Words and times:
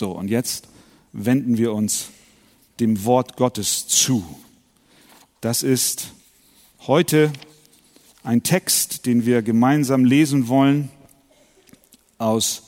So, 0.00 0.12
und 0.12 0.30
jetzt 0.30 0.66
wenden 1.12 1.58
wir 1.58 1.74
uns 1.74 2.08
dem 2.80 3.04
Wort 3.04 3.36
Gottes 3.36 3.86
zu. 3.86 4.24
Das 5.42 5.62
ist 5.62 6.14
heute 6.86 7.30
ein 8.24 8.42
Text, 8.42 9.04
den 9.04 9.26
wir 9.26 9.42
gemeinsam 9.42 10.06
lesen 10.06 10.48
wollen 10.48 10.88
aus 12.16 12.62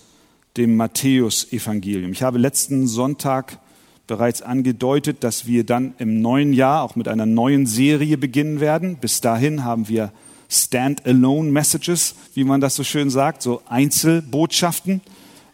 dem 0.59 0.77
Matthäusevangelium. 0.77 2.13
Ich 2.13 2.23
habe 2.23 2.37
letzten 2.37 2.87
Sonntag 2.87 3.59
bereits 4.07 4.43
angedeutet, 4.43 5.25
dass 5.25 5.47
wir 5.47 5.65
dann 5.65 5.95
im 5.97 6.21
neuen 6.21 6.53
Jahr 6.53 6.83
auch 6.83 6.97
mit 6.97 7.09
einer 7.09 7.25
neuen 7.25 7.65
Serie 7.65 8.19
beginnen 8.19 8.61
werden. 8.61 8.99
Bis 8.99 9.23
dahin 9.23 9.65
haben 9.65 9.89
wir 9.89 10.13
Stand-alone 10.51 11.51
Messages, 11.51 12.15
wie 12.35 12.45
man 12.45 12.61
das 12.61 12.75
so 12.75 12.85
schön 12.85 13.09
sagt, 13.09 13.41
so 13.41 13.63
Einzelbotschaften. 13.71 15.01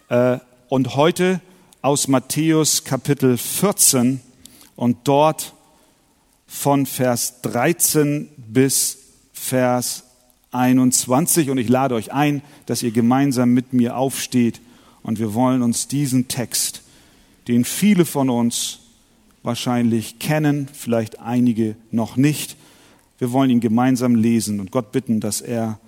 Äh, 0.09 0.39
und 0.69 0.97
heute 0.97 1.41
aus 1.89 2.07
Matthäus 2.07 2.85
Kapitel 2.85 3.39
14 3.39 4.21
und 4.77 4.99
dort 5.05 5.55
von 6.47 6.85
Vers 6.85 7.41
13 7.41 8.29
bis 8.37 8.99
Vers 9.33 10.05
21. 10.51 11.49
Und 11.49 11.57
ich 11.57 11.71
lade 11.71 11.95
euch 11.95 12.13
ein, 12.13 12.43
dass 12.67 12.83
ihr 12.83 12.91
gemeinsam 12.91 13.55
mit 13.55 13.73
mir 13.73 13.97
aufsteht 13.97 14.61
und 15.03 15.19
wir 15.19 15.33
wollen 15.33 15.63
uns 15.63 15.89
diesen 15.89 16.29
Text, 16.29 16.83
den 17.49 17.65
viele 17.65 18.05
von 18.05 18.29
uns 18.29 18.81
wahrscheinlich 19.43 20.19
kennen, 20.19 20.69
vielleicht 20.71 21.21
einige 21.21 21.75
noch 21.91 22.19
nicht, 22.19 22.57
wir 23.17 23.33
wollen 23.33 23.49
ihn 23.49 23.61
gemeinsam 23.61 24.15
lesen 24.15 24.61
und 24.61 24.73
Gott 24.73 24.93
bitten, 24.93 25.21
dass 25.21 25.41
er 25.41 25.81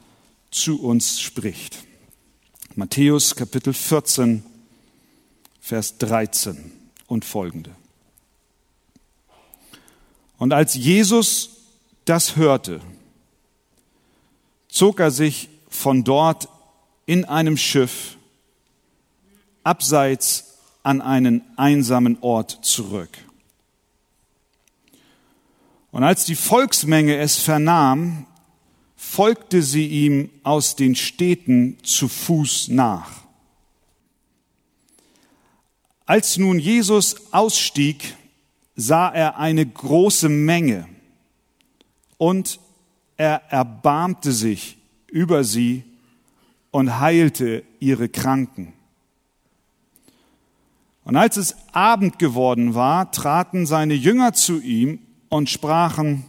zu 0.50 0.82
uns 0.82 1.20
spricht. 1.20 1.84
Matthäus 2.74 3.36
Kapitel 3.36 3.74
14, 3.74 4.44
Vers 5.60 5.98
13 5.98 6.72
und 7.06 7.24
folgende. 7.24 7.70
Und 10.38 10.52
als 10.52 10.74
Jesus 10.74 11.50
das 12.06 12.36
hörte, 12.36 12.80
zog 14.68 15.00
er 15.00 15.10
sich 15.10 15.48
von 15.68 16.02
dort 16.02 16.48
in 17.06 17.24
einem 17.24 17.56
Schiff 17.56 18.16
abseits 19.62 20.56
an 20.82 21.02
einen 21.02 21.42
einsamen 21.56 22.18
Ort 22.22 22.58
zurück. 22.62 23.10
Und 25.90 26.04
als 26.04 26.24
die 26.24 26.36
Volksmenge 26.36 27.16
es 27.16 27.36
vernahm, 27.36 28.26
folgte 28.96 29.62
sie 29.62 29.86
ihm 29.86 30.30
aus 30.42 30.76
den 30.76 30.94
Städten 30.94 31.78
zu 31.82 32.08
Fuß 32.08 32.68
nach. 32.68 33.10
Als 36.10 36.38
nun 36.38 36.58
Jesus 36.58 37.32
ausstieg, 37.32 38.16
sah 38.74 39.10
er 39.10 39.38
eine 39.38 39.64
große 39.64 40.28
Menge 40.28 40.88
und 42.18 42.58
er 43.16 43.42
erbarmte 43.48 44.32
sich 44.32 44.76
über 45.06 45.44
sie 45.44 45.84
und 46.72 46.98
heilte 46.98 47.62
ihre 47.78 48.08
Kranken. 48.08 48.72
Und 51.04 51.14
als 51.14 51.36
es 51.36 51.54
Abend 51.70 52.18
geworden 52.18 52.74
war, 52.74 53.12
traten 53.12 53.64
seine 53.64 53.94
Jünger 53.94 54.32
zu 54.32 54.60
ihm 54.60 54.98
und 55.28 55.48
sprachen, 55.48 56.24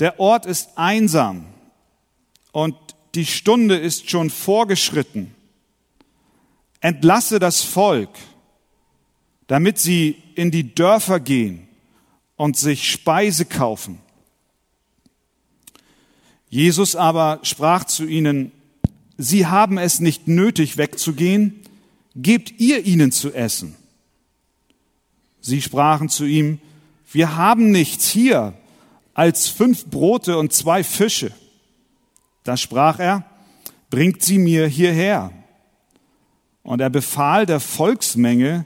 der 0.00 0.18
Ort 0.18 0.46
ist 0.46 0.70
einsam 0.74 1.44
und 2.50 2.74
die 3.14 3.26
Stunde 3.26 3.76
ist 3.76 4.10
schon 4.10 4.30
vorgeschritten. 4.30 5.32
Entlasse 6.80 7.38
das 7.38 7.62
Volk, 7.62 8.10
damit 9.46 9.78
sie 9.78 10.16
in 10.34 10.50
die 10.50 10.74
Dörfer 10.74 11.20
gehen 11.20 11.68
und 12.36 12.56
sich 12.56 12.90
Speise 12.90 13.44
kaufen. 13.44 13.98
Jesus 16.48 16.96
aber 16.96 17.40
sprach 17.42 17.84
zu 17.84 18.04
ihnen, 18.04 18.52
Sie 19.18 19.46
haben 19.46 19.78
es 19.78 20.00
nicht 20.00 20.26
nötig 20.26 20.78
wegzugehen, 20.78 21.60
gebt 22.16 22.58
ihr 22.58 22.84
ihnen 22.84 23.12
zu 23.12 23.32
essen. 23.32 23.76
Sie 25.40 25.62
sprachen 25.62 26.08
zu 26.08 26.24
ihm, 26.24 26.60
wir 27.12 27.36
haben 27.36 27.70
nichts 27.70 28.08
hier 28.08 28.54
als 29.14 29.48
fünf 29.48 29.86
Brote 29.86 30.38
und 30.38 30.52
zwei 30.52 30.82
Fische. 30.82 31.32
Da 32.44 32.56
sprach 32.56 32.98
er, 32.98 33.24
bringt 33.90 34.22
sie 34.22 34.38
mir 34.38 34.66
hierher. 34.66 35.30
Und 36.62 36.80
er 36.80 36.90
befahl 36.90 37.44
der 37.44 37.60
Volksmenge, 37.60 38.64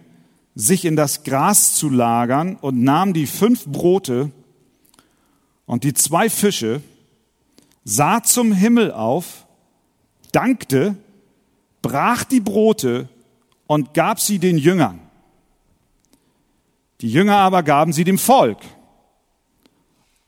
sich 0.56 0.86
in 0.86 0.96
das 0.96 1.22
Gras 1.22 1.74
zu 1.74 1.90
lagern 1.90 2.56
und 2.56 2.82
nahm 2.82 3.12
die 3.12 3.26
fünf 3.26 3.66
Brote 3.66 4.32
und 5.66 5.84
die 5.84 5.92
zwei 5.92 6.30
Fische, 6.30 6.82
sah 7.84 8.22
zum 8.22 8.52
Himmel 8.52 8.90
auf, 8.90 9.46
dankte, 10.32 10.96
brach 11.82 12.24
die 12.24 12.40
Brote 12.40 13.10
und 13.66 13.92
gab 13.92 14.18
sie 14.18 14.38
den 14.38 14.56
Jüngern. 14.56 14.98
Die 17.02 17.10
Jünger 17.10 17.36
aber 17.36 17.62
gaben 17.62 17.92
sie 17.92 18.04
dem 18.04 18.18
Volk. 18.18 18.58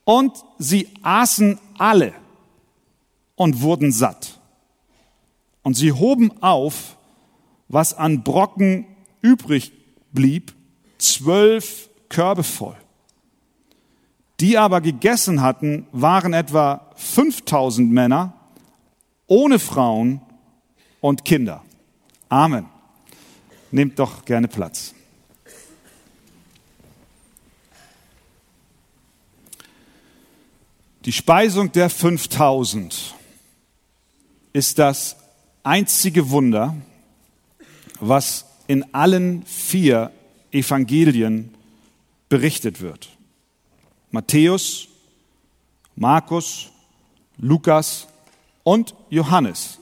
Und 0.05 0.45
sie 0.59 0.89
aßen 1.03 1.59
alle 1.79 2.13
und 3.35 3.63
wurden 3.63 3.93
satt. 3.93 4.39
Und 5.63 5.75
sie 5.75 5.93
hoben 5.93 6.43
auf, 6.43 6.99
was 7.69 7.95
an 7.95 8.23
Brocken 8.25 8.87
übrig 9.23 9.73
blieb, 10.13 10.55
zwölf 10.99 11.89
Körbe 12.09 12.43
voll. 12.43 12.77
Die 14.41 14.57
aber 14.57 14.81
gegessen 14.81 15.43
hatten, 15.43 15.87
waren 15.93 16.33
etwa 16.33 16.93
5000 16.97 17.91
Männer 17.91 18.35
ohne 19.27 19.59
Frauen 19.59 20.21
und 21.01 21.25
Kinder. 21.25 21.65
Amen. 22.29 22.67
Nehmt 23.71 23.99
doch 23.99 24.25
gerne 24.25 24.49
Platz. 24.49 24.95
Die 31.05 31.13
Speisung 31.13 31.73
der 31.73 31.91
5000 31.91 33.15
ist 34.53 34.79
das 34.79 35.17
einzige 35.63 36.31
Wunder, 36.31 36.75
was 38.01 38.48
in 38.69 38.95
allen 38.95 39.43
vier 39.45 40.13
Evangelien 40.53 41.53
berichtet 42.29 42.81
wird. 42.81 43.09
Matthäus, 44.13 44.89
Markus, 45.97 46.71
Lukas 47.39 48.07
und 48.63 48.95
Johannes 49.11 49.81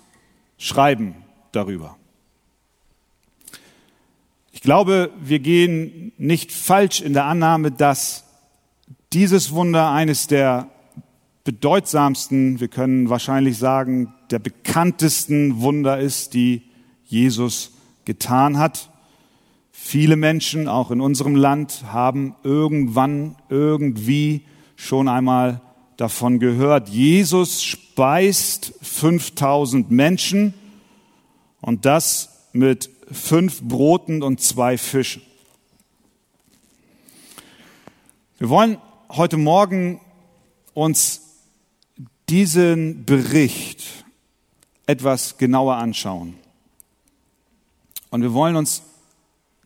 schreiben 0.57 1.15
darüber. 1.53 1.97
Ich 4.53 4.63
glaube, 4.63 5.11
wir 5.21 5.41
gehen 5.41 6.13
nicht 6.17 6.53
falsch 6.53 7.03
in 7.03 7.13
der 7.13 7.25
Annahme, 7.25 7.71
dass 7.71 8.25
dieses 9.13 9.53
Wunder 9.53 9.91
eines 9.91 10.27
der 10.27 10.71
bedeutsamsten, 11.45 12.59
wir 12.61 12.69
können 12.69 13.09
wahrscheinlich 13.09 13.59
sagen, 13.59 14.13
der 14.31 14.39
bekanntesten 14.39 15.61
Wunder 15.61 15.99
ist, 15.99 16.35
die 16.35 16.63
Jesus 17.05 17.76
getan 18.07 18.57
hat. 18.57 18.91
Viele 19.71 20.17
Menschen, 20.17 20.69
auch 20.69 20.91
in 20.91 21.03
unserem 21.03 21.35
Land, 21.37 21.85
haben 21.93 22.35
irgendwann, 22.43 23.37
irgendwie 23.51 24.47
schon 24.77 25.09
einmal 25.09 25.61
davon 25.99 26.39
gehört. 26.39 26.89
Jesus 26.89 27.63
speist 27.63 28.73
5000 28.81 29.91
Menschen 29.91 30.55
und 31.61 31.85
das 31.85 32.49
mit 32.53 32.91
fünf 33.11 33.63
Broten 33.63 34.23
und 34.23 34.41
zwei 34.41 34.79
Fischen. 34.79 35.23
Wir 38.39 38.49
wollen 38.49 38.79
heute 39.09 39.37
Morgen 39.37 40.01
uns 40.75 41.23
diesen 42.29 43.05
Bericht 43.05 44.05
etwas 44.87 45.39
genauer 45.39 45.77
anschauen. 45.77 46.35
Und 48.11 48.23
wir 48.23 48.33
wollen 48.33 48.57
uns 48.57 48.83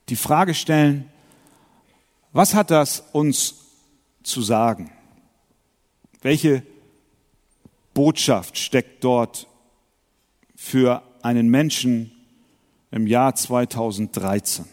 die 0.09 0.17
Frage 0.17 0.55
stellen, 0.55 1.11
was 2.33 2.55
hat 2.55 2.71
das 2.71 3.05
uns 3.13 3.55
zu 4.23 4.43
sagen? 4.43 4.91
Welche 6.23 6.63
Botschaft 7.95 8.59
steckt 8.59 9.03
dort 9.05 9.49
für 10.55 11.03
einen 11.23 11.49
Menschen 11.49 12.13
im 12.91 13.07
Jahr 13.07 13.35
2013? 13.35 14.65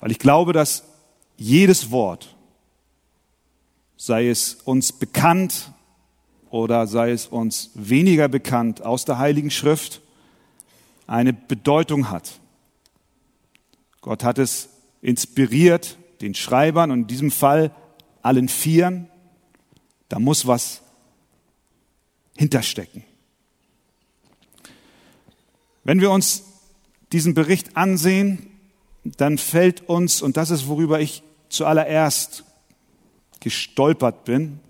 Weil 0.00 0.10
ich 0.10 0.18
glaube, 0.18 0.52
dass 0.52 0.84
jedes 1.36 1.90
Wort, 1.90 2.36
sei 3.96 4.28
es 4.28 4.54
uns 4.54 4.92
bekannt 4.92 5.72
oder 6.50 6.86
sei 6.86 7.10
es 7.10 7.26
uns 7.26 7.70
weniger 7.74 8.28
bekannt 8.28 8.82
aus 8.82 9.04
der 9.04 9.18
Heiligen 9.18 9.50
Schrift, 9.50 10.02
eine 11.06 11.32
Bedeutung 11.32 12.10
hat. 12.10 12.40
Gott 14.00 14.24
hat 14.24 14.38
es 14.38 14.68
inspiriert, 15.02 15.98
den 16.20 16.34
Schreibern 16.34 16.90
und 16.90 17.00
in 17.02 17.06
diesem 17.06 17.30
Fall 17.30 17.74
allen 18.22 18.48
Vieren. 18.48 19.08
Da 20.08 20.18
muss 20.18 20.46
was 20.46 20.82
hinterstecken. 22.36 23.04
Wenn 25.84 26.00
wir 26.00 26.10
uns 26.10 26.44
diesen 27.12 27.34
Bericht 27.34 27.76
ansehen, 27.76 28.50
dann 29.04 29.38
fällt 29.38 29.88
uns, 29.88 30.22
und 30.22 30.36
das 30.36 30.50
ist, 30.50 30.66
worüber 30.66 31.00
ich 31.00 31.22
zuallererst 31.50 32.44
gestolpert 33.40 34.24
bin, 34.24 34.60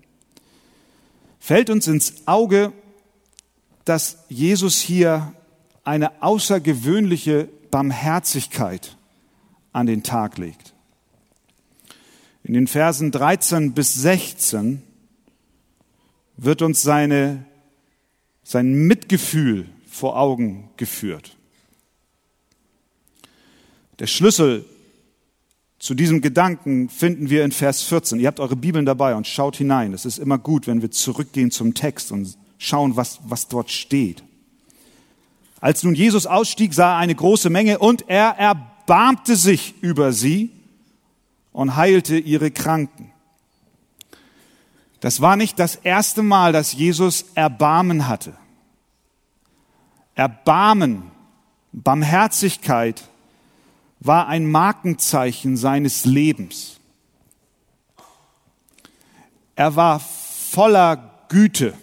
fällt 1.39 1.69
uns 1.69 1.87
ins 1.87 2.27
Auge, 2.27 2.73
dass 3.85 4.25
Jesus 4.29 4.81
hier 4.81 5.33
eine 5.85 6.21
außergewöhnliche 6.21 7.47
Barmherzigkeit 7.71 8.97
an 9.71 9.85
den 9.85 10.03
Tag 10.03 10.37
legt. 10.37 10.73
In 12.43 12.53
den 12.53 12.67
Versen 12.67 13.11
13 13.11 13.73
bis 13.73 13.93
16 13.95 14.81
wird 16.37 16.61
uns 16.61 16.81
seine, 16.81 17.45
sein 18.43 18.73
Mitgefühl 18.73 19.67
vor 19.87 20.17
Augen 20.17 20.69
geführt. 20.77 21.37
Der 23.99 24.07
Schlüssel 24.07 24.65
zu 25.79 25.93
diesem 25.93 26.21
Gedanken 26.21 26.89
finden 26.89 27.29
wir 27.29 27.45
in 27.45 27.51
Vers 27.51 27.83
14. 27.83 28.19
Ihr 28.19 28.27
habt 28.27 28.39
eure 28.39 28.55
Bibeln 28.55 28.85
dabei 28.85 29.15
und 29.15 29.27
schaut 29.27 29.55
hinein. 29.55 29.93
Es 29.93 30.05
ist 30.05 30.17
immer 30.17 30.37
gut, 30.37 30.67
wenn 30.67 30.81
wir 30.81 30.91
zurückgehen 30.91 31.51
zum 31.51 31.73
Text 31.73 32.11
und 32.11 32.37
schauen, 32.57 32.95
was, 32.95 33.19
was 33.23 33.47
dort 33.47 33.71
steht. 33.71 34.23
Als 35.65 35.81
nun 35.81 35.95
Jesus 35.95 36.27
ausstieg, 36.27 36.75
sah 36.75 36.91
er 36.91 36.97
eine 36.97 37.15
große 37.15 37.49
Menge 37.49 37.79
und 37.79 38.07
er 38.07 38.37
erbarmte 38.37 39.35
sich 39.35 39.73
über 39.81 40.13
sie 40.13 40.51
und 41.51 41.75
heilte 41.75 42.19
ihre 42.19 42.51
Kranken. 42.51 43.11
Das 44.99 45.21
war 45.21 45.35
nicht 45.35 45.57
das 45.57 45.75
erste 45.77 46.21
Mal, 46.21 46.53
dass 46.53 46.73
Jesus 46.73 47.25
Erbarmen 47.33 48.07
hatte. 48.07 48.37
Erbarmen, 50.13 51.09
Barmherzigkeit 51.71 53.09
war 53.99 54.27
ein 54.27 54.45
Markenzeichen 54.45 55.57
seines 55.57 56.05
Lebens. 56.05 56.79
Er 59.55 59.75
war 59.75 59.99
voller 59.99 61.25
Güte. 61.27 61.73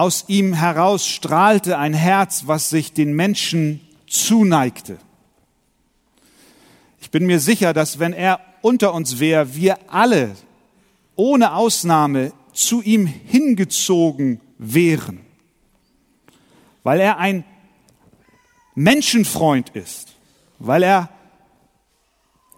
Aus 0.00 0.24
ihm 0.28 0.54
heraus 0.54 1.06
strahlte 1.06 1.76
ein 1.76 1.92
Herz, 1.92 2.44
was 2.46 2.70
sich 2.70 2.94
den 2.94 3.12
Menschen 3.12 3.86
zuneigte. 4.06 4.96
Ich 7.02 7.10
bin 7.10 7.26
mir 7.26 7.38
sicher, 7.38 7.74
dass 7.74 7.98
wenn 7.98 8.14
er 8.14 8.40
unter 8.62 8.94
uns 8.94 9.20
wäre, 9.20 9.54
wir 9.54 9.78
alle 9.92 10.34
ohne 11.16 11.52
Ausnahme 11.52 12.32
zu 12.54 12.80
ihm 12.80 13.06
hingezogen 13.06 14.40
wären, 14.56 15.20
weil 16.82 17.00
er 17.00 17.18
ein 17.18 17.44
Menschenfreund 18.74 19.68
ist, 19.68 20.14
weil 20.58 20.82
er 20.82 21.10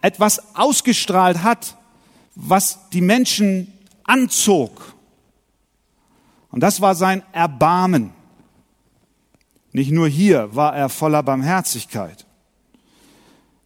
etwas 0.01 0.55
ausgestrahlt 0.55 1.43
hat, 1.43 1.77
was 2.37 2.89
die 2.91 3.01
Menschen 3.01 3.73
anzog. 4.05 4.92
Und 6.53 6.61
das 6.61 6.81
war 6.81 6.95
sein 6.95 7.23
Erbarmen. 7.33 8.13
Nicht 9.73 9.91
nur 9.91 10.07
hier 10.07 10.55
war 10.55 10.77
er 10.77 10.89
voller 10.89 11.23
Barmherzigkeit. 11.23 12.27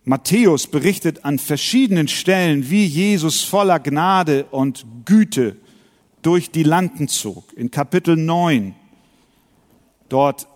Matthäus 0.05 0.69
berichtet 0.69 1.25
an 1.25 1.41
verschiedenen 1.41 2.07
Stellen, 2.07 2.71
wie 2.71 2.87
Jesus 2.87 3.43
voller 3.43 3.81
Gnade 3.81 4.45
und 4.53 4.87
Güte 5.05 5.57
durch 6.23 6.53
die 6.53 6.63
Landen 6.63 7.09
zog. 7.09 7.53
In 7.57 7.73
Kapitel 7.73 8.17
9, 8.17 8.77
dort 10.09 10.47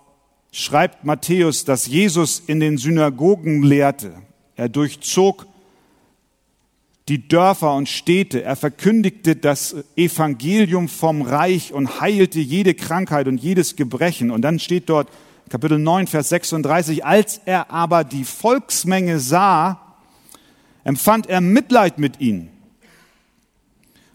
schreibt 0.52 1.04
Matthäus, 1.04 1.64
dass 1.64 1.88
Jesus 1.88 2.40
in 2.46 2.60
den 2.60 2.78
Synagogen 2.78 3.64
lehrte. 3.64 4.14
Er 4.54 4.68
durchzog 4.68 5.46
die 7.08 7.26
Dörfer 7.26 7.74
und 7.74 7.88
Städte. 7.88 8.42
Er 8.42 8.56
verkündigte 8.56 9.36
das 9.36 9.74
Evangelium 9.96 10.88
vom 10.88 11.22
Reich 11.22 11.72
und 11.72 12.00
heilte 12.00 12.40
jede 12.40 12.74
Krankheit 12.74 13.26
und 13.26 13.38
jedes 13.38 13.76
Gebrechen. 13.76 14.30
Und 14.30 14.42
dann 14.42 14.58
steht 14.58 14.88
dort 14.88 15.08
Kapitel 15.50 15.80
9, 15.80 16.06
Vers 16.06 16.28
36, 16.28 17.04
als 17.04 17.40
er 17.44 17.72
aber 17.72 18.04
die 18.04 18.24
Volksmenge 18.24 19.18
sah, 19.18 19.80
empfand 20.84 21.28
er 21.28 21.40
Mitleid 21.40 21.98
mit 21.98 22.20
ihnen, 22.20 22.50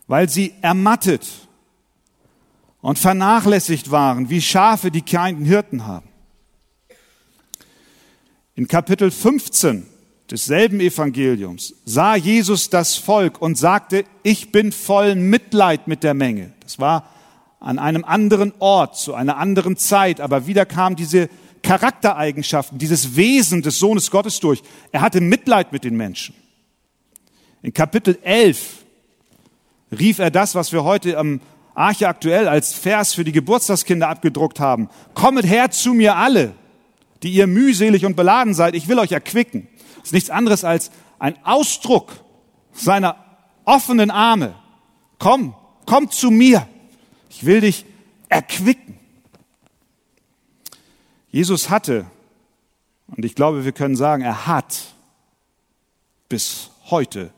weil 0.08 0.30
sie 0.30 0.54
ermattet 0.62 1.28
und 2.80 2.98
vernachlässigt 2.98 3.92
waren, 3.92 4.30
wie 4.30 4.42
Schafe, 4.42 4.92
die 4.92 5.02
keinen 5.02 5.44
Hirten 5.44 5.86
haben. 5.86 6.08
In 8.56 8.70
Kapitel 8.70 9.12
15 9.12 9.86
desselben 10.31 10.80
Evangeliums 10.80 11.75
sah 11.86 12.16
Jesus 12.16 12.69
das 12.69 12.95
Volk 12.95 13.42
und 13.42 13.57
sagte, 13.57 14.06
ich 14.24 14.51
bin 14.51 14.72
voll 14.72 15.16
Mitleid 15.16 15.88
mit 15.88 16.04
der 16.04 16.13
Menge. 16.13 16.54
Das 16.62 16.80
war 16.80 17.10
an 17.60 17.80
einem 17.80 18.04
anderen 18.04 18.54
Ort, 18.60 18.98
zu 18.98 19.13
einer 19.13 19.38
anderen 19.38 19.77
Zeit, 19.77 20.22
aber 20.22 20.48
wieder 20.48 20.66
kam 20.66 20.95
diese 20.95 21.30
Charaktereigenschaften, 21.63 22.77
dieses 22.77 23.16
Wesen 23.16 23.62
des 23.62 23.80
Sohnes 23.80 24.12
Gottes 24.12 24.39
durch. 24.39 24.62
Er 24.92 25.01
hatte 25.01 25.19
Mitleid 25.19 25.72
mit 25.72 25.83
den 25.83 25.98
Menschen. 25.98 26.36
In 27.63 27.74
Kapitel 27.74 28.19
11 28.21 28.86
rief 29.98 30.19
er 30.19 30.30
das, 30.30 30.54
was 30.54 30.71
wir 30.71 30.83
heute 30.83 31.18
am 31.18 31.42
Arche 31.74 32.07
aktuell 32.07 32.48
als 32.48 32.74
Vers 32.74 33.13
für 33.13 33.24
die 33.24 33.31
Geburtstagskinder 33.31 34.07
abgedruckt 34.07 34.60
haben. 34.60 34.89
Kommet 35.13 35.45
her 35.45 35.71
zu 35.71 35.94
mir 35.94 36.16
alle, 36.16 36.54
die 37.24 37.31
ihr 37.31 37.48
mühselig 37.48 38.06
und 38.06 38.16
beladen 38.16 38.54
seid, 38.54 38.75
ich 38.75 38.88
will 38.88 39.00
euch 39.00 39.12
erquicken. 39.12 39.68
Ist 40.06 40.13
nichts 40.13 40.30
anderes 40.30 40.63
als 40.63 40.92
ein 41.18 41.36
Ausdruck 41.44 42.12
seiner 42.74 43.18
offenen 43.63 44.12
Arme. 44.12 44.54
Komm, 45.18 45.56
komm 45.88 46.12
zu 46.12 46.30
mir. 46.30 46.68
Ich 47.28 47.44
will 47.44 47.62
dich 47.62 47.86
erquicken. 48.30 49.00
Jesus 51.31 51.72
hatte, 51.72 52.06
und 53.07 53.25
ich 53.25 53.34
glaube, 53.34 53.66
wir 53.66 53.71
können 53.71 53.95
sagen, 53.95 54.21
er 54.21 54.45
hat 54.45 54.94
bis 56.30 56.69
heute 56.92 57.33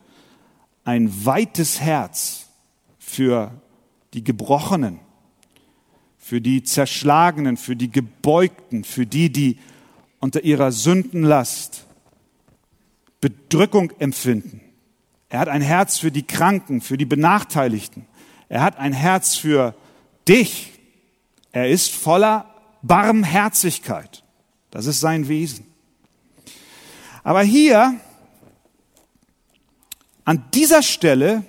ein 0.83 1.25
weites 1.25 1.79
Herz 1.79 2.47
für 2.99 3.53
die 4.13 4.25
Gebrochenen, 4.25 4.99
für 6.17 6.41
die 6.41 6.63
Zerschlagenen, 6.63 7.55
für 7.55 7.77
die 7.77 7.89
Gebeugten, 7.89 8.83
für 8.83 9.05
die, 9.05 9.31
die 9.31 9.57
unter 10.19 10.43
ihrer 10.43 10.73
Sündenlast 10.73 11.86
Bedrückung 13.21 13.91
empfinden. 13.99 14.61
Er 15.29 15.39
hat 15.39 15.49
ein 15.49 15.61
Herz 15.61 15.97
für 15.97 16.11
die 16.11 16.25
Kranken, 16.25 16.81
für 16.81 16.97
die 16.97 17.05
Benachteiligten. 17.05 18.05
Er 18.49 18.61
hat 18.61 18.77
ein 18.77 18.93
Herz 18.93 19.35
für 19.35 19.75
dich. 20.27 20.73
Er 21.51 21.69
ist 21.69 21.93
voller 21.93 22.53
Barmherzigkeit. 22.81 24.23
Das 24.71 24.85
ist 24.85 24.99
sein 24.99 25.27
Wesen. 25.27 25.65
Aber 27.23 27.41
hier, 27.41 27.99
an 30.23 30.45
dieser 30.53 30.81
Stelle, 30.81 31.43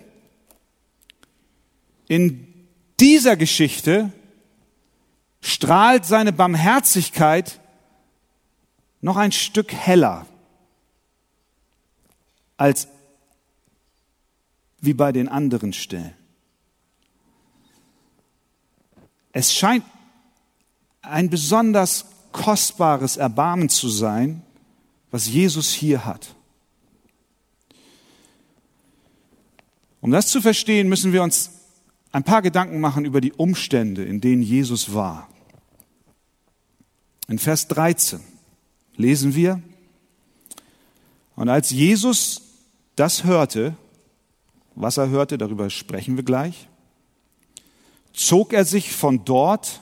in 2.09 2.49
dieser 2.99 3.37
Geschichte, 3.37 4.13
strahlt 5.41 6.05
seine 6.05 6.33
Barmherzigkeit 6.33 7.61
noch 9.01 9.17
ein 9.17 9.31
Stück 9.31 9.73
heller 9.73 10.27
als 12.59 12.89
wie 14.81 14.93
bei 14.93 15.13
den 15.13 15.29
anderen 15.29 15.73
Stellen. 15.73 16.15
Es 19.33 19.55
scheint 19.55 19.85
ein 21.01 21.31
besonders 21.31 22.05
kostbares 22.33 23.17
Erbarmen 23.17 23.69
zu 23.69 23.89
sein, 23.89 24.43
was 25.11 25.27
Jesus 25.27 25.73
hier 25.73 26.05
hat. 26.05 26.35
Um 30.01 30.11
das 30.11 30.29
zu 30.29 30.41
verstehen, 30.41 30.89
müssen 30.89 31.13
wir 31.13 31.23
uns 31.23 31.51
ein 32.13 32.25
paar 32.25 32.43
Gedanken 32.43 32.81
machen 32.81 33.05
über 33.05 33.21
die 33.21 33.33
Umstände, 33.33 34.05
in 34.05 34.21
denen 34.21 34.43
Jesus 34.43 34.95
war. 34.95 35.29
In 37.29 37.39
Vers 37.39 37.69
13 37.69 38.21
lesen 38.97 39.35
wir, 39.35 39.63
und 41.37 41.49
als 41.49 41.71
Jesus 41.71 42.48
das 42.99 43.25
hörte, 43.25 43.77
was 44.75 44.97
er 44.97 45.09
hörte, 45.09 45.39
darüber 45.39 45.71
sprechen 45.71 46.17
wir 46.17 46.25
gleich, 46.25 46.69
zog 48.13 48.53
er 48.53 48.65
sich 48.65 48.93
von 48.93 49.25
dort 49.25 49.81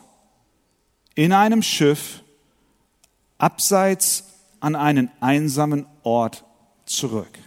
in 1.14 1.32
einem 1.32 1.62
Schiff 1.62 2.22
abseits 3.38 4.24
an 4.60 4.74
einen 4.74 5.10
einsamen 5.20 5.86
Ort 6.02 6.44
zurück. 6.84 7.38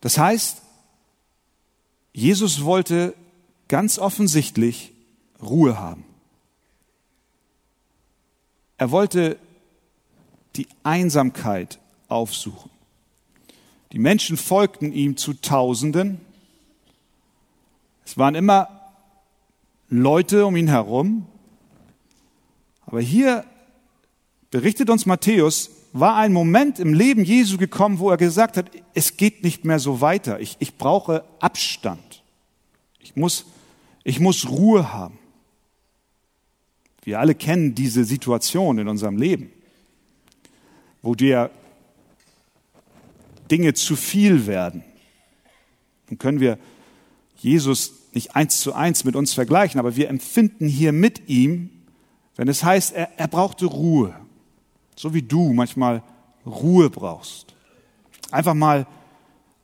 Das 0.00 0.16
heißt, 0.16 0.62
Jesus 2.12 2.64
wollte 2.64 3.14
ganz 3.68 3.98
offensichtlich 3.98 4.92
Ruhe 5.42 5.78
haben. 5.78 6.04
Er 8.78 8.90
wollte 8.90 9.38
die 10.56 10.68
Einsamkeit 10.82 11.78
aufsuchen. 12.08 12.70
Die 13.92 13.98
Menschen 13.98 14.36
folgten 14.36 14.92
ihm 14.92 15.16
zu 15.16 15.34
Tausenden. 15.34 16.20
Es 18.04 18.18
waren 18.18 18.34
immer 18.34 18.68
Leute 19.88 20.46
um 20.46 20.56
ihn 20.56 20.68
herum. 20.68 21.26
Aber 22.86 23.00
hier 23.00 23.44
berichtet 24.50 24.90
uns 24.90 25.06
Matthäus, 25.06 25.70
war 25.92 26.16
ein 26.16 26.32
Moment 26.32 26.78
im 26.78 26.92
Leben 26.92 27.24
Jesu 27.24 27.56
gekommen, 27.56 27.98
wo 27.98 28.10
er 28.10 28.16
gesagt 28.16 28.56
hat, 28.56 28.70
es 28.94 29.16
geht 29.16 29.42
nicht 29.42 29.64
mehr 29.64 29.78
so 29.78 30.00
weiter. 30.00 30.40
Ich, 30.40 30.56
ich 30.58 30.76
brauche 30.76 31.24
Abstand. 31.40 32.22
Ich 33.00 33.16
muss, 33.16 33.46
ich 34.04 34.20
muss 34.20 34.48
Ruhe 34.48 34.92
haben. 34.92 35.18
Wir 37.02 37.20
alle 37.20 37.34
kennen 37.34 37.74
diese 37.74 38.04
Situation 38.04 38.78
in 38.78 38.88
unserem 38.88 39.16
Leben, 39.16 39.50
wo 41.00 41.14
dir 41.14 41.50
Dinge 43.48 43.74
zu 43.74 43.96
viel 43.96 44.46
werden. 44.46 44.84
Dann 46.08 46.18
können 46.18 46.40
wir 46.40 46.58
Jesus 47.36 47.92
nicht 48.12 48.34
eins 48.34 48.60
zu 48.60 48.74
eins 48.74 49.04
mit 49.04 49.16
uns 49.16 49.34
vergleichen, 49.34 49.78
aber 49.78 49.96
wir 49.96 50.08
empfinden 50.08 50.66
hier 50.66 50.92
mit 50.92 51.28
ihm, 51.28 51.70
wenn 52.36 52.48
es 52.48 52.64
heißt, 52.64 52.94
er, 52.94 53.10
er 53.18 53.28
brauchte 53.28 53.66
Ruhe. 53.66 54.14
So 54.96 55.14
wie 55.14 55.22
du 55.22 55.52
manchmal 55.52 56.02
Ruhe 56.46 56.90
brauchst. 56.90 57.54
Einfach 58.30 58.54
mal 58.54 58.86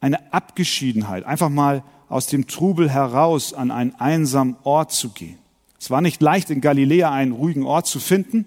eine 0.00 0.32
Abgeschiedenheit, 0.32 1.24
einfach 1.24 1.48
mal 1.48 1.82
aus 2.08 2.26
dem 2.26 2.46
Trubel 2.46 2.90
heraus 2.90 3.54
an 3.54 3.70
einen 3.70 3.94
einsamen 3.96 4.56
Ort 4.62 4.92
zu 4.92 5.10
gehen. 5.10 5.38
Es 5.80 5.90
war 5.90 6.00
nicht 6.00 6.22
leicht, 6.22 6.50
in 6.50 6.60
Galiläa 6.60 7.10
einen 7.10 7.32
ruhigen 7.32 7.64
Ort 7.64 7.86
zu 7.86 8.00
finden. 8.00 8.46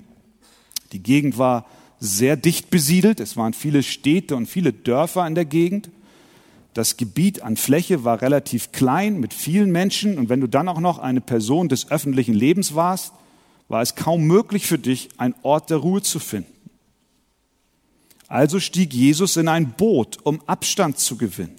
Die 0.91 1.03
Gegend 1.03 1.37
war 1.37 1.65
sehr 1.99 2.37
dicht 2.37 2.69
besiedelt. 2.69 3.19
Es 3.19 3.37
waren 3.37 3.53
viele 3.53 3.83
Städte 3.83 4.35
und 4.35 4.45
viele 4.47 4.73
Dörfer 4.73 5.25
in 5.25 5.35
der 5.35 5.45
Gegend. 5.45 5.89
Das 6.73 6.97
Gebiet 6.97 7.41
an 7.41 7.57
Fläche 7.57 8.03
war 8.03 8.21
relativ 8.21 8.71
klein 8.71 9.19
mit 9.19 9.33
vielen 9.33 9.71
Menschen. 9.71 10.17
Und 10.17 10.29
wenn 10.29 10.41
du 10.41 10.47
dann 10.47 10.67
auch 10.69 10.79
noch 10.79 10.99
eine 10.99 11.21
Person 11.21 11.69
des 11.69 11.89
öffentlichen 11.89 12.35
Lebens 12.35 12.75
warst, 12.75 13.13
war 13.67 13.81
es 13.81 13.95
kaum 13.95 14.23
möglich 14.25 14.67
für 14.67 14.77
dich, 14.77 15.09
einen 15.17 15.35
Ort 15.41 15.69
der 15.69 15.77
Ruhe 15.77 16.01
zu 16.01 16.19
finden. 16.19 16.53
Also 18.27 18.59
stieg 18.59 18.93
Jesus 18.93 19.37
in 19.37 19.47
ein 19.47 19.71
Boot, 19.71 20.19
um 20.23 20.41
Abstand 20.47 20.99
zu 20.99 21.17
gewinnen. 21.17 21.55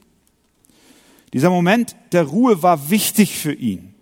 Dieser 1.32 1.50
Moment 1.50 1.96
der 2.12 2.24
Ruhe 2.24 2.62
war 2.62 2.90
wichtig 2.90 3.36
für 3.36 3.52
ihn. 3.52 3.94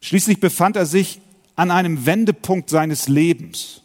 Schließlich 0.00 0.40
befand 0.40 0.76
er 0.76 0.86
sich 0.86 1.20
an 1.56 1.70
einem 1.70 2.06
Wendepunkt 2.06 2.70
seines 2.70 3.08
Lebens. 3.08 3.82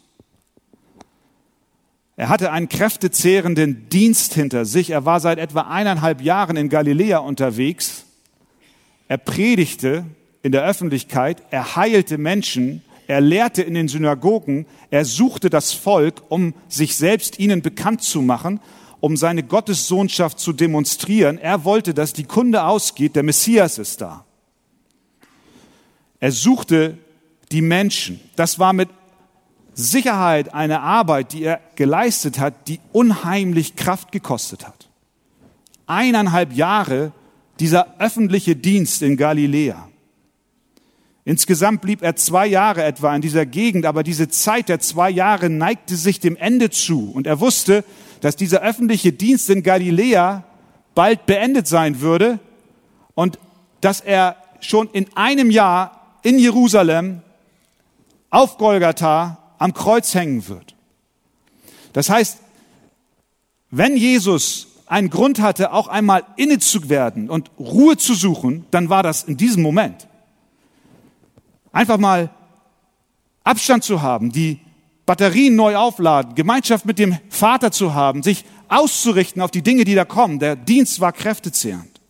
Er 2.16 2.28
hatte 2.28 2.52
einen 2.52 2.68
kräftezehrenden 2.68 3.88
Dienst 3.88 4.34
hinter 4.34 4.64
sich. 4.64 4.90
Er 4.90 5.04
war 5.04 5.20
seit 5.20 5.38
etwa 5.38 5.62
eineinhalb 5.62 6.20
Jahren 6.20 6.56
in 6.56 6.68
Galiläa 6.68 7.18
unterwegs. 7.18 8.04
Er 9.08 9.18
predigte 9.18 10.04
in 10.42 10.52
der 10.52 10.64
Öffentlichkeit, 10.64 11.42
er 11.50 11.76
heilte 11.76 12.18
Menschen, 12.18 12.82
er 13.06 13.20
lehrte 13.20 13.62
in 13.62 13.74
den 13.74 13.88
Synagogen, 13.88 14.66
er 14.90 15.04
suchte 15.04 15.50
das 15.50 15.72
Volk, 15.72 16.22
um 16.28 16.54
sich 16.68 16.96
selbst 16.96 17.38
ihnen 17.38 17.62
bekannt 17.62 18.02
zu 18.02 18.22
machen, 18.22 18.60
um 19.00 19.16
seine 19.16 19.42
Gottessohnschaft 19.42 20.38
zu 20.38 20.52
demonstrieren. 20.52 21.36
Er 21.38 21.64
wollte, 21.64 21.92
dass 21.92 22.12
die 22.12 22.24
Kunde 22.24 22.64
ausgeht, 22.64 23.16
der 23.16 23.22
Messias 23.22 23.78
ist 23.78 24.00
da. 24.00 24.24
Er 26.20 26.32
suchte 26.32 26.96
die 27.52 27.60
Menschen. 27.60 28.20
Das 28.36 28.58
war 28.58 28.72
mit 28.72 28.88
Sicherheit 29.74 30.54
eine 30.54 30.80
Arbeit, 30.80 31.32
die 31.32 31.42
er 31.44 31.60
geleistet 31.76 32.38
hat, 32.38 32.68
die 32.68 32.80
unheimlich 32.92 33.76
Kraft 33.76 34.12
gekostet 34.12 34.66
hat. 34.66 34.88
Eineinhalb 35.86 36.52
Jahre 36.52 37.12
dieser 37.60 37.94
öffentliche 37.98 38.56
Dienst 38.56 39.02
in 39.02 39.16
Galiläa. 39.16 39.88
Insgesamt 41.24 41.80
blieb 41.80 42.02
er 42.02 42.16
zwei 42.16 42.46
Jahre 42.46 42.84
etwa 42.84 43.14
in 43.14 43.22
dieser 43.22 43.46
Gegend, 43.46 43.86
aber 43.86 44.02
diese 44.02 44.28
Zeit 44.28 44.68
der 44.68 44.80
zwei 44.80 45.08
Jahre 45.08 45.48
neigte 45.48 45.96
sich 45.96 46.20
dem 46.20 46.36
Ende 46.36 46.70
zu 46.70 47.10
und 47.12 47.26
er 47.26 47.40
wusste, 47.40 47.84
dass 48.20 48.36
dieser 48.36 48.60
öffentliche 48.60 49.12
Dienst 49.12 49.48
in 49.48 49.62
Galiläa 49.62 50.44
bald 50.94 51.26
beendet 51.26 51.66
sein 51.66 52.00
würde 52.00 52.38
und 53.14 53.38
dass 53.80 54.00
er 54.00 54.36
schon 54.60 54.88
in 54.92 55.06
einem 55.14 55.50
Jahr 55.50 56.18
in 56.22 56.38
Jerusalem 56.38 57.22
auf 58.30 58.58
Golgatha 58.58 59.38
am 59.64 59.72
Kreuz 59.72 60.14
hängen 60.14 60.46
wird. 60.48 60.74
Das 61.94 62.10
heißt, 62.10 62.36
wenn 63.70 63.96
Jesus 63.96 64.66
einen 64.84 65.08
Grund 65.08 65.40
hatte, 65.40 65.72
auch 65.72 65.88
einmal 65.88 66.22
inne 66.36 66.58
zu 66.58 66.90
werden 66.90 67.30
und 67.30 67.50
Ruhe 67.58 67.96
zu 67.96 68.12
suchen, 68.12 68.66
dann 68.70 68.90
war 68.90 69.02
das 69.02 69.24
in 69.24 69.38
diesem 69.38 69.62
Moment. 69.62 70.06
Einfach 71.72 71.96
mal 71.96 72.28
Abstand 73.42 73.84
zu 73.84 74.02
haben, 74.02 74.32
die 74.32 74.60
Batterien 75.06 75.56
neu 75.56 75.76
aufladen, 75.76 76.34
Gemeinschaft 76.34 76.84
mit 76.84 76.98
dem 76.98 77.16
Vater 77.30 77.70
zu 77.70 77.94
haben, 77.94 78.22
sich 78.22 78.44
auszurichten 78.68 79.40
auf 79.40 79.50
die 79.50 79.62
Dinge, 79.62 79.84
die 79.84 79.94
da 79.94 80.04
kommen. 80.04 80.40
Der 80.40 80.56
Dienst 80.56 81.00
war 81.00 81.14
kräftezehrend. 81.14 82.02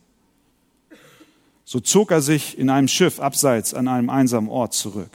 So 1.63 1.79
zog 1.79 2.11
er 2.11 2.21
sich 2.21 2.59
in 2.59 2.69
einem 2.69 2.89
Schiff 2.89 3.21
abseits 3.21 3.73
an 3.73 3.87
einem 3.87 4.09
einsamen 4.09 4.49
Ort 4.49 4.73
zurück. 4.73 5.11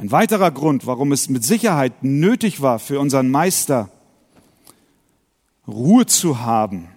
Ein 0.00 0.12
weiterer 0.12 0.50
Grund, 0.50 0.86
warum 0.86 1.12
es 1.12 1.28
mit 1.28 1.44
Sicherheit 1.44 2.02
nötig 2.02 2.62
war 2.62 2.78
für 2.78 2.98
unseren 2.98 3.28
Meister, 3.28 3.90
Ruhe 5.68 6.06
zu 6.06 6.40
haben, 6.40 6.88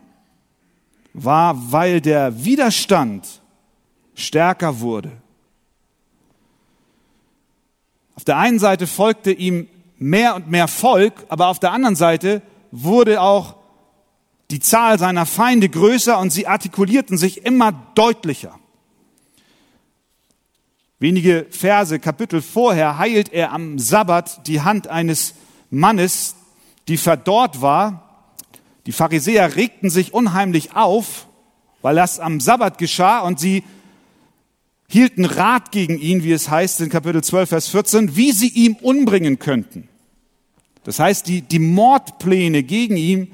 war, 1.14 1.74
weil 1.74 2.00
der 2.00 2.46
Widerstand 2.46 3.42
stärker 4.16 4.80
wurde. 4.80 5.12
Auf 8.16 8.24
der 8.24 8.38
einen 8.38 8.60
Seite 8.60 8.88
folgte 8.88 9.34
ihm 9.34 9.68
mehr 9.98 10.36
und 10.36 10.50
mehr 10.50 10.70
Volk, 10.70 11.26
aber 11.28 11.48
auf 11.48 11.60
der 11.60 11.74
anderen 11.74 11.98
Seite 11.98 12.42
wurde 12.72 13.20
auch 13.20 13.58
die 14.50 14.62
Zahl 14.62 14.98
seiner 14.98 15.26
Feinde 15.26 15.68
größer 15.68 16.18
und 16.20 16.30
sie 16.30 16.48
artikulierten 16.48 17.18
sich 17.18 17.46
immer 17.46 17.74
deutlicher. 17.96 18.58
Wenige 21.04 21.48
Verse, 21.50 22.00
Kapitel 22.00 22.42
vorher 22.42 22.98
heilt 22.98 23.34
er 23.34 23.52
am 23.52 23.78
Sabbat 23.78 24.48
die 24.48 24.62
Hand 24.62 24.88
eines 24.88 25.34
Mannes, 25.70 26.38
die 26.88 26.96
verdorrt 26.96 27.62
war. 27.62 28.30
Die 28.86 28.94
Pharisäer 28.94 29.58
regten 29.58 29.90
sich 29.90 30.14
unheimlich 30.14 30.78
auf, 30.78 31.28
weil 31.82 31.98
das 31.98 32.22
am 32.22 32.40
Sabbat 32.40 32.78
geschah 32.78 33.20
und 33.20 33.38
sie 33.38 33.66
hielten 34.88 35.26
Rat 35.26 35.74
gegen 35.74 36.00
ihn, 36.00 36.24
wie 36.24 36.32
es 36.32 36.50
heißt 36.50 36.80
in 36.80 36.88
Kapitel 36.88 37.22
12, 37.22 37.50
Vers 37.50 37.68
14, 37.68 38.16
wie 38.16 38.32
sie 38.32 38.48
ihm 38.48 38.78
umbringen 38.78 39.40
könnten. 39.40 39.90
Das 40.86 41.00
heißt, 41.00 41.28
die, 41.28 41.42
die 41.42 41.60
Mordpläne 41.60 42.64
gegen 42.64 42.96
ihn 42.96 43.34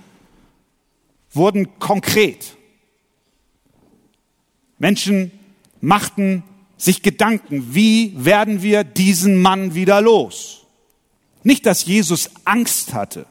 wurden 1.31 1.77
konkret. 1.77 2.57
Menschen 4.79 5.29
machten 5.81 6.41
sich 6.79 7.03
Gedanken, 7.03 7.75
wie 7.75 8.13
werden 8.15 8.63
wir 8.63 8.83
diesen 8.83 9.37
Mann 9.37 9.75
wieder 9.75 10.01
los? 10.01 10.65
Nicht, 11.43 11.65
dass 11.65 11.85
Jesus 11.85 12.31
Angst 12.45 12.93
hatte, 12.93 13.25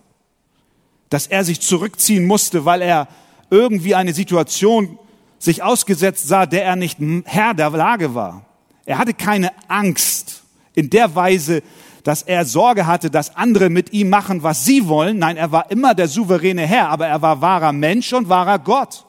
dass 1.09 1.27
er 1.27 1.45
sich 1.45 1.61
zurückziehen 1.61 2.27
musste, 2.27 2.65
weil 2.65 2.83
er 2.83 3.09
irgendwie 3.51 3.95
eine 3.95 4.13
Situation 4.13 4.99
sich 5.39 5.63
ausgesetzt 5.63 6.29
sah, 6.29 6.47
der 6.47 6.65
er 6.65 6.77
nicht 6.77 6.99
Herr 7.25 7.55
der 7.55 7.71
Lage 7.71 8.15
war. 8.15 8.45
Er 8.85 8.99
hatte 8.99 9.15
keine 9.15 9.51
Angst 9.69 10.43
in 10.75 10.91
der 10.91 11.15
Weise, 11.15 11.63
dass 12.05 12.23
er 12.23 12.45
Sorge 12.45 12.87
hatte, 12.87 13.11
dass 13.11 13.35
andere 13.35 13.71
mit 13.71 13.93
ihm 13.93 14.11
machen, 14.11 14.43
was 14.43 14.65
sie 14.65 14.89
wollen. 14.89 15.19
Nein, 15.19 15.37
er 15.37 15.53
war 15.53 15.71
immer 15.71 15.95
der 15.95 16.09
souveräne 16.09 16.67
Herr, 16.67 16.89
aber 16.89 17.07
er 17.07 17.23
war 17.23 17.41
wahrer 17.41 17.73
Mensch 17.73 18.13
und 18.13 18.29
wahrer 18.29 18.59
Gott. 18.59 19.05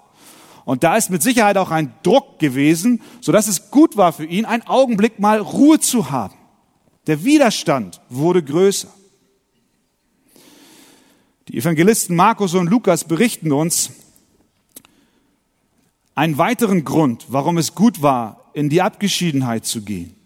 Und 0.65 0.83
da 0.83 0.97
ist 0.97 1.09
mit 1.09 1.23
Sicherheit 1.23 1.57
auch 1.57 1.71
ein 1.71 1.93
Druck 2.03 2.39
gewesen, 2.39 3.01
so 3.21 3.31
dass 3.31 3.47
es 3.47 3.71
gut 3.71 3.97
war 3.97 4.13
für 4.13 4.25
ihn, 4.25 4.45
einen 4.45 4.63
Augenblick 4.63 5.19
mal 5.19 5.39
Ruhe 5.39 5.79
zu 5.79 6.11
haben. 6.11 6.35
Der 7.07 7.23
Widerstand 7.23 8.01
wurde 8.09 8.43
größer. 8.43 8.89
Die 11.47 11.57
Evangelisten 11.57 12.15
Markus 12.15 12.53
und 12.53 12.69
Lukas 12.69 13.03
berichten 13.03 13.51
uns, 13.51 13.91
einen 16.13 16.37
weiteren 16.37 16.83
Grund, 16.83 17.25
warum 17.29 17.57
es 17.57 17.73
gut 17.73 18.01
war, 18.01 18.51
in 18.53 18.69
die 18.69 18.81
Abgeschiedenheit 18.81 19.65
zu 19.65 19.81
gehen. 19.81 20.18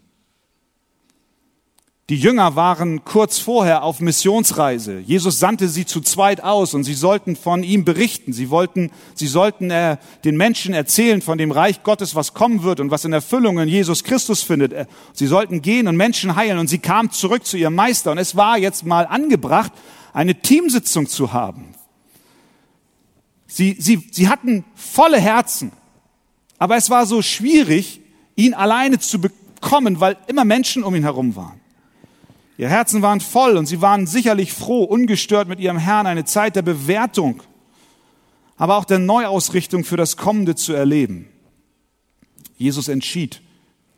Die 2.10 2.16
Jünger 2.16 2.54
waren 2.54 3.02
kurz 3.06 3.38
vorher 3.38 3.82
auf 3.82 4.00
Missionsreise. 4.00 4.98
Jesus 4.98 5.38
sandte 5.38 5.70
sie 5.70 5.86
zu 5.86 6.02
zweit 6.02 6.42
aus 6.42 6.74
und 6.74 6.84
sie 6.84 6.92
sollten 6.92 7.34
von 7.34 7.62
ihm 7.62 7.86
berichten. 7.86 8.34
Sie 8.34 8.50
wollten, 8.50 8.90
sie 9.14 9.26
sollten 9.26 9.70
äh, 9.70 9.96
den 10.22 10.36
Menschen 10.36 10.74
erzählen 10.74 11.22
von 11.22 11.38
dem 11.38 11.50
Reich 11.50 11.82
Gottes, 11.82 12.14
was 12.14 12.34
kommen 12.34 12.62
wird 12.62 12.80
und 12.80 12.90
was 12.90 13.06
in 13.06 13.14
Erfüllung 13.14 13.58
in 13.58 13.68
Jesus 13.68 14.04
Christus 14.04 14.42
findet. 14.42 14.74
Äh, 14.74 14.84
sie 15.14 15.26
sollten 15.26 15.62
gehen 15.62 15.88
und 15.88 15.96
Menschen 15.96 16.36
heilen 16.36 16.58
und 16.58 16.68
sie 16.68 16.78
kamen 16.78 17.10
zurück 17.10 17.46
zu 17.46 17.56
ihrem 17.56 17.74
Meister. 17.74 18.12
Und 18.12 18.18
es 18.18 18.36
war 18.36 18.58
jetzt 18.58 18.84
mal 18.84 19.06
angebracht, 19.06 19.72
eine 20.12 20.34
Teamsitzung 20.34 21.08
zu 21.08 21.32
haben. 21.32 21.74
Sie, 23.46 23.76
sie, 23.78 24.06
sie 24.12 24.28
hatten 24.28 24.66
volle 24.74 25.18
Herzen, 25.18 25.72
aber 26.58 26.76
es 26.76 26.90
war 26.90 27.06
so 27.06 27.22
schwierig, 27.22 28.02
ihn 28.36 28.52
alleine 28.52 28.98
zu 28.98 29.22
bekommen, 29.22 30.00
weil 30.00 30.18
immer 30.26 30.44
Menschen 30.44 30.84
um 30.84 30.94
ihn 30.94 31.04
herum 31.04 31.34
waren. 31.34 31.63
Ihr 32.56 32.68
Herzen 32.68 33.02
waren 33.02 33.20
voll 33.20 33.56
und 33.56 33.66
sie 33.66 33.82
waren 33.82 34.06
sicherlich 34.06 34.52
froh, 34.52 34.84
ungestört 34.84 35.48
mit 35.48 35.58
ihrem 35.58 35.78
Herrn 35.78 36.06
eine 36.06 36.24
Zeit 36.24 36.54
der 36.54 36.62
Bewertung, 36.62 37.42
aber 38.56 38.76
auch 38.76 38.84
der 38.84 39.00
Neuausrichtung 39.00 39.84
für 39.84 39.96
das 39.96 40.16
Kommende 40.16 40.54
zu 40.54 40.72
erleben. 40.72 41.28
Jesus 42.56 42.86
entschied, 42.88 43.40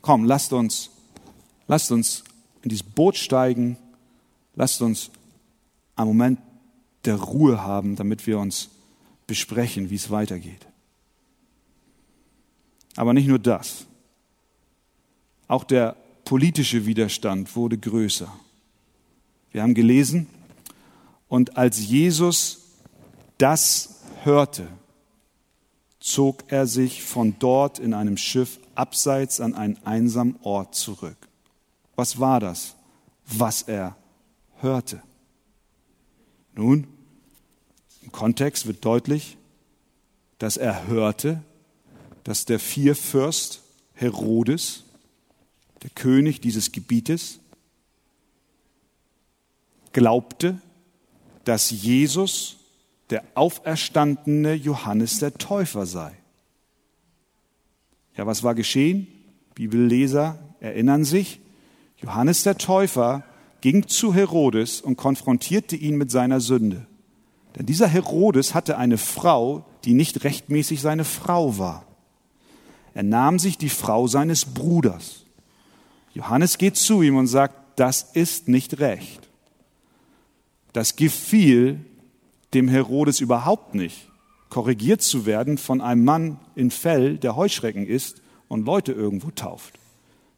komm, 0.01 0.25
lasst 0.25 0.55
uns, 0.55 0.91
lasst 1.69 1.93
uns 1.93 2.25
in 2.63 2.71
dieses 2.71 2.83
Boot 2.83 3.17
steigen, 3.17 3.77
lasst 4.55 4.81
uns 4.81 5.11
einen 5.95 6.09
Moment 6.09 6.41
der 7.05 7.17
Ruhe 7.17 7.63
haben, 7.63 7.97
damit 7.97 8.27
wir 8.27 8.39
uns 8.39 8.71
besprechen, 9.27 9.91
wie 9.91 9.97
es 9.97 10.11
weitergeht. 10.11 10.67
Aber 12.97 13.13
nicht 13.13 13.29
nur 13.29 13.39
das. 13.39 13.87
Auch 15.47 15.65
der 15.65 15.97
politische 16.25 16.87
Widerstand 16.87 17.55
wurde 17.55 17.77
größer. 17.77 18.33
Wir 19.57 19.63
haben 19.63 19.73
gelesen, 19.73 20.27
und 21.29 21.57
als 21.57 21.81
Jesus 21.81 22.75
das 23.39 24.01
hörte, 24.23 24.69
zog 25.99 26.45
er 26.49 26.67
sich 26.67 27.03
von 27.03 27.37
dort 27.39 27.79
in 27.79 27.95
einem 27.95 28.19
Schiff 28.19 28.59
abseits 28.75 29.41
an 29.41 29.55
einen 29.55 29.79
einsamen 29.87 30.37
Ort 30.43 30.75
zurück. 30.75 31.17
Was 31.95 32.21
war 32.21 32.39
das, 32.39 32.75
was 33.25 33.63
er 33.63 33.97
hörte? 34.59 35.03
Nun, 36.55 36.87
im 38.03 38.13
Kontext 38.13 38.67
wird 38.67 38.85
deutlich, 38.85 39.39
dass 40.37 40.59
er 40.59 40.87
hörte, 40.87 41.43
dass 42.25 42.45
der 42.45 42.59
Vierfürst 42.59 43.63
Herodes, 43.95 44.85
der 45.83 45.89
König 45.89 46.43
dieses 46.43 46.73
Gebietes, 46.73 47.41
glaubte, 49.97 50.59
dass 51.45 51.71
Jesus 51.71 52.59
der 53.09 53.25
auferstandene 53.35 54.53
Johannes 54.53 55.21
der 55.21 55.33
Täufer 55.33 55.87
sei. 55.87 56.13
Ja, 58.15 58.27
was 58.27 58.43
war 58.43 58.55
geschehen? 58.55 59.07
Bibelleser 59.55 60.39
erinnern 60.61 61.05
sich. 61.05 61.41
Johannes 61.97 62.43
der 62.43 62.59
Täufer 62.59 63.25
ging 63.63 63.89
zu 63.89 64.13
Herodes 64.13 64.83
und 64.83 64.97
konfrontierte 64.97 65.77
ihn 65.77 65.97
mit 65.97 66.11
seiner 66.11 66.41
Sünde. 66.41 66.87
Denn 67.57 67.65
dieser 67.65 67.89
Herodes 67.89 68.53
hatte 68.53 68.77
eine 68.77 68.99
Frau, 68.99 69.65
die 69.87 69.95
nicht 69.95 70.25
rechtmäßig 70.25 70.83
seine 70.83 71.05
Frau 71.05 71.57
war. 71.57 71.87
Er 72.93 73.03
nahm 73.03 73.39
sich 73.39 73.57
die 73.57 73.71
Frau 73.71 74.09
seines 74.09 74.45
Bruders. 74.45 75.25
Johannes 76.13 76.59
geht 76.59 76.77
zu 76.77 77.01
ihm 77.01 77.17
und 77.17 77.29
sagt, 77.29 77.81
das 77.81 78.03
ist 78.13 78.49
nicht 78.49 78.79
recht. 78.79 79.26
Das 80.77 80.95
gefiel 80.95 81.81
dem 82.53 82.69
Herodes 82.69 83.21
überhaupt 83.21 83.75
nicht, 83.75 84.11
korrigiert 84.51 85.01
zu 85.01 85.25
werden 85.25 85.57
von 85.57 85.81
einem 85.81 86.05
Mann 86.05 86.39
in 86.55 86.71
Fell, 86.71 87.17
der 87.17 87.35
Heuschrecken 87.35 87.87
ist 87.87 88.21
und 88.49 88.67
Leute 88.67 88.93
irgendwo 88.93 89.31
tauft. 89.31 89.79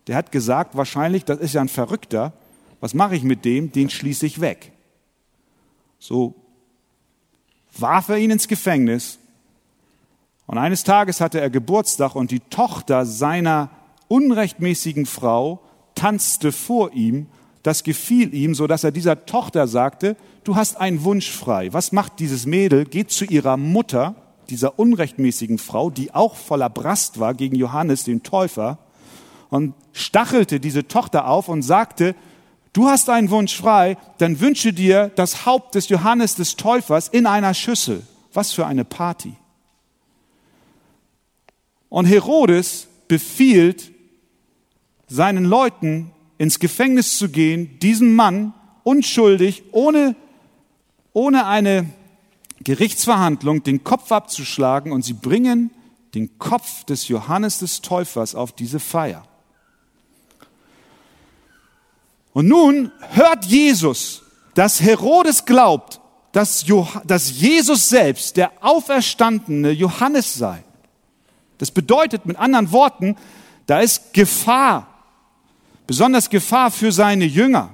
Der 0.07 0.15
hat 0.15 0.31
gesagt, 0.31 0.77
wahrscheinlich, 0.77 1.25
das 1.25 1.41
ist 1.41 1.55
ja 1.55 1.61
ein 1.61 1.69
Verrückter, 1.69 2.35
was 2.79 2.95
mache 2.95 3.17
ich 3.17 3.25
mit 3.25 3.45
dem? 3.45 3.73
Den 3.73 3.91
schließe 3.91 4.27
ich 4.27 4.41
weg. 4.41 4.71
So 5.99 6.37
warf 7.77 8.09
er 8.09 8.19
ihn 8.19 8.31
ins 8.31 8.47
Gefängnis 8.47 9.19
und 10.47 10.57
eines 10.57 10.85
Tages 10.85 11.21
hatte 11.21 11.41
er 11.41 11.51
Geburtstag 11.51 12.15
und 12.15 12.31
die 12.31 12.43
Tochter 12.49 13.07
seiner 13.07 13.71
unrechtmäßigen 14.07 15.05
Frau 15.05 15.65
tanzte 15.97 16.53
vor 16.53 16.93
ihm 16.93 17.27
das 17.63 17.83
gefiel 17.83 18.35
ihm, 18.35 18.55
so 18.55 18.67
dass 18.67 18.85
er 18.85 18.93
dieser 18.93 19.27
Tochter 19.27 19.67
sagte, 19.67 20.17
du 20.45 20.57
hast 20.57 20.77
einen 20.77 21.05
Wunsch 21.05 21.31
frei. 21.31 21.73
Was 21.73 21.93
macht 21.93 22.19
dieses 22.21 22.47
Mädel? 22.47 22.85
Geht 22.85 23.11
zu 23.11 23.25
ihrer 23.25 23.57
Mutter, 23.57 24.15
dieser 24.49 24.79
unrechtmäßigen 24.79 25.59
Frau, 25.59 25.91
die 25.91 26.15
auch 26.15 26.37
voller 26.37 26.71
Brast 26.71 27.21
war 27.21 27.35
gegen 27.35 27.57
Johannes, 27.57 28.05
den 28.05 28.23
Täufer, 28.23 28.79
und 29.51 29.75
stachelte 29.93 30.61
diese 30.61 30.87
Tochter 30.89 31.27
auf 31.27 31.49
und 31.49 31.63
sagte, 31.63 32.15
du 32.73 32.87
hast 32.87 33.09
einen 33.09 33.31
Wunsch 33.31 33.57
frei, 33.57 33.97
dann 34.19 34.41
wünsche 34.41 34.73
dir 34.73 35.11
das 35.17 35.47
Haupt 35.47 35.75
des 35.75 35.89
Johannes 35.89 36.35
des 36.35 36.57
Täufers 36.57 37.09
in 37.09 37.27
einer 37.27 37.55
Schüssel. 37.55 38.03
Was 38.35 38.53
für 38.53 38.67
eine 38.67 38.85
Party. 38.85 39.35
Und 41.89 42.05
Herodes 42.05 42.89
befiehlt 43.09 43.91
seinen 45.07 45.47
Leuten, 45.47 46.11
ins 46.39 46.59
Gefängnis 46.61 47.19
zu 47.19 47.29
gehen, 47.29 47.79
diesen 47.81 48.15
Mann 48.15 48.55
unschuldig, 48.85 49.65
ohne, 49.73 50.17
ohne 51.13 51.47
eine 51.47 51.91
Gerichtsverhandlung, 52.65 53.63
den 53.63 53.85
Kopf 53.85 54.11
abzuschlagen 54.13 54.93
und 54.93 55.05
sie 55.05 55.13
bringen 55.13 55.71
den 56.15 56.39
Kopf 56.39 56.85
des 56.85 57.09
Johannes 57.09 57.59
des 57.59 57.83
Täufers 57.83 58.35
auf 58.35 58.53
diese 58.53 58.81
Feier. 58.81 59.25
Und 62.33 62.49
nun 62.49 62.93
hört 63.11 63.45
Jesus, 63.45 64.23
dass 64.55 64.81
Herodes 64.81 65.45
glaubt, 65.45 66.01
dass, 66.33 66.65
dass 67.05 67.41
Jesus 67.41 67.89
selbst 67.89 68.37
der 68.37 68.53
auferstandene 68.61 69.71
Johannes 69.71 70.35
sei. 70.35 70.63
Das 71.59 71.71
bedeutet 71.71 72.27
mit 72.27 72.39
anderen 72.39 72.71
Worten, 72.71 73.17
da 73.67 73.81
ist 73.81 74.13
Gefahr 74.15 74.88
besonders 75.89 76.29
Gefahr 76.29 76.71
für 76.71 76.93
seine 76.93 77.25
Jünger. 77.25 77.71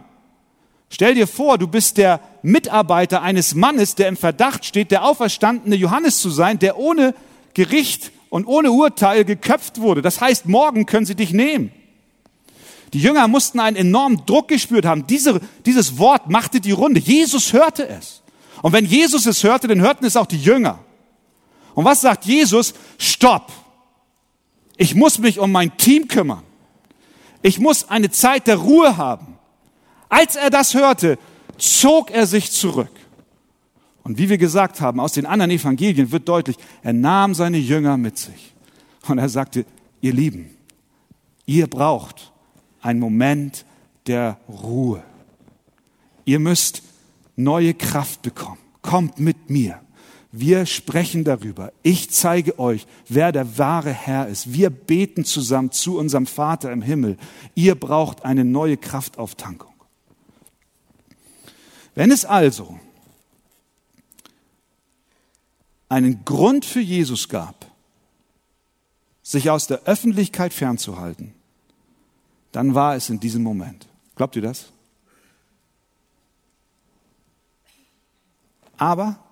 Stell 0.88 1.16
dir 1.16 1.26
vor, 1.26 1.58
du 1.58 1.66
bist 1.66 1.98
der 1.98 2.20
Mitarbeiter 2.42 3.20
eines 3.20 3.56
Mannes, 3.56 3.96
der 3.96 4.08
im 4.08 4.16
Verdacht 4.16 4.64
steht, 4.64 4.92
der 4.92 5.04
auferstandene 5.04 5.74
Johannes 5.74 6.20
zu 6.20 6.30
sein, 6.30 6.60
der 6.60 6.78
ohne 6.78 7.14
Gericht 7.54 8.12
und 8.30 8.46
ohne 8.46 8.70
Urteil 8.70 9.24
geköpft 9.24 9.80
wurde. 9.80 10.00
Das 10.00 10.20
heißt, 10.20 10.46
morgen 10.46 10.86
können 10.86 11.06
sie 11.06 11.16
dich 11.16 11.32
nehmen. 11.32 11.72
Die 12.92 13.00
Jünger 13.00 13.26
mussten 13.26 13.58
einen 13.58 13.76
enormen 13.76 14.24
Druck 14.24 14.46
gespürt 14.46 14.86
haben. 14.86 15.08
Diese, 15.08 15.40
dieses 15.66 15.98
Wort 15.98 16.30
machte 16.30 16.60
die 16.60 16.70
Runde. 16.70 17.00
Jesus 17.00 17.52
hörte 17.52 17.88
es. 17.88 18.22
Und 18.62 18.72
wenn 18.72 18.86
Jesus 18.86 19.26
es 19.26 19.42
hörte, 19.42 19.66
dann 19.66 19.80
hörten 19.80 20.04
es 20.04 20.16
auch 20.16 20.26
die 20.26 20.40
Jünger. 20.40 20.78
Und 21.74 21.84
was 21.84 22.00
sagt 22.00 22.26
Jesus? 22.26 22.74
Stopp. 22.96 23.50
Ich 24.76 24.94
muss 24.94 25.18
mich 25.18 25.40
um 25.40 25.50
mein 25.50 25.76
Team 25.76 26.06
kümmern. 26.06 26.44
Ich 27.44 27.58
muss 27.58 27.90
eine 27.90 28.10
Zeit 28.10 28.46
der 28.46 28.56
Ruhe 28.56 28.96
haben. 28.96 29.36
Als 30.08 30.34
er 30.34 30.48
das 30.48 30.72
hörte, 30.72 31.18
zog 31.58 32.10
er 32.10 32.26
sich 32.26 32.50
zurück. 32.50 32.90
Und 34.02 34.16
wie 34.16 34.30
wir 34.30 34.38
gesagt 34.38 34.80
haben, 34.80 34.98
aus 34.98 35.12
den 35.12 35.26
anderen 35.26 35.50
Evangelien 35.50 36.10
wird 36.10 36.26
deutlich, 36.26 36.56
er 36.82 36.94
nahm 36.94 37.34
seine 37.34 37.58
Jünger 37.58 37.98
mit 37.98 38.16
sich. 38.16 38.54
Und 39.06 39.18
er 39.18 39.28
sagte, 39.28 39.66
ihr 40.00 40.14
Lieben, 40.14 40.56
ihr 41.44 41.66
braucht 41.66 42.32
einen 42.80 42.98
Moment 42.98 43.66
der 44.06 44.38
Ruhe. 44.48 45.02
Ihr 46.24 46.38
müsst 46.38 46.82
neue 47.36 47.74
Kraft 47.74 48.22
bekommen. 48.22 48.60
Kommt 48.80 49.18
mit 49.18 49.50
mir. 49.50 49.80
Wir 50.36 50.66
sprechen 50.66 51.22
darüber. 51.22 51.72
Ich 51.84 52.10
zeige 52.10 52.58
euch, 52.58 52.88
wer 53.08 53.30
der 53.30 53.56
wahre 53.56 53.92
Herr 53.92 54.26
ist. 54.26 54.52
Wir 54.52 54.68
beten 54.68 55.24
zusammen 55.24 55.70
zu 55.70 55.96
unserem 55.96 56.26
Vater 56.26 56.72
im 56.72 56.82
Himmel. 56.82 57.18
Ihr 57.54 57.76
braucht 57.76 58.24
eine 58.24 58.44
neue 58.44 58.76
Kraftauftankung. 58.76 59.72
Wenn 61.94 62.10
es 62.10 62.24
also 62.24 62.80
einen 65.88 66.24
Grund 66.24 66.64
für 66.64 66.80
Jesus 66.80 67.28
gab, 67.28 67.70
sich 69.22 69.50
aus 69.50 69.68
der 69.68 69.84
Öffentlichkeit 69.84 70.52
fernzuhalten, 70.52 71.32
dann 72.50 72.74
war 72.74 72.96
es 72.96 73.08
in 73.08 73.20
diesem 73.20 73.44
Moment. 73.44 73.86
Glaubt 74.16 74.34
ihr 74.34 74.42
das? 74.42 74.72
Aber 78.76 79.23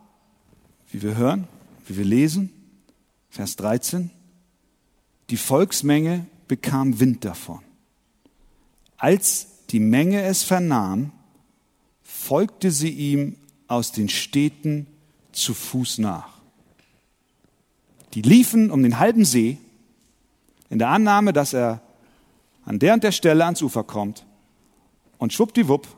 wie 0.93 1.03
wir 1.03 1.17
hören, 1.17 1.49
wie 1.87 1.97
wir 1.97 2.05
lesen, 2.05 2.51
Vers 3.31 3.57
13, 3.57 4.11
die 5.31 5.39
Volksmenge 5.39 6.27
bekam 6.47 7.01
Wind 7.01 7.25
davon. 7.25 7.61
Als 8.99 9.49
die 9.71 9.81
Menge 9.81 10.23
es 10.23 10.43
vernahm, 10.43 11.13
folgte 12.03 12.71
sie 12.71 12.91
ihm 12.91 13.37
aus 13.69 13.91
den 13.91 14.11
Städten 14.11 14.87
zu 15.33 15.55
Fuß 15.55 15.99
nach. 15.99 16.29
Die 18.13 18.21
liefen 18.21 18.71
um 18.71 18.83
den 18.83 18.99
halben 18.99 19.25
See 19.25 19.57
in 20.69 20.79
der 20.79 20.89
Annahme, 20.89 21.33
dass 21.33 21.55
er 21.55 21.81
an 22.67 22.79
der 22.79 22.93
und 22.93 23.03
der 23.03 23.13
Stelle 23.13 23.47
ans 23.47 23.63
Ufer 23.63 23.83
kommt 23.83 24.27
und 25.17 25.33
schwuppdiwupp, 25.33 25.89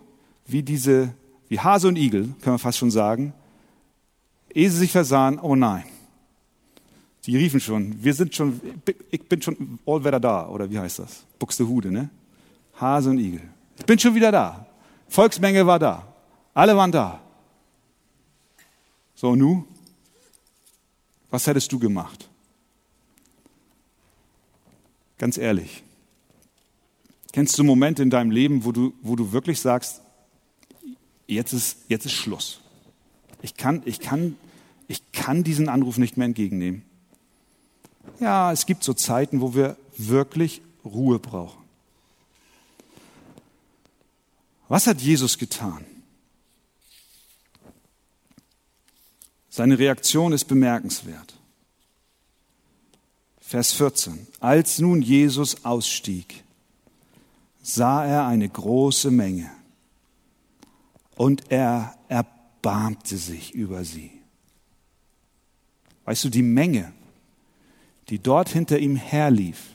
wie 0.46 0.62
diese, 0.62 1.12
wie 1.48 1.58
Hase 1.58 1.88
und 1.88 1.96
Igel, 1.96 2.28
können 2.42 2.54
wir 2.54 2.58
fast 2.60 2.78
schon 2.78 2.92
sagen, 2.92 3.34
ehe 4.54 4.70
sie 4.70 4.78
sich 4.78 4.92
versahen, 4.92 5.38
oh 5.38 5.56
nein. 5.56 5.84
Die 7.26 7.36
riefen 7.36 7.60
schon, 7.60 8.02
wir 8.02 8.14
sind 8.14 8.34
schon, 8.34 8.60
ich 9.10 9.22
bin 9.28 9.40
schon 9.40 9.78
allwetter 9.86 10.20
da, 10.20 10.48
oder 10.48 10.70
wie 10.70 10.78
heißt 10.78 10.98
das? 10.98 11.24
Buxtehude, 11.38 11.90
ne? 11.90 12.10
Hase 12.78 13.10
und 13.10 13.18
Igel. 13.18 13.42
Ich 13.78 13.86
bin 13.86 13.98
schon 13.98 14.14
wieder 14.14 14.30
da. 14.30 14.66
Volksmenge 15.08 15.66
war 15.66 15.78
da. 15.78 16.06
Alle 16.52 16.76
waren 16.76 16.92
da. 16.92 17.20
So, 19.14 19.34
nu? 19.34 19.64
Was 21.30 21.46
hättest 21.46 21.72
du 21.72 21.78
gemacht? 21.78 22.28
Ganz 25.18 25.38
ehrlich. 25.38 25.82
Kennst 27.32 27.58
du 27.58 27.64
Momente 27.64 28.02
in 28.02 28.10
deinem 28.10 28.30
Leben, 28.30 28.64
wo 28.64 28.70
du, 28.70 28.92
wo 29.02 29.16
du 29.16 29.32
wirklich 29.32 29.60
sagst, 29.60 30.02
jetzt 31.26 31.52
ist, 31.52 31.78
jetzt 31.88 32.06
ist 32.06 32.12
Schluss. 32.12 32.60
Ich 33.42 33.56
kann, 33.56 33.82
ich, 33.84 34.00
kann, 34.00 34.36
ich 34.88 35.12
kann 35.12 35.44
diesen 35.44 35.68
Anruf 35.68 35.98
nicht 35.98 36.16
mehr 36.16 36.26
entgegennehmen. 36.26 36.82
Ja, 38.20 38.52
es 38.52 38.66
gibt 38.66 38.84
so 38.84 38.94
Zeiten, 38.94 39.40
wo 39.40 39.54
wir 39.54 39.76
wirklich 39.96 40.62
Ruhe 40.84 41.18
brauchen. 41.18 41.62
Was 44.68 44.86
hat 44.86 45.00
Jesus 45.00 45.38
getan? 45.38 45.84
Seine 49.48 49.78
Reaktion 49.78 50.32
ist 50.32 50.46
bemerkenswert. 50.46 51.34
Vers 53.40 53.72
14. 53.72 54.26
Als 54.40 54.80
nun 54.80 55.00
Jesus 55.00 55.64
ausstieg, 55.64 56.42
sah 57.62 58.04
er 58.04 58.26
eine 58.26 58.48
große 58.48 59.10
Menge 59.10 59.50
und 61.14 61.52
er 61.52 61.94
erbarmte 62.08 63.16
sich 63.16 63.54
über 63.54 63.84
sie. 63.84 64.13
Weißt 66.04 66.24
du, 66.24 66.28
die 66.28 66.42
Menge, 66.42 66.92
die 68.08 68.18
dort 68.18 68.48
hinter 68.48 68.78
ihm 68.78 68.96
herlief, 68.96 69.74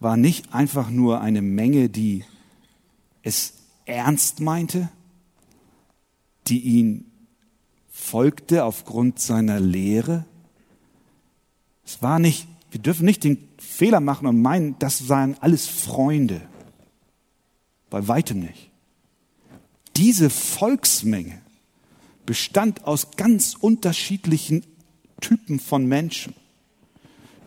war 0.00 0.16
nicht 0.16 0.52
einfach 0.52 0.90
nur 0.90 1.20
eine 1.20 1.42
Menge, 1.42 1.88
die 1.88 2.24
es 3.22 3.54
ernst 3.84 4.40
meinte, 4.40 4.88
die 6.48 6.60
ihn 6.60 7.04
folgte 7.90 8.64
aufgrund 8.64 9.20
seiner 9.20 9.60
Lehre. 9.60 10.24
Es 11.84 12.02
war 12.02 12.18
nicht, 12.18 12.48
wir 12.70 12.80
dürfen 12.80 13.04
nicht 13.04 13.22
den 13.24 13.48
Fehler 13.58 14.00
machen 14.00 14.26
und 14.26 14.40
meinen, 14.40 14.76
das 14.78 14.98
seien 14.98 15.36
alles 15.40 15.66
Freunde. 15.66 16.40
Bei 17.90 18.08
weitem 18.08 18.40
nicht. 18.40 18.70
Diese 19.96 20.30
Volksmenge 20.30 21.40
bestand 22.24 22.84
aus 22.84 23.12
ganz 23.16 23.54
unterschiedlichen 23.54 24.64
Typen 25.22 25.58
von 25.58 25.86
Menschen. 25.86 26.34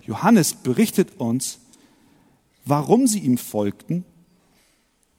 Johannes 0.02 0.56
berichtet 0.56 1.20
uns, 1.20 1.60
warum 2.66 3.06
sie 3.06 3.20
ihm 3.20 3.38
folgten 3.38 4.06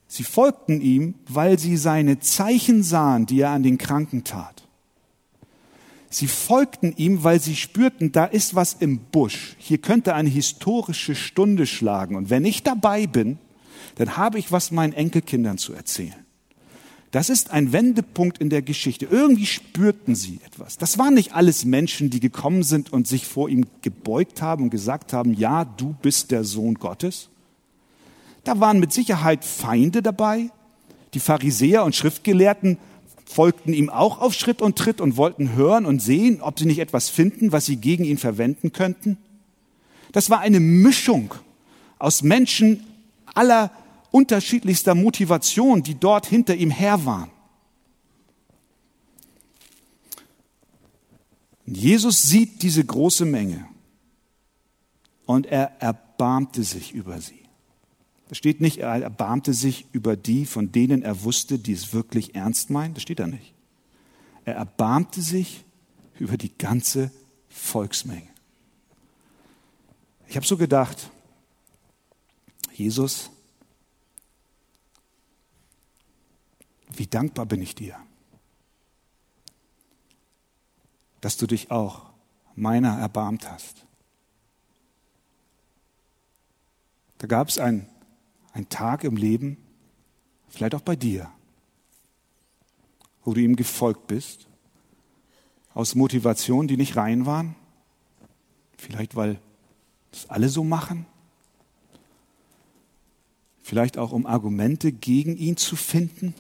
Sie 0.09 0.25
folgten 0.25 0.81
ihm, 0.81 1.15
weil 1.29 1.59
sie 1.59 1.77
seine 1.77 2.21
Zeichen 2.21 2.83
sahen, 2.83 3.27
die 3.27 3.41
er 3.41 3.51
an 3.51 3.63
den 3.63 3.79
Kranken 3.79 4.25
tat. 4.25 4.63
Sie 6.09 6.29
folgten 6.29 6.95
ihm, 6.97 7.25
weil 7.25 7.41
sie 7.41 7.57
spürten, 7.57 8.13
da 8.13 8.25
ist 8.25 8.55
was 8.55 8.75
im 8.75 8.99
Busch. 8.99 9.57
Hier 9.59 9.79
könnte 9.79 10.15
eine 10.15 10.29
historische 10.29 11.15
Stunde 11.15 11.67
schlagen. 11.67 12.15
Und 12.15 12.31
wenn 12.31 12.45
ich 12.45 12.63
dabei 12.63 13.07
bin, 13.07 13.39
dann 13.97 14.17
habe 14.17 14.39
ich 14.39 14.53
was 14.53 14.71
meinen 14.71 14.93
Enkelkindern 14.93 15.59
zu 15.59 15.73
erzählen. 15.73 16.26
Das 17.13 17.31
ist 17.31 17.51
ein 17.51 17.73
Wendepunkt 17.73 18.39
in 18.39 18.51
der 18.51 18.63
Geschichte. 18.63 19.07
Irgendwie 19.07 19.47
spürten 19.47 20.15
sie 20.15 20.41
etwas. 20.45 20.77
Das 20.77 20.99
waren 20.99 21.15
nicht 21.15 21.35
alles 21.35 21.65
Menschen, 21.65 22.11
die 22.11 22.21
gekommen 22.21 22.63
sind 22.63 22.93
und 22.93 23.07
sich 23.07 23.27
vor 23.27 23.49
ihm 23.49 23.67
gebeugt 23.83 24.43
haben 24.43 24.65
und 24.65 24.71
gesagt 24.71 25.13
haben, 25.13 25.33
ja, 25.33 25.65
du 25.65 25.95
bist 26.03 26.31
der 26.31 26.45
Sohn 26.45 26.75
Gottes, 26.75 27.29
da 28.45 28.61
waren 28.61 28.79
mit 28.79 28.93
Sicherheit 28.93 29.45
Feinde 29.45 30.03
dabei. 30.03 30.51
Die 31.15 31.21
Pharisäer 31.21 31.85
und 31.85 31.97
Schriftgelehrten 31.97 32.79
folgten 33.25 33.75
ihm 33.75 33.91
auch 33.91 34.21
auf 34.21 34.35
Schritt 34.35 34.63
und 34.63 34.79
Tritt 34.79 35.01
und 35.01 35.17
wollten 35.17 35.55
hören 35.55 35.85
und 35.85 36.01
sehen, 36.01 36.41
ob 36.41 36.59
sie 36.59 36.67
nicht 36.67 36.79
etwas 36.79 37.09
finden, 37.09 37.51
was 37.51 37.67
sie 37.67 37.77
gegen 37.77 38.05
ihn 38.05 38.19
verwenden 38.19 38.73
könnten. 38.73 39.19
Das 40.13 40.31
war 40.31 40.39
eine 40.39 40.61
Mischung 40.61 41.35
aus 41.99 42.23
Menschen 42.23 42.85
aller 43.35 43.73
unterschiedlichster 44.17 44.95
Motivation, 44.95 45.83
die 45.83 45.95
dort 45.95 46.25
hinter 46.25 46.55
ihm 46.55 46.71
her 46.71 47.05
waren. 47.05 47.31
Jesus 51.67 52.23
sieht 52.23 52.63
diese 52.63 52.83
große 52.83 53.27
Menge 53.27 53.69
und 55.27 55.45
er 55.45 55.83
erbarmte 55.83 56.65
sich 56.65 56.95
über 56.95 57.21
sie. 57.21 57.43
Das 58.29 58.39
steht 58.39 58.63
nicht, 58.63 58.79
er 58.79 59.03
erbarmte 59.03 59.53
sich 59.53 59.87
über 59.93 60.17
die, 60.17 60.47
von 60.47 60.73
denen 60.73 61.03
er 61.03 61.23
wusste, 61.23 61.59
die 61.59 61.73
es 61.73 61.93
wirklich 61.93 62.35
ernst 62.35 62.71
meinen. 62.71 62.95
Das 62.95 63.03
steht 63.03 63.19
da 63.19 63.27
nicht. 63.27 63.53
Er 64.47 64.55
erbarmte 64.55 65.21
sich 65.21 65.67
über 66.19 66.39
die 66.39 66.57
ganze 66.57 67.11
Volksmenge. 67.51 68.29
Ich 70.27 70.37
habe 70.37 70.47
so 70.47 70.57
gedacht, 70.57 71.11
Jesus, 72.73 73.31
wie 76.99 77.07
dankbar 77.07 77.47
bin 77.47 77.63
ich 77.63 77.75
dir, 77.75 77.97
dass 81.21 81.37
du 81.37 81.47
dich 81.47 81.71
auch 81.71 82.11
meiner 82.55 82.99
erbarmt 82.99 83.51
hast. 83.51 83.87
Da 87.19 87.27
gab 87.27 87.49
es 87.49 87.59
ein 87.59 87.89
ein 88.57 88.71
Tag 88.71 89.05
im 89.05 89.17
Leben, 89.17 89.59
vielleicht 90.49 90.75
auch 90.75 90.81
bei 90.81 90.97
dir, 90.97 91.31
wo 93.23 93.35
du 93.35 93.43
ihm 93.43 93.55
gefolgt 93.55 94.07
bist, 94.07 94.47
aus 95.75 95.95
Motivationen, 95.95 96.67
die 96.67 96.79
nicht 96.79 96.97
rein 96.97 97.27
waren, 97.27 97.55
vielleicht 98.79 99.15
weil 99.15 99.39
das 100.11 100.31
alle 100.31 100.49
so 100.49 100.65
machen, 100.65 101.05
vielleicht 103.61 103.99
auch 103.99 104.13
um 104.13 104.25
Argumente 104.25 104.91
gegen 104.91 105.37
ihn 105.37 105.59
zu 105.59 105.77
finden. 105.77 106.33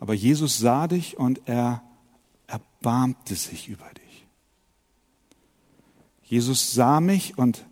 Aber 0.00 0.14
Jesus 0.14 0.58
sah 0.58 0.88
dich 0.88 1.18
und 1.18 1.42
er 1.46 1.82
erbarmte 2.46 3.34
sich 3.34 3.68
über 3.68 3.86
dich. 3.90 4.26
Jesus 6.22 6.72
sah 6.72 7.00
mich 7.00 7.36
und 7.36 7.66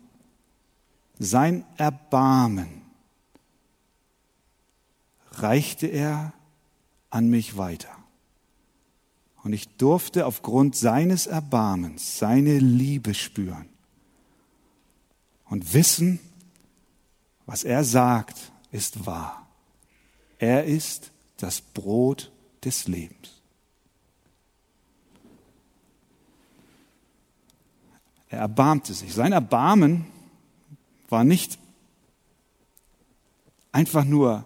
sein 1.17 1.65
Erbarmen 1.77 2.83
reichte 5.31 5.87
er 5.87 6.33
an 7.09 7.31
mich 7.31 7.57
weiter. 7.57 7.97
Und 9.43 9.53
ich 9.53 9.67
durfte 9.77 10.27
aufgrund 10.27 10.75
seines 10.75 11.25
Erbarmens 11.25 12.19
seine 12.19 12.59
Liebe 12.59 13.15
spüren 13.15 13.67
und 15.45 15.73
wissen, 15.73 16.19
was 17.47 17.63
er 17.63 17.83
sagt, 17.83 18.51
ist 18.71 19.07
wahr. 19.07 19.47
Er 20.37 20.65
ist 20.65 21.11
das 21.39 21.61
Brot 21.61 22.31
des 22.63 22.87
Lebens. 22.87 23.41
Er 28.29 28.39
erbarmte 28.39 28.93
sich. 28.93 29.13
Sein 29.13 29.31
Erbarmen 29.31 30.05
war 31.09 31.23
nicht 31.23 31.57
einfach 33.71 34.05
nur 34.05 34.45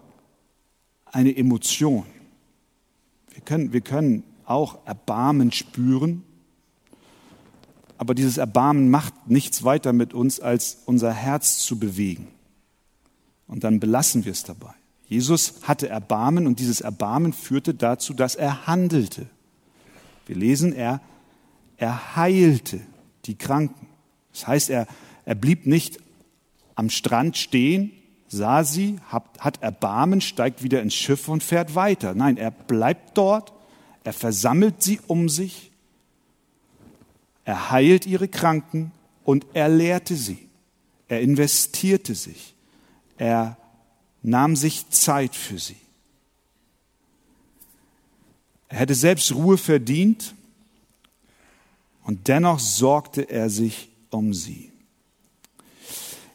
eine 1.04 1.36
Emotion. 1.36 2.06
Wir 3.30 3.42
können, 3.42 3.72
wir 3.72 3.82
können 3.82 4.24
auch 4.46 4.86
Erbarmen 4.86 5.52
spüren, 5.52 6.22
aber 7.98 8.14
dieses 8.14 8.38
Erbarmen 8.38 8.90
macht 8.90 9.28
nichts 9.28 9.64
weiter 9.64 9.92
mit 9.92 10.14
uns, 10.14 10.40
als 10.40 10.78
unser 10.86 11.12
Herz 11.12 11.58
zu 11.58 11.78
bewegen. 11.78 12.28
Und 13.46 13.64
dann 13.64 13.80
belassen 13.80 14.24
wir 14.24 14.32
es 14.32 14.42
dabei. 14.42 14.74
Jesus 15.14 15.54
hatte 15.62 15.88
Erbarmen 15.88 16.48
und 16.48 16.58
dieses 16.58 16.80
Erbarmen 16.80 17.32
führte 17.32 17.72
dazu, 17.72 18.14
dass 18.14 18.34
er 18.34 18.66
handelte. 18.66 19.26
Wir 20.26 20.34
lesen, 20.34 20.72
er, 20.72 21.00
er 21.76 22.16
heilte 22.16 22.80
die 23.26 23.36
Kranken. 23.36 23.86
Das 24.32 24.48
heißt, 24.48 24.70
er, 24.70 24.88
er 25.24 25.36
blieb 25.36 25.66
nicht 25.66 25.98
am 26.74 26.90
Strand 26.90 27.36
stehen, 27.36 27.92
sah 28.26 28.64
sie, 28.64 28.98
hat 29.08 29.62
Erbarmen, 29.62 30.20
steigt 30.20 30.64
wieder 30.64 30.82
ins 30.82 30.94
Schiff 30.94 31.28
und 31.28 31.44
fährt 31.44 31.76
weiter. 31.76 32.14
Nein, 32.14 32.36
er 32.36 32.50
bleibt 32.50 33.16
dort, 33.16 33.52
er 34.02 34.12
versammelt 34.12 34.82
sie 34.82 34.98
um 35.06 35.28
sich, 35.28 35.70
er 37.44 37.70
heilt 37.70 38.04
ihre 38.04 38.26
Kranken 38.26 38.90
und 39.22 39.46
er 39.54 39.68
lehrte 39.68 40.16
sie. 40.16 40.48
Er 41.06 41.20
investierte 41.20 42.16
sich. 42.16 42.56
Er 43.16 43.56
nahm 44.24 44.56
sich 44.56 44.88
Zeit 44.88 45.36
für 45.36 45.58
sie. 45.58 45.76
Er 48.68 48.78
hätte 48.78 48.94
selbst 48.94 49.32
Ruhe 49.32 49.58
verdient 49.58 50.34
und 52.02 52.26
dennoch 52.26 52.58
sorgte 52.58 53.22
er 53.22 53.50
sich 53.50 53.90
um 54.10 54.32
sie. 54.32 54.72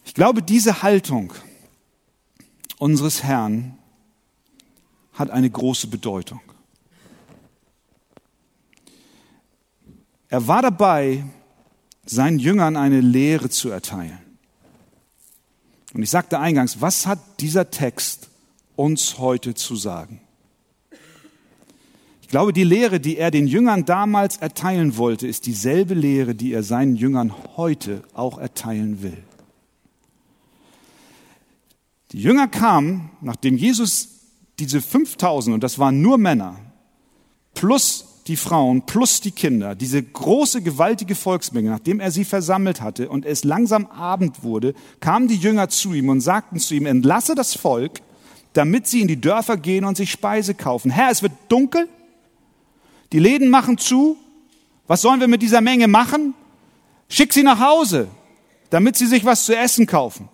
Ich 0.05 0.13
glaube, 0.13 0.41
diese 0.43 0.83
Haltung 0.83 1.33
unseres 2.77 3.23
Herrn 3.23 3.77
hat 5.13 5.31
eine 5.31 5.49
große 5.49 5.87
Bedeutung. 5.87 6.41
Er 10.29 10.47
war 10.47 10.61
dabei, 10.61 11.25
seinen 12.05 12.37
Jüngern 12.37 12.77
eine 12.77 13.01
Lehre 13.01 13.49
zu 13.49 13.69
erteilen. 13.69 14.28
Und 15.93 16.03
ich 16.03 16.09
sagte 16.09 16.39
eingangs, 16.39 16.81
was 16.81 17.07
hat 17.07 17.19
dieser 17.39 17.71
Text 17.71 18.29
uns 18.75 19.17
heute 19.17 19.55
zu 19.55 19.75
sagen? 19.75 20.21
Ich 22.21 22.27
glaube, 22.27 22.53
die 22.53 22.63
Lehre, 22.63 22.99
die 22.99 23.17
er 23.17 23.31
den 23.31 23.47
Jüngern 23.47 23.85
damals 23.85 24.37
erteilen 24.37 24.97
wollte, 24.97 25.27
ist 25.27 25.47
dieselbe 25.47 25.95
Lehre, 25.95 26.35
die 26.35 26.53
er 26.53 26.61
seinen 26.61 26.95
Jüngern 26.95 27.33
heute 27.57 28.03
auch 28.13 28.37
erteilen 28.37 29.01
will. 29.01 29.17
Die 32.11 32.21
Jünger 32.21 32.47
kamen, 32.47 33.09
nachdem 33.21 33.57
Jesus 33.57 34.09
diese 34.59 34.81
5000, 34.81 35.55
und 35.55 35.63
das 35.63 35.79
waren 35.79 36.01
nur 36.01 36.19
Männer, 36.19 36.57
plus 37.55 38.08
die 38.29 38.37
Frauen, 38.37 38.83
plus 38.83 39.19
die 39.19 39.31
Kinder, 39.31 39.75
diese 39.75 40.01
große, 40.01 40.61
gewaltige 40.61 41.15
Volksmenge, 41.15 41.69
nachdem 41.69 41.99
er 41.99 42.11
sie 42.11 42.23
versammelt 42.23 42.79
hatte 42.79 43.09
und 43.09 43.25
es 43.25 43.43
langsam 43.43 43.87
Abend 43.87 44.43
wurde, 44.43 44.73
kamen 45.01 45.27
die 45.27 45.35
Jünger 45.35 45.67
zu 45.67 45.93
ihm 45.93 46.09
und 46.09 46.21
sagten 46.21 46.59
zu 46.59 46.75
ihm, 46.75 46.85
entlasse 46.85 47.35
das 47.35 47.55
Volk, 47.55 48.01
damit 48.53 48.87
sie 48.87 49.01
in 49.01 49.07
die 49.07 49.19
Dörfer 49.19 49.57
gehen 49.57 49.83
und 49.83 49.97
sich 49.97 50.11
Speise 50.11 50.53
kaufen. 50.53 50.91
Herr, 50.91 51.11
es 51.11 51.21
wird 51.21 51.33
dunkel 51.49 51.89
die 53.11 53.19
Läden 53.19 53.49
machen 53.49 53.77
zu. 53.77 54.17
Was 54.87 55.01
sollen 55.01 55.19
wir 55.19 55.27
mit 55.27 55.41
dieser 55.41 55.61
Menge 55.61 55.87
machen? 55.87 56.33
Schick 57.09 57.33
sie 57.33 57.43
nach 57.43 57.59
Hause, 57.59 58.07
damit 58.69 58.95
sie 58.97 59.07
sich 59.07 59.25
was 59.25 59.45
zu 59.45 59.55
essen 59.55 59.85
kaufen. 59.85 60.29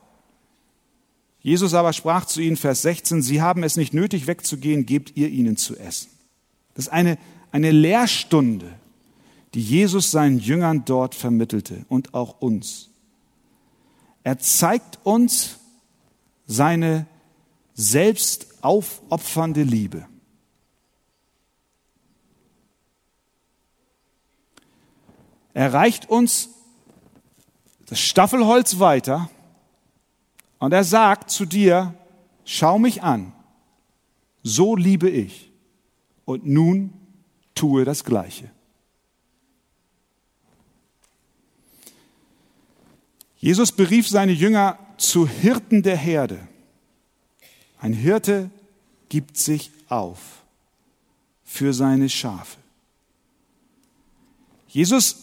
Jesus 1.41 1.73
aber 1.73 1.93
sprach 1.93 2.25
zu 2.25 2.41
ihnen, 2.41 2.57
Vers 2.57 2.81
16, 2.81 3.21
Sie 3.21 3.41
haben 3.41 3.63
es 3.63 3.77
nicht 3.77 3.93
nötig 3.93 4.27
wegzugehen, 4.27 4.85
gebt 4.85 5.15
ihr 5.15 5.29
ihnen 5.29 5.57
zu 5.57 5.77
essen. 5.77 6.09
Das 6.73 6.87
ist 6.87 6.91
eine, 6.91 7.17
eine 7.55 7.71
Lehrstunde, 7.71 8.69
die 9.53 9.61
Jesus 9.61 10.11
seinen 10.11 10.39
Jüngern 10.39 10.83
dort 10.83 11.15
vermittelte 11.15 11.85
und 11.87 12.13
auch 12.13 12.41
uns. 12.41 12.89
Er 14.23 14.39
zeigt 14.39 14.99
uns 15.05 15.57
seine 16.47 17.07
selbst 17.73 18.61
aufopfernde 18.61 19.63
Liebe. 19.63 20.05
Er 25.53 25.73
reicht 25.73 26.09
uns 26.09 26.49
das 27.85 28.01
Staffelholz 28.01 28.79
weiter 28.79 29.29
und 30.59 30.73
er 30.73 30.83
sagt 30.83 31.31
zu 31.31 31.45
dir, 31.45 31.93
schau 32.43 32.79
mich 32.79 33.01
an, 33.01 33.31
so 34.43 34.75
liebe 34.75 35.09
ich 35.09 35.53
und 36.25 36.45
nun 36.45 37.04
tue 37.55 37.85
das 37.85 38.03
Gleiche. 38.03 38.51
Jesus 43.37 43.71
berief 43.71 44.07
seine 44.07 44.31
Jünger 44.31 44.77
zu 44.97 45.27
Hirten 45.27 45.83
der 45.83 45.97
Herde. 45.97 46.47
Ein 47.79 47.93
Hirte 47.93 48.49
gibt 49.09 49.37
sich 49.37 49.71
auf 49.87 50.19
für 51.43 51.73
seine 51.73 52.09
Schafe. 52.09 52.57
Jesus 54.67 55.17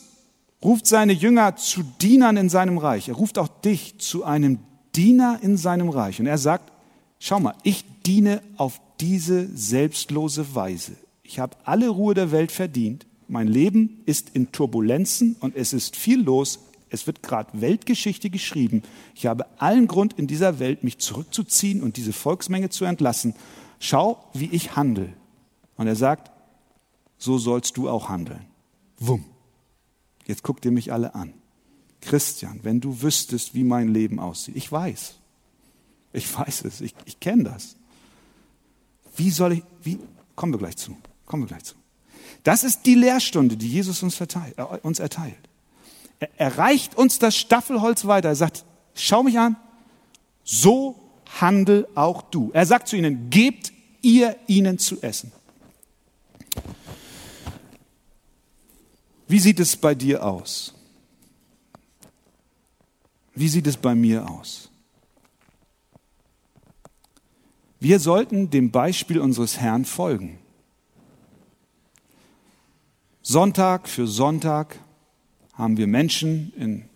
ruft 0.62 0.86
seine 0.86 1.12
Jünger 1.12 1.56
zu 1.56 1.82
Dienern 1.82 2.36
in 2.36 2.48
seinem 2.48 2.78
Reich. 2.78 3.08
Er 3.08 3.14
ruft 3.14 3.38
auch 3.38 3.48
dich 3.48 3.98
zu 3.98 4.24
einem 4.24 4.60
Diener 4.94 5.40
in 5.42 5.56
seinem 5.56 5.88
Reich. 5.88 6.20
Und 6.20 6.26
er 6.26 6.38
sagt, 6.38 6.72
schau 7.18 7.40
mal, 7.40 7.54
ich 7.62 7.84
diene 8.06 8.40
auf 8.56 8.80
diese 9.00 9.48
selbstlose 9.56 10.54
Weise. 10.54 10.92
Ich 11.32 11.38
habe 11.38 11.56
alle 11.64 11.88
Ruhe 11.88 12.12
der 12.12 12.30
Welt 12.30 12.52
verdient. 12.52 13.06
Mein 13.26 13.48
Leben 13.48 14.02
ist 14.04 14.28
in 14.34 14.52
Turbulenzen 14.52 15.34
und 15.40 15.56
es 15.56 15.72
ist 15.72 15.96
viel 15.96 16.22
los. 16.22 16.58
Es 16.90 17.06
wird 17.06 17.22
gerade 17.22 17.58
Weltgeschichte 17.58 18.28
geschrieben. 18.28 18.82
Ich 19.14 19.24
habe 19.24 19.46
allen 19.58 19.86
Grund 19.86 20.12
in 20.18 20.26
dieser 20.26 20.58
Welt, 20.58 20.84
mich 20.84 20.98
zurückzuziehen 20.98 21.82
und 21.82 21.96
diese 21.96 22.12
Volksmenge 22.12 22.68
zu 22.68 22.84
entlassen. 22.84 23.34
Schau, 23.80 24.22
wie 24.34 24.50
ich 24.50 24.76
handle. 24.76 25.14
Und 25.78 25.86
er 25.86 25.96
sagt, 25.96 26.30
so 27.16 27.38
sollst 27.38 27.78
du 27.78 27.88
auch 27.88 28.10
handeln. 28.10 28.44
Wumm. 28.98 29.24
Jetzt 30.26 30.42
guckt 30.42 30.66
ihr 30.66 30.70
mich 30.70 30.92
alle 30.92 31.14
an. 31.14 31.32
Christian, 32.02 32.60
wenn 32.62 32.82
du 32.82 33.00
wüsstest, 33.00 33.54
wie 33.54 33.64
mein 33.64 33.88
Leben 33.88 34.20
aussieht. 34.20 34.54
Ich 34.54 34.70
weiß. 34.70 35.14
Ich 36.12 36.38
weiß 36.38 36.66
es. 36.66 36.82
Ich, 36.82 36.94
ich 37.06 37.20
kenne 37.20 37.44
das. 37.44 37.76
Wie 39.16 39.30
soll 39.30 39.54
ich, 39.54 39.62
wie, 39.82 39.98
kommen 40.36 40.52
wir 40.52 40.58
gleich 40.58 40.76
zu. 40.76 40.94
Kommen 41.32 41.44
wir 41.44 41.48
gleich 41.48 41.64
zu. 41.64 41.76
Das 42.42 42.62
ist 42.62 42.84
die 42.84 42.94
Lehrstunde, 42.94 43.56
die 43.56 43.66
Jesus 43.66 44.02
uns, 44.02 44.14
verteilt, 44.14 44.58
äh, 44.58 44.64
uns 44.82 44.98
erteilt. 44.98 45.48
Er, 46.20 46.28
er 46.36 46.58
reicht 46.58 46.94
uns 46.94 47.18
das 47.18 47.38
Staffelholz 47.38 48.04
weiter. 48.04 48.28
Er 48.28 48.36
sagt, 48.36 48.66
schau 48.94 49.22
mich 49.22 49.38
an. 49.38 49.56
So 50.44 50.94
handel 51.40 51.88
auch 51.94 52.20
du. 52.20 52.50
Er 52.52 52.66
sagt 52.66 52.86
zu 52.86 52.96
ihnen, 52.96 53.30
gebt 53.30 53.72
ihr 54.02 54.36
ihnen 54.46 54.78
zu 54.78 55.00
essen. 55.00 55.32
Wie 59.26 59.38
sieht 59.38 59.58
es 59.58 59.74
bei 59.74 59.94
dir 59.94 60.26
aus? 60.26 60.74
Wie 63.34 63.48
sieht 63.48 63.66
es 63.66 63.78
bei 63.78 63.94
mir 63.94 64.28
aus? 64.28 64.68
Wir 67.80 68.00
sollten 68.00 68.50
dem 68.50 68.70
Beispiel 68.70 69.18
unseres 69.18 69.56
Herrn 69.56 69.86
folgen. 69.86 70.41
Sonntag 73.22 73.88
für 73.88 74.08
Sonntag 74.08 74.80
haben 75.54 75.76
wir 75.76 75.86
Menschen 75.86 76.52
in 76.56 76.88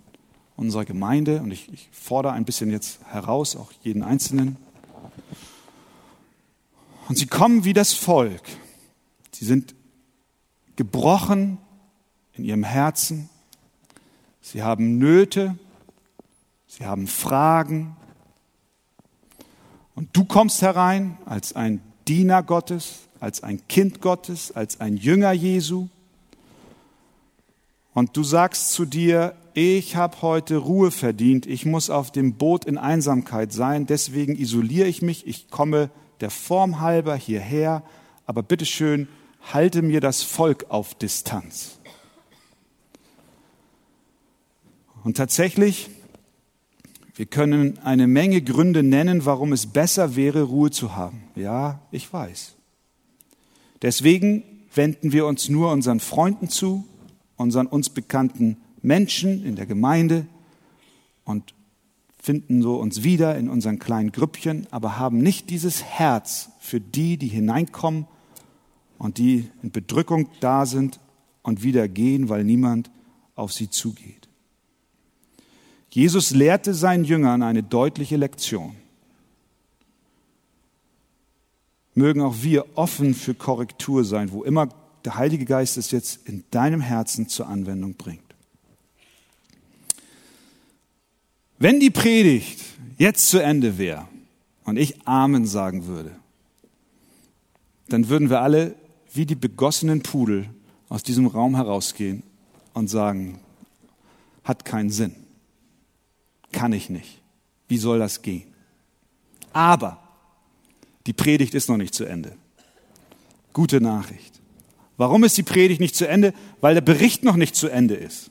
unserer 0.57 0.85
Gemeinde 0.85 1.41
und 1.41 1.53
ich, 1.53 1.73
ich, 1.73 1.89
fordere 1.93 2.33
ein 2.33 2.45
bisschen 2.45 2.71
jetzt 2.71 2.99
heraus, 3.05 3.55
auch 3.55 3.71
jeden 3.83 4.03
Einzelnen. 4.03 4.57
Und 7.09 7.17
sie 7.17 7.27
kommen 7.27 7.65
wie 7.65 7.75
das 7.75 7.93
Volk. 7.93 8.43
Sie 9.31 9.45
sind 9.45 9.77
gebrochen 10.75 11.59
in 12.35 12.45
ihrem 12.45 12.65
Herzen. 12.65 13.29
Sie 14.41 14.65
haben 14.65 14.99
Nöte, 14.99 15.57
sie 16.67 16.87
haben 16.87 17.07
Fragen. 17.07 17.97
Und 19.95 20.17
du 20.17 20.25
kommst 20.25 20.61
herein 20.61 21.19
als 21.25 21.55
ein 21.55 21.81
Diener 22.09 22.43
Gottes, 22.43 23.09
als 23.21 23.45
ein 23.45 23.67
Kind 23.69 24.01
Gottes, 24.01 24.51
als 24.51 24.81
ein 24.81 24.97
Jünger 24.97 25.31
Jesu. 25.31 25.89
Und 27.97 28.15
du 28.15 28.23
sagst 28.23 28.73
zu 28.73 28.85
dir, 28.85 29.35
ich 29.55 29.97
habe 29.97 30.21
heute 30.21 30.59
Ruhe 30.59 30.91
verdient, 30.91 31.47
ich 31.47 31.65
muss 31.65 31.89
auf 31.89 32.13
dem 32.13 32.35
Boot 32.35 32.67
in 32.67 32.77
Einsamkeit 32.77 33.55
sein, 33.55 33.87
deswegen 33.87 34.37
isoliere 34.37 34.87
ich 34.87 35.01
mich, 35.01 35.27
ich 35.27 35.49
komme 35.49 35.89
der 36.21 36.29
Form 36.29 36.83
halber 36.83 37.17
hierher, 37.17 37.83
aber 38.27 38.43
bitteschön, 38.43 39.09
halte 39.51 39.81
mir 39.81 40.03
das 40.03 40.23
Volk 40.23 40.67
auf 40.69 40.95
Distanz. 40.95 41.79
Und 45.03 45.17
tatsächlich, 45.17 45.89
wir 47.15 47.25
können 47.25 47.79
eine 47.79 48.09
Menge 48.09 48.43
Gründe 48.43 48.83
nennen, 48.83 49.25
warum 49.25 49.55
es 49.55 49.69
besser 49.69 50.17
wäre, 50.17 50.43
Ruhe 50.43 50.71
zu 50.71 50.97
haben. 50.97 51.23
Ja, 51.35 51.81
ich 51.91 52.13
weiß. 52.13 52.57
Deswegen 53.81 54.43
wenden 54.75 55.13
wir 55.13 55.25
uns 55.25 55.49
nur 55.49 55.73
unseren 55.73 56.01
Freunden 56.01 56.51
zu, 56.51 56.85
unseren 57.37 57.67
uns 57.67 57.91
bekannten 57.91 58.57
Menschen 58.83 59.45
in 59.45 59.57
der 59.57 59.67
Gemeinde 59.67 60.27
und 61.25 61.55
finden 62.19 62.63
so 62.63 62.77
uns 62.77 63.05
wieder 63.05 63.37
in 63.37 63.49
unseren 63.49 63.79
kleinen 63.79 64.13
Grüppchen, 64.13 64.67
aber 64.71 64.99
haben 64.99 65.19
nicht 65.19 65.51
dieses 65.51 65.85
Herz 65.85 66.51
für 66.59 66.81
die, 66.81 67.17
die 67.19 67.29
hineinkommen 67.29 68.07
und 68.99 69.19
die 69.19 69.49
in 69.63 69.71
Bedrückung 69.71 70.29
da 70.41 70.67
sind 70.67 70.99
und 71.43 71.63
wieder 71.63 71.87
gehen, 71.89 72.29
weil 72.29 72.45
niemand 72.45 72.91
auf 73.37 73.53
sie 73.53 73.71
zugeht. 73.71 74.29
Jesus 75.91 76.33
lehrte 76.33 76.75
seinen 76.75 77.05
Jüngern 77.05 77.43
eine 77.43 77.63
deutliche 77.63 78.17
Lektion. 78.17 78.75
Mögen 81.95 82.21
auch 82.21 82.43
wir 82.43 82.67
offen 82.77 83.15
für 83.15 83.35
Korrektur 83.35 84.05
sein, 84.05 84.31
wo 84.31 84.45
immer 84.45 84.69
der 85.07 85.17
Heilige 85.17 85.45
Geist 85.45 85.77
es 85.77 85.93
jetzt 85.93 86.27
in 86.27 86.45
deinem 86.51 86.81
Herzen 86.81 87.29
zur 87.29 87.47
Anwendung 87.47 87.95
bringt. 87.95 88.21
Wenn 91.59 91.79
die 91.79 91.91
Predigt 91.91 92.61
jetzt 92.99 93.31
zu 93.31 93.43
Ende 93.43 93.79
wäre 93.79 94.09
und 94.65 94.77
ich 94.77 95.07
Amen 95.07 95.47
sagen 95.47 95.87
würde, 95.87 96.11
dann 97.89 98.09
würden 98.09 98.31
wir 98.31 98.41
alle 98.41 98.75
wie 99.13 99.27
die 99.27 99.37
begossenen 99.37 100.03
Pudel 100.03 100.51
aus 100.89 101.05
diesem 101.05 101.29
Raum 101.29 101.55
herausgehen 101.55 102.25
und 102.75 102.89
sagen, 102.89 103.39
hat 104.43 104.65
keinen 104.65 104.91
Sinn. 104.91 105.15
Kann 106.51 106.73
ich 106.73 106.91
nicht. 106.91 107.21
Wie 107.69 107.79
soll 107.79 108.01
das 108.01 108.23
gehen? 108.23 108.53
Aber 109.53 110.03
die 111.07 111.13
Predigt 111.13 111.55
ist 111.55 111.69
noch 111.69 111.77
nicht 111.77 111.95
zu 111.95 112.05
Ende. 112.05 112.37
Gute 113.53 113.81
Nachricht. 113.81 114.36
Warum 114.97 115.25
ist 115.25 115.37
die 115.37 115.43
Predigt 115.43 115.81
nicht 115.81 115.95
zu 115.95 116.09
Ende? 116.09 116.33
Weil 116.61 116.75
der 116.75 116.81
Bericht 116.81 117.23
noch 117.23 117.37
nicht 117.37 117.55
zu 117.55 117.69
Ende 117.69 117.95
ist. 117.95 118.31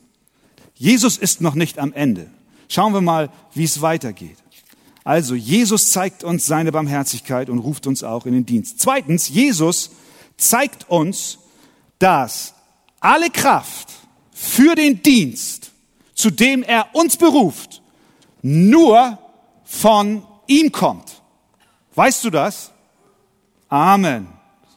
Jesus 0.74 1.16
ist 1.16 1.40
noch 1.40 1.54
nicht 1.54 1.78
am 1.78 1.92
Ende. 1.92 2.28
Schauen 2.68 2.92
wir 2.92 3.00
mal, 3.00 3.30
wie 3.54 3.64
es 3.64 3.80
weitergeht. 3.80 4.36
Also, 5.04 5.36
Jesus 5.36 5.90
zeigt 5.90 6.24
uns 6.24 6.46
seine 6.46 6.72
Barmherzigkeit 6.72 7.48
und 7.48 7.60
ruft 7.60 7.86
uns 7.86 8.02
auch 8.02 8.26
in 8.26 8.32
den 8.32 8.44
Dienst. 8.44 8.80
Zweitens, 8.80 9.28
Jesus 9.28 9.90
zeigt 10.36 10.90
uns, 10.90 11.38
dass 12.00 12.54
alle 12.98 13.30
Kraft 13.30 13.88
für 14.32 14.74
den 14.74 15.02
Dienst, 15.02 15.70
zu 16.14 16.30
dem 16.30 16.64
er 16.64 16.88
uns 16.92 17.16
beruft, 17.16 17.82
nur 18.42 19.18
von 19.64 20.22
ihm 20.46 20.72
kommt. 20.72 21.22
Weißt 21.94 22.24
du 22.24 22.30
das? 22.30 22.72
Amen. 23.68 24.26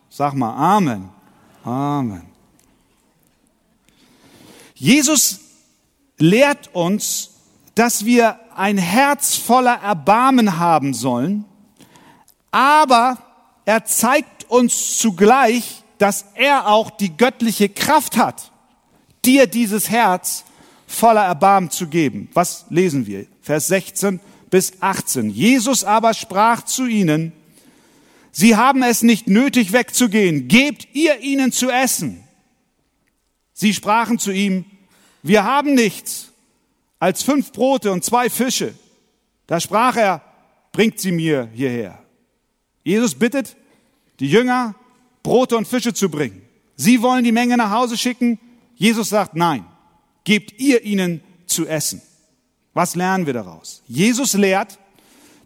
Sag 0.10 0.34
mal 0.34 0.54
Amen. 0.56 1.10
Amen. 1.64 2.24
Jesus 4.76 5.40
lehrt 6.18 6.74
uns, 6.74 7.32
dass 7.76 8.06
wir 8.06 8.40
ein 8.56 8.78
Herz 8.78 9.36
voller 9.36 9.76
Erbarmen 9.82 10.58
haben 10.60 10.94
sollen, 10.94 11.46
aber 12.52 13.18
er 13.66 13.86
zeigt 13.86 14.50
uns 14.50 14.98
zugleich, 14.98 15.84
dass 15.98 16.26
er 16.34 16.68
auch 16.68 16.90
die 16.90 17.16
göttliche 17.16 17.70
Kraft 17.70 18.18
hat, 18.18 18.52
dir 19.26 19.48
dieses 19.48 19.90
Herz 19.90 20.46
voller 20.88 21.24
Erbarmen 21.24 21.70
zu 21.70 21.88
geben. 21.88 22.30
Was 22.34 22.66
lesen 22.70 23.06
wir? 23.06 23.28
Vers 23.42 23.68
16 23.68 24.20
bis 24.50 24.82
18. 24.82 25.30
Jesus 25.30 25.84
aber 25.84 26.14
sprach 26.14 26.64
zu 26.64 26.86
ihnen, 26.86 27.34
Sie 28.32 28.56
haben 28.56 28.84
es 28.84 29.02
nicht 29.02 29.28
nötig 29.28 29.72
wegzugehen, 29.74 30.48
gebt 30.48 30.88
ihr 30.94 31.20
ihnen 31.20 31.52
zu 31.52 31.70
essen. 31.70 32.24
Sie 33.54 33.74
sprachen 33.74 34.20
zu 34.20 34.32
ihm, 34.32 34.66
wir 35.24 35.44
haben 35.44 35.74
nichts 35.74 36.32
als 37.00 37.24
fünf 37.24 37.52
Brote 37.52 37.92
und 37.92 38.04
zwei 38.04 38.30
Fische. 38.30 38.74
Da 39.48 39.60
sprach 39.60 39.96
er, 39.98 40.22
bringt 40.72 41.00
sie 41.00 41.12
mir 41.12 41.50
hierher. 41.54 42.04
Jesus 42.84 43.16
bittet 43.16 43.56
die 44.20 44.30
Jünger, 44.30 44.76
Brote 45.24 45.58
und 45.58 45.68
Fische 45.68 45.94
zu 45.94 46.10
bringen. 46.10 46.42
Sie 46.76 47.02
wollen 47.02 47.24
die 47.24 47.32
Menge 47.32 47.58
nach 47.58 47.72
Hause 47.72 47.98
schicken. 47.98 48.40
Jesus 48.76 49.10
sagt, 49.10 49.36
nein, 49.36 49.66
gebt 50.24 50.60
ihr 50.60 50.84
ihnen 50.84 51.22
zu 51.46 51.68
essen. 51.68 52.02
Was 52.74 52.96
lernen 52.96 53.26
wir 53.26 53.34
daraus? 53.34 53.84
Jesus 53.88 54.34
lehrt 54.34 54.80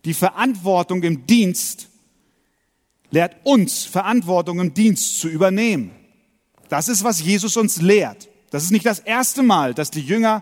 die 0.06 0.14
Verantwortung 0.14 1.02
im 1.04 1.26
Dienst, 1.26 1.88
lehrt 3.14 3.36
uns 3.44 3.86
Verantwortung 3.86 4.60
im 4.60 4.74
Dienst 4.74 5.20
zu 5.20 5.30
übernehmen. 5.30 5.92
Das 6.68 6.90
ist, 6.90 7.04
was 7.04 7.22
Jesus 7.22 7.56
uns 7.58 7.80
lehrt. 7.80 8.28
Das 8.50 8.64
ist 8.64 8.72
nicht 8.72 8.88
das 8.88 9.00
erste 9.00 9.44
Mal, 9.44 9.76
dass 9.76 9.92
die 9.92 10.02
Jünger 10.02 10.42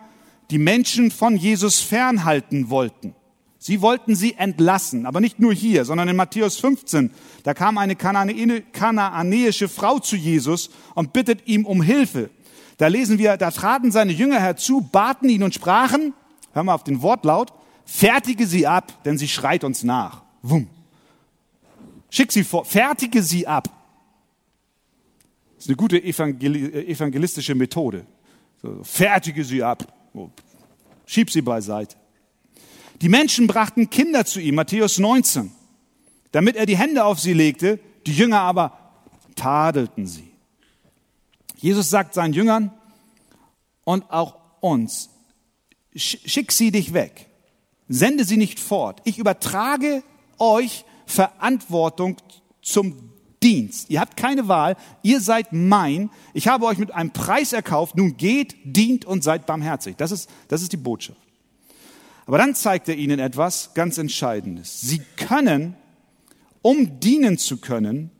die 0.52 0.58
Menschen 0.58 1.12
von 1.12 1.36
Jesus 1.36 1.82
fernhalten 1.82 2.70
wollten. 2.70 3.14
Sie 3.60 3.82
wollten 3.82 4.16
sie 4.16 4.36
entlassen, 4.36 5.06
aber 5.06 5.20
nicht 5.20 5.40
nur 5.40 5.54
hier, 5.54 5.84
sondern 5.84 6.08
in 6.08 6.16
Matthäus 6.16 6.58
15. 6.60 7.12
Da 7.44 7.54
kam 7.54 7.78
eine 7.78 7.96
kanaanäische 7.96 9.68
Frau 9.68 10.00
zu 10.00 10.16
Jesus 10.16 10.70
und 10.96 11.12
bittet 11.12 11.48
ihm 11.48 11.66
um 11.66 11.82
Hilfe. 11.82 12.30
Da 12.78 12.88
lesen 12.88 13.18
wir, 13.20 13.36
da 13.36 13.52
traten 13.52 13.92
seine 13.92 14.14
Jünger 14.14 14.40
herzu, 14.40 14.80
baten 14.80 15.30
ihn 15.30 15.44
und 15.44 15.54
sprachen, 15.54 16.14
hör 16.54 16.64
mal 16.64 16.74
auf 16.74 16.86
den 16.86 17.02
Wortlaut, 17.02 17.52
fertige 17.86 18.48
sie 18.48 18.66
ab, 18.66 19.04
denn 19.04 19.18
sie 19.18 19.28
schreit 19.28 19.66
uns 19.66 19.84
nach. 19.84 20.24
Wumm. 20.42 20.70
Schick 22.12 22.32
sie 22.32 22.44
vor, 22.44 22.66
fertige 22.66 23.24
sie 23.24 23.48
ab. 23.48 23.70
Das 25.56 25.66
ist 25.66 25.70
eine 25.70 25.78
gute 25.78 26.04
evangelistische 26.04 27.56
Methode. 27.56 28.06
fertige 28.84 29.44
sie 29.46 29.64
ab. 29.64 29.92
Schieb 31.06 31.32
sie 31.32 31.42
beiseite. 31.42 31.96
Die 33.02 33.10
Menschen 33.10 33.48
brachten 33.48 33.90
Kinder 33.90 34.26
zu 34.26 34.40
ihm, 34.42 34.56
Matthäus 34.56 35.00
19, 35.00 35.52
damit 36.32 36.56
er 36.58 36.66
die 36.66 36.78
Hände 36.78 37.06
auf 37.06 37.20
sie 37.20 37.34
legte, 37.34 37.80
die 38.06 38.14
Jünger 38.14 38.42
aber 38.42 38.78
tadelten 39.36 40.06
sie. 40.06 40.32
Jesus 41.56 41.90
sagt 41.90 42.14
seinen 42.14 42.34
Jüngern 42.34 42.72
und 43.86 44.12
auch 44.12 44.36
uns, 44.60 45.10
schick 45.96 46.52
sie 46.52 46.72
dich 46.72 46.94
weg, 46.94 47.28
sende 47.88 48.26
sie 48.26 48.38
nicht 48.38 48.60
fort. 48.60 49.02
Ich 49.06 49.18
übertrage 49.18 50.04
euch 50.38 50.84
Verantwortung 51.12 52.18
zum 52.62 53.12
Dienst. 53.44 53.90
Ihr 53.90 54.00
habt 54.00 54.16
keine 54.18 54.48
Wahl, 54.48 54.78
ihr 55.04 55.20
seid 55.20 55.52
mein, 55.52 56.10
ich 56.34 56.48
habe 56.48 56.66
euch 56.66 56.78
mit 56.78 56.94
einem 56.94 57.12
Preis 57.12 57.54
erkauft, 57.54 57.98
nun 57.98 58.18
geht, 58.18 58.56
dient 58.64 59.04
und 59.04 59.24
seid 59.24 59.46
barmherzig. 59.46 59.96
Das 59.98 60.12
ist, 60.12 60.30
das 60.48 60.62
ist 60.62 60.72
die 60.72 60.78
Botschaft. 60.78 61.20
Aber 62.28 62.38
dann 62.38 62.56
zeigt 62.56 62.88
er 62.88 62.96
ihnen 62.96 63.20
etwas 63.20 63.74
ganz 63.74 63.98
Entscheidendes. 63.98 64.80
Sie 64.82 65.02
können, 65.18 65.76
um 66.62 67.00
dienen 67.00 67.38
zu 67.38 67.58
können, 67.58 68.12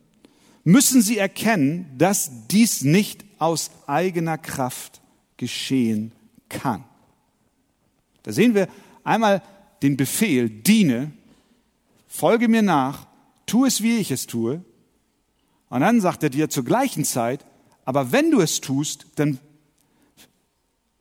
müssen 0.64 1.02
sie 1.02 1.18
erkennen, 1.18 1.86
dass 1.98 2.48
dies 2.50 2.82
nicht 2.82 3.24
aus 3.38 3.72
eigener 3.88 4.38
Kraft 4.38 5.02
geschehen 5.38 6.12
kann. 6.50 6.84
Da 8.24 8.32
sehen 8.32 8.54
wir 8.54 8.68
einmal 9.04 9.42
den 9.82 9.98
Befehl, 9.98 10.50
diene, 10.50 11.12
folge 12.12 12.48
mir 12.48 12.62
nach, 12.62 13.08
tu 13.46 13.66
es, 13.66 13.82
wie 13.82 13.98
ich 13.98 14.12
es 14.12 14.28
tue. 14.28 14.64
Und 15.70 15.82
dann 15.82 16.02
sagt 16.02 16.22
er 16.24 16.30
dir 16.30 16.50
zur 16.50 16.66
gleichen 16.66 17.06
Zeit, 17.06 17.46
aber 17.86 18.12
wenn 18.12 18.30
du 18.30 18.42
es 18.42 18.62
tust, 18.62 19.08
dann 19.16 19.40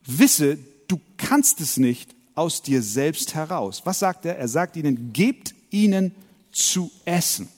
wisse, 0.07 0.59
du 0.88 1.01
kannst 1.16 1.61
es 1.61 1.77
nicht 1.77 2.14
aus 2.35 2.62
dir 2.62 2.81
selbst 2.81 3.35
heraus. 3.35 3.83
Was 3.85 3.99
sagt 3.99 4.25
er? 4.25 4.38
Er 4.38 4.49
sagt 4.49 4.77
ihnen, 4.77 5.12
gebt 5.12 5.55
ihnen 5.70 6.14
zu 6.53 6.90
essen. 7.05 7.49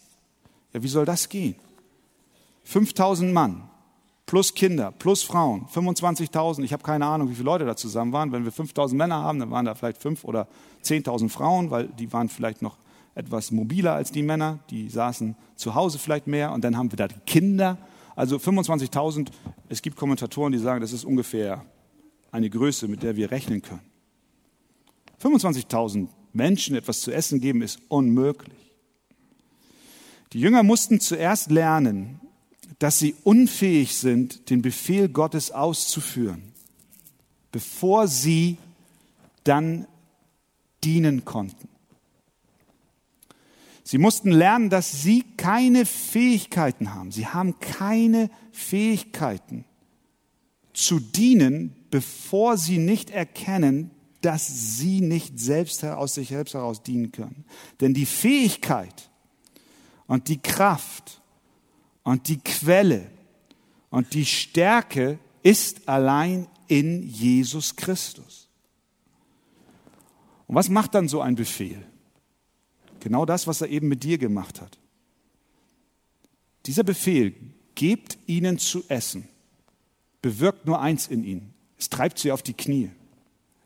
Ja, 0.72 0.82
wie 0.82 0.88
soll 0.88 1.04
das 1.04 1.28
gehen? 1.28 1.54
5000 2.64 3.32
Mann, 3.32 3.68
plus 4.24 4.54
Kinder, 4.54 4.92
plus 4.92 5.22
Frauen, 5.22 5.66
25.000. 5.66 6.62
Ich 6.62 6.72
habe 6.72 6.82
keine 6.82 7.04
Ahnung, 7.04 7.28
wie 7.28 7.34
viele 7.34 7.44
Leute 7.44 7.66
da 7.66 7.76
zusammen 7.76 8.12
waren. 8.12 8.32
Wenn 8.32 8.44
wir 8.44 8.52
5.000 8.52 8.94
Männer 8.94 9.16
haben, 9.16 9.38
dann 9.38 9.50
waren 9.50 9.66
da 9.66 9.74
vielleicht 9.74 10.00
5 10.00 10.24
oder 10.24 10.48
10.000 10.82 11.28
Frauen, 11.28 11.70
weil 11.70 11.88
die 11.88 12.10
waren 12.12 12.30
vielleicht 12.30 12.62
noch 12.62 12.76
etwas 13.14 13.50
mobiler 13.50 13.94
als 13.94 14.12
die 14.12 14.22
Männer. 14.22 14.60
Die 14.70 14.88
saßen 14.88 15.36
zu 15.56 15.74
Hause 15.74 15.98
vielleicht 15.98 16.26
mehr. 16.26 16.52
Und 16.52 16.64
dann 16.64 16.76
haben 16.76 16.90
wir 16.90 16.96
da 16.96 17.08
die 17.08 17.20
Kinder. 17.26 17.78
Also 18.16 18.36
25.000. 18.36 19.28
Es 19.68 19.82
gibt 19.82 19.96
Kommentatoren, 19.96 20.52
die 20.52 20.58
sagen, 20.58 20.80
das 20.80 20.92
ist 20.92 21.04
ungefähr 21.04 21.64
eine 22.30 22.48
Größe, 22.48 22.88
mit 22.88 23.02
der 23.02 23.16
wir 23.16 23.30
rechnen 23.30 23.62
können. 23.62 23.82
25.000 25.22 26.08
Menschen 26.32 26.76
etwas 26.76 27.00
zu 27.00 27.12
essen 27.12 27.40
geben, 27.40 27.62
ist 27.62 27.78
unmöglich. 27.88 28.58
Die 30.32 30.40
Jünger 30.40 30.62
mussten 30.62 30.98
zuerst 30.98 31.50
lernen, 31.50 32.20
dass 32.78 32.98
sie 32.98 33.14
unfähig 33.22 33.94
sind, 33.96 34.50
den 34.50 34.62
Befehl 34.62 35.08
Gottes 35.08 35.52
auszuführen, 35.52 36.52
bevor 37.52 38.08
sie 38.08 38.56
dann 39.44 39.86
dienen 40.82 41.24
konnten. 41.24 41.68
Sie 43.84 43.98
mussten 43.98 44.30
lernen, 44.30 44.70
dass 44.70 45.02
sie 45.02 45.24
keine 45.36 45.86
Fähigkeiten 45.86 46.94
haben. 46.94 47.10
Sie 47.10 47.26
haben 47.26 47.58
keine 47.58 48.30
Fähigkeiten 48.52 49.64
zu 50.72 51.00
dienen, 51.00 51.74
bevor 51.90 52.56
sie 52.56 52.78
nicht 52.78 53.10
erkennen, 53.10 53.90
dass 54.20 54.78
sie 54.78 55.00
nicht 55.00 55.38
selbst 55.38 55.84
aus 55.84 56.14
sich 56.14 56.28
selbst 56.28 56.54
heraus 56.54 56.82
dienen 56.82 57.10
können. 57.10 57.44
Denn 57.80 57.92
die 57.92 58.06
Fähigkeit 58.06 59.10
und 60.06 60.28
die 60.28 60.38
Kraft 60.40 61.20
und 62.04 62.28
die 62.28 62.38
Quelle 62.38 63.10
und 63.90 64.14
die 64.14 64.24
Stärke 64.24 65.18
ist 65.42 65.88
allein 65.88 66.46
in 66.68 67.06
Jesus 67.08 67.74
Christus. 67.74 68.48
Und 70.46 70.54
was 70.54 70.68
macht 70.68 70.94
dann 70.94 71.08
so 71.08 71.20
ein 71.20 71.34
Befehl? 71.34 71.84
Genau 73.02 73.26
das, 73.26 73.48
was 73.48 73.60
er 73.60 73.68
eben 73.68 73.88
mit 73.88 74.04
dir 74.04 74.16
gemacht 74.16 74.60
hat. 74.60 74.78
Dieser 76.66 76.84
Befehl, 76.84 77.34
gebt 77.74 78.16
ihnen 78.26 78.58
zu 78.58 78.84
essen, 78.88 79.28
bewirkt 80.20 80.66
nur 80.66 80.80
eins 80.80 81.08
in 81.08 81.24
ihnen. 81.24 81.52
Es 81.76 81.90
treibt 81.90 82.20
sie 82.20 82.30
auf 82.30 82.42
die 82.42 82.54
Knie. 82.54 82.90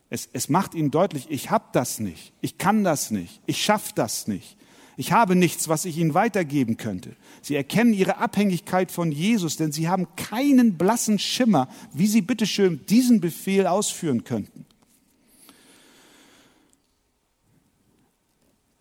Es, 0.09 0.31
es 0.33 0.49
macht 0.49 0.75
ihnen 0.75 0.91
deutlich, 0.91 1.27
ich 1.29 1.51
habe 1.51 1.67
das 1.73 2.01
nicht, 2.01 2.33
ich 2.41 2.57
kann 2.57 2.83
das 2.83 3.11
nicht, 3.11 3.43
ich 3.45 3.63
schaffe 3.63 3.93
das 3.95 4.27
nicht. 4.27 4.57
Ich 4.97 5.13
habe 5.13 5.37
nichts, 5.37 5.69
was 5.69 5.85
ich 5.85 5.99
ihnen 5.99 6.15
weitergeben 6.15 6.79
könnte. 6.79 7.15
Sie 7.43 7.55
erkennen 7.55 7.93
ihre 7.93 8.17
Abhängigkeit 8.17 8.91
von 8.91 9.13
Jesus, 9.13 9.59
denn 9.59 9.71
sie 9.71 9.89
haben 9.89 10.07
keinen 10.17 10.79
blassen 10.79 11.19
Schimmer, 11.19 11.69
wie 11.93 12.07
sie 12.07 12.23
bitteschön 12.23 12.87
diesen 12.87 13.21
Befehl 13.21 13.67
ausführen 13.67 14.25
könnten. 14.25 14.65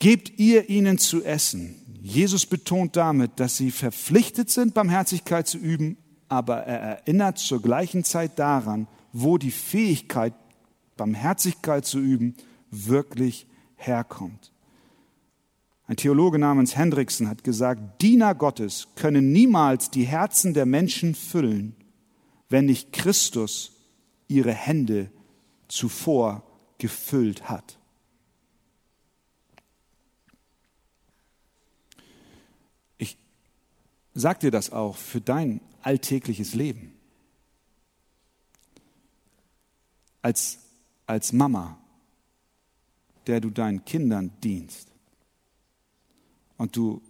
Gebt 0.05 0.37
ihr 0.37 0.69
ihnen 0.69 0.99
zu 0.99 1.23
essen. 1.23 1.73
Jesus 1.99 2.45
betont 2.45 2.95
damit, 2.95 3.39
dass 3.39 3.57
sie 3.57 3.71
verpflichtet 3.71 4.51
sind, 4.51 4.75
Barmherzigkeit 4.75 5.47
zu 5.47 5.57
üben, 5.57 5.97
aber 6.29 6.57
er 6.57 6.79
erinnert 6.79 7.39
zur 7.39 7.59
gleichen 7.59 8.03
Zeit 8.03 8.37
daran, 8.37 8.87
wo 9.13 9.39
die 9.39 9.49
Fähigkeit, 9.49 10.35
Barmherzigkeit 10.95 11.87
zu 11.87 11.97
üben, 11.97 12.35
wirklich 12.69 13.47
herkommt. 13.77 14.51
Ein 15.87 15.97
Theologe 15.97 16.37
namens 16.37 16.77
Hendrickson 16.77 17.27
hat 17.27 17.43
gesagt, 17.43 18.03
Diener 18.03 18.35
Gottes 18.35 18.89
können 18.95 19.31
niemals 19.31 19.89
die 19.89 20.05
Herzen 20.05 20.53
der 20.53 20.67
Menschen 20.67 21.15
füllen, 21.15 21.75
wenn 22.47 22.65
nicht 22.65 22.93
Christus 22.93 23.71
ihre 24.27 24.53
Hände 24.53 25.09
zuvor 25.67 26.43
gefüllt 26.77 27.49
hat. 27.49 27.79
Sage 34.16 34.39
dir 34.39 34.51
das 34.51 34.72
auch 34.72 34.95
für 34.95 35.22
dein 35.22 35.61
alltägliches 35.84 36.55
Leben. 36.55 36.93
Als, 40.22 40.57
als 41.05 41.34
Mama, 41.34 41.78
der 43.28 43.41
du 43.41 43.51
deinen 43.51 43.86
Kindern 43.86 44.32
dienst 44.41 44.88
und 46.57 46.76
du 46.76 47.01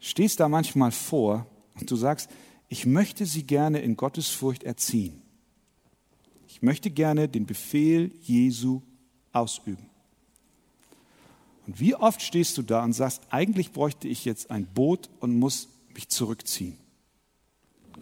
stehst 0.00 0.40
da 0.40 0.48
manchmal 0.48 0.90
vor 0.90 1.46
und 1.78 1.90
du 1.90 1.94
sagst, 1.94 2.30
ich 2.68 2.86
möchte 2.86 3.26
sie 3.26 3.44
gerne 3.44 3.80
in 3.80 3.96
Gottesfurcht 3.96 4.64
erziehen. 4.64 5.22
Ich 6.48 6.62
möchte 6.62 6.90
gerne 6.90 7.28
den 7.28 7.46
Befehl 7.46 8.12
Jesu 8.22 8.82
ausüben. 9.32 9.88
Und 11.66 11.78
wie 11.78 11.94
oft 11.94 12.22
stehst 12.22 12.58
du 12.58 12.62
da 12.62 12.82
und 12.82 12.92
sagst, 12.92 13.22
eigentlich 13.30 13.72
bräuchte 13.72 14.08
ich 14.08 14.24
jetzt 14.24 14.50
ein 14.50 14.66
Boot 14.66 15.10
und 15.20 15.38
muss 15.38 15.68
mich 16.00 16.08
zurückziehen. 16.08 16.78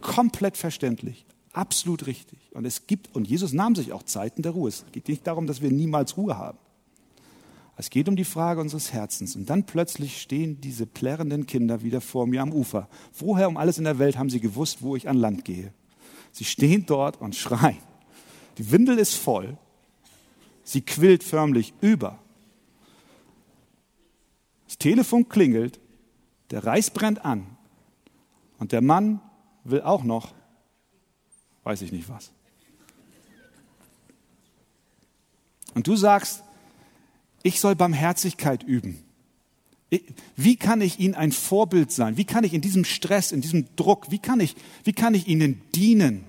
Komplett 0.00 0.56
verständlich, 0.56 1.26
absolut 1.52 2.06
richtig. 2.06 2.38
Und 2.52 2.64
es 2.64 2.86
gibt, 2.86 3.14
und 3.16 3.26
Jesus 3.26 3.52
nahm 3.52 3.74
sich 3.74 3.92
auch 3.92 4.04
Zeiten 4.04 4.42
der 4.42 4.52
Ruhe. 4.52 4.68
Es 4.68 4.84
geht 4.92 5.08
nicht 5.08 5.26
darum, 5.26 5.48
dass 5.48 5.62
wir 5.62 5.72
niemals 5.72 6.16
Ruhe 6.16 6.38
haben. 6.38 6.58
Es 7.76 7.90
geht 7.90 8.08
um 8.08 8.14
die 8.14 8.24
Frage 8.24 8.60
unseres 8.60 8.92
Herzens. 8.92 9.34
Und 9.34 9.50
dann 9.50 9.66
plötzlich 9.66 10.20
stehen 10.20 10.60
diese 10.60 10.86
plärrenden 10.86 11.46
Kinder 11.46 11.82
wieder 11.82 12.00
vor 12.00 12.28
mir 12.28 12.42
am 12.42 12.52
Ufer. 12.52 12.88
Woher 13.16 13.48
um 13.48 13.56
alles 13.56 13.78
in 13.78 13.84
der 13.84 13.98
Welt 13.98 14.16
haben 14.16 14.30
sie 14.30 14.40
gewusst, 14.40 14.82
wo 14.82 14.94
ich 14.94 15.08
an 15.08 15.16
Land 15.16 15.44
gehe? 15.44 15.72
Sie 16.30 16.44
stehen 16.44 16.86
dort 16.86 17.20
und 17.20 17.34
schreien. 17.34 17.78
Die 18.58 18.70
Windel 18.70 18.98
ist 18.98 19.14
voll. 19.14 19.58
Sie 20.62 20.82
quillt 20.82 21.24
förmlich 21.24 21.74
über. 21.80 22.20
Das 24.66 24.78
Telefon 24.78 25.28
klingelt. 25.28 25.80
Der 26.52 26.64
Reis 26.64 26.90
brennt 26.90 27.24
an. 27.24 27.57
Und 28.58 28.72
der 28.72 28.80
Mann 28.80 29.20
will 29.64 29.82
auch 29.82 30.04
noch, 30.04 30.34
weiß 31.64 31.82
ich 31.82 31.92
nicht 31.92 32.08
was. 32.08 32.32
Und 35.74 35.86
du 35.86 35.96
sagst, 35.96 36.42
ich 37.42 37.60
soll 37.60 37.76
Barmherzigkeit 37.76 38.62
üben. 38.62 39.04
Wie 40.36 40.56
kann 40.56 40.80
ich 40.80 40.98
Ihnen 40.98 41.14
ein 41.14 41.32
Vorbild 41.32 41.92
sein? 41.92 42.16
Wie 42.16 42.24
kann 42.24 42.44
ich 42.44 42.52
in 42.52 42.60
diesem 42.60 42.84
Stress, 42.84 43.32
in 43.32 43.40
diesem 43.40 43.74
Druck, 43.76 44.10
wie 44.10 44.18
kann 44.18 44.40
ich, 44.40 44.54
wie 44.84 44.92
kann 44.92 45.14
ich 45.14 45.28
Ihnen 45.28 45.62
dienen? 45.74 46.24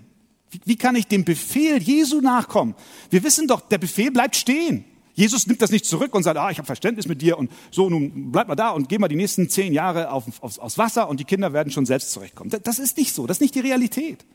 Wie, 0.50 0.62
wie 0.66 0.76
kann 0.78 0.96
ich 0.96 1.08
dem 1.08 1.26
Befehl 1.26 1.82
Jesu 1.82 2.22
nachkommen? 2.22 2.76
Wir 3.10 3.24
wissen 3.24 3.48
doch, 3.48 3.62
der 3.62 3.78
Befehl 3.78 4.12
bleibt 4.12 4.36
stehen. 4.36 4.86
Jesus 5.20 5.48
nimmt 5.48 5.62
das 5.62 5.70
nicht 5.70 5.86
zurück 5.86 6.16
und 6.16 6.24
sagt, 6.24 6.38
ah, 6.40 6.50
ich 6.50 6.60
habe 6.60 6.66
Verständnis 6.66 7.06
mit 7.06 7.22
dir 7.22 7.38
und 7.38 7.52
so, 7.72 7.90
nun 7.90 8.32
bleib 8.32 8.48
mal 8.48 8.56
da 8.56 8.70
und 8.70 8.88
geh 8.88 8.98
mal 8.98 9.10
die 9.10 9.18
nächsten 9.18 9.50
zehn 9.50 9.74
Jahre 9.74 10.12
auf, 10.12 10.24
aufs, 10.42 10.58
aufs 10.58 10.78
Wasser 10.78 11.10
und 11.10 11.20
die 11.20 11.26
Kinder 11.26 11.52
werden 11.52 11.74
schon 11.74 11.86
selbst 11.86 12.12
zurechtkommen. 12.12 12.58
Das 12.64 12.80
ist 12.80 12.96
nicht 12.96 13.14
so, 13.14 13.28
das 13.28 13.36
ist 13.36 13.42
nicht 13.42 13.54
die 13.54 13.60
Realität. 13.60 14.26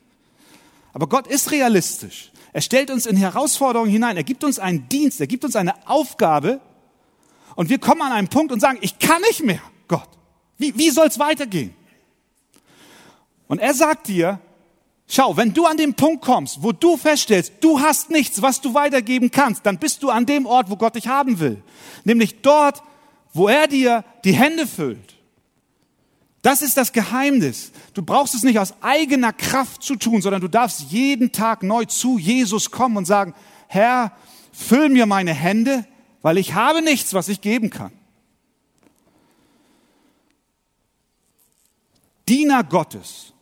Aber 0.93 1.07
Gott 1.07 1.25
ist 1.25 1.51
realistisch. 1.51 2.31
Er 2.53 2.61
stellt 2.61 2.91
uns 2.91 3.07
in 3.07 3.17
Herausforderungen 3.17 3.89
hinein. 3.89 4.15
Er 4.15 4.23
gibt 4.23 4.43
uns 4.43 4.59
einen 4.59 4.87
Dienst. 4.87 5.19
Er 5.19 5.25
gibt 5.27 5.43
uns 5.43 5.55
eine 5.55 5.73
Aufgabe. 5.89 6.61
Und 7.55 7.69
wir 7.69 7.79
kommen 7.79 8.03
an 8.03 8.11
einen 8.11 8.27
Punkt 8.27 8.53
und 8.53 8.59
sagen, 8.59 8.77
ich 8.81 8.99
kann 8.99 9.21
nicht 9.23 9.43
mehr, 9.43 9.61
Gott. 9.87 10.07
Wie, 10.59 10.77
wie 10.77 10.91
soll 10.91 11.07
es 11.07 11.17
weitergehen? 11.17 11.73
Und 13.47 13.57
er 13.57 13.73
sagt 13.73 14.07
dir, 14.07 14.39
schau, 15.07 15.37
wenn 15.37 15.53
du 15.53 15.65
an 15.65 15.77
den 15.77 15.93
Punkt 15.93 16.23
kommst, 16.23 16.61
wo 16.63 16.71
du 16.71 16.97
feststellst, 16.97 17.53
du 17.61 17.79
hast 17.79 18.09
nichts, 18.09 18.41
was 18.41 18.61
du 18.61 18.73
weitergeben 18.73 19.31
kannst, 19.31 19.65
dann 19.65 19.77
bist 19.77 20.03
du 20.03 20.09
an 20.09 20.25
dem 20.25 20.45
Ort, 20.45 20.69
wo 20.69 20.75
Gott 20.75 20.95
dich 20.95 21.07
haben 21.07 21.39
will. 21.39 21.61
Nämlich 22.03 22.41
dort, 22.41 22.81
wo 23.33 23.47
er 23.47 23.67
dir 23.67 24.03
die 24.23 24.33
Hände 24.33 24.65
füllt. 24.65 25.15
Das 26.41 26.61
ist 26.61 26.77
das 26.77 26.93
Geheimnis. 26.93 27.71
Du 27.95 28.03
brauchst 28.03 28.35
es 28.35 28.43
nicht 28.43 28.59
aus 28.59 28.75
eigener 28.81 29.33
Kraft 29.33 29.81
zu 29.81 29.95
tun, 29.95 30.21
sondern 30.21 30.41
du 30.41 30.47
darfst 30.47 30.91
jeden 30.91 31.31
Tag 31.31 31.63
neu 31.63 31.85
zu 31.85 32.19
Jesus 32.19 32.69
kommen 32.69 32.97
und 32.97 33.05
sagen, 33.05 33.33
Herr, 33.67 34.11
füll 34.51 34.89
mir 34.89 35.05
meine 35.07 35.33
Hände, 35.33 35.85
weil 36.21 36.37
ich 36.37 36.53
habe 36.53 36.81
nichts, 36.83 37.13
was 37.13 37.29
ich 37.29 37.41
geben 37.41 37.71
kann. 37.71 37.91
Diener 42.27 42.63
Gottes. 42.63 43.33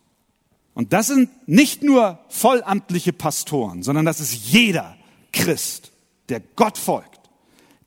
Und 0.73 0.93
das 0.93 1.07
sind 1.07 1.29
nicht 1.47 1.83
nur 1.83 2.19
vollamtliche 2.29 3.13
Pastoren, 3.13 3.83
sondern 3.83 4.05
das 4.05 4.19
ist 4.19 4.33
jeder 4.33 4.97
Christ, 5.31 5.91
der 6.29 6.39
Gott 6.39 6.77
folgt. 6.77 7.19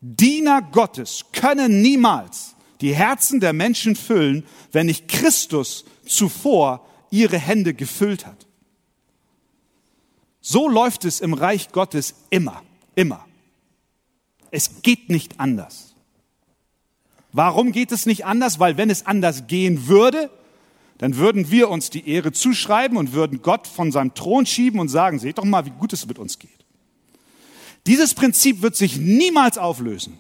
Diener 0.01 0.63
Gottes 0.63 1.25
können 1.33 1.83
niemals 1.83 2.55
die 2.81 2.95
Herzen 2.95 3.41
der 3.41 3.53
Menschen 3.53 3.97
füllen, 3.97 4.45
wenn 4.71 4.87
nicht 4.87 5.09
Christus 5.09 5.85
zuvor 6.07 6.87
ihre 7.11 7.39
Hände 7.39 7.75
gefüllt 7.75 8.27
hat. 8.27 8.47
So 10.41 10.69
läuft 10.69 11.05
es 11.05 11.21
im 11.21 11.35
Reich 11.35 11.73
Gottes 11.73 12.15
immer, 12.31 12.63
immer. 12.95 13.27
Es 14.53 14.83
geht 14.83 15.09
nicht 15.09 15.41
anders. 15.41 15.95
Warum 17.33 17.73
geht 17.73 17.91
es 17.91 18.07
nicht 18.07 18.25
anders? 18.25 18.61
Weil 18.61 18.77
wenn 18.77 18.91
es 18.91 19.07
anders 19.07 19.47
gehen 19.49 19.89
würde, 19.89 20.31
dann 20.99 21.17
würden 21.17 21.51
wir 21.51 21.69
uns 21.69 21.91
die 21.91 22.09
Ehre 22.09 22.33
zuschreiben 22.33 22.97
und 22.97 23.13
würden 23.13 23.43
Gott 23.43 23.67
von 23.67 23.93
seinem 23.93 24.15
Thron 24.15 24.47
schieben 24.47 24.81
und 24.81 24.89
sagen, 24.89 25.19
seht 25.19 25.39
doch 25.39 25.45
mal, 25.45 25.67
wie 25.67 25.71
gut 25.71 25.93
es 25.93 26.07
mit 26.07 26.19
uns 26.19 26.39
geht. 26.39 26.51
Dieses 27.87 28.15
Prinzip 28.15 28.63
wird 28.63 28.77
sich 28.77 28.97
niemals 28.97 29.59
auflösen. 29.59 30.19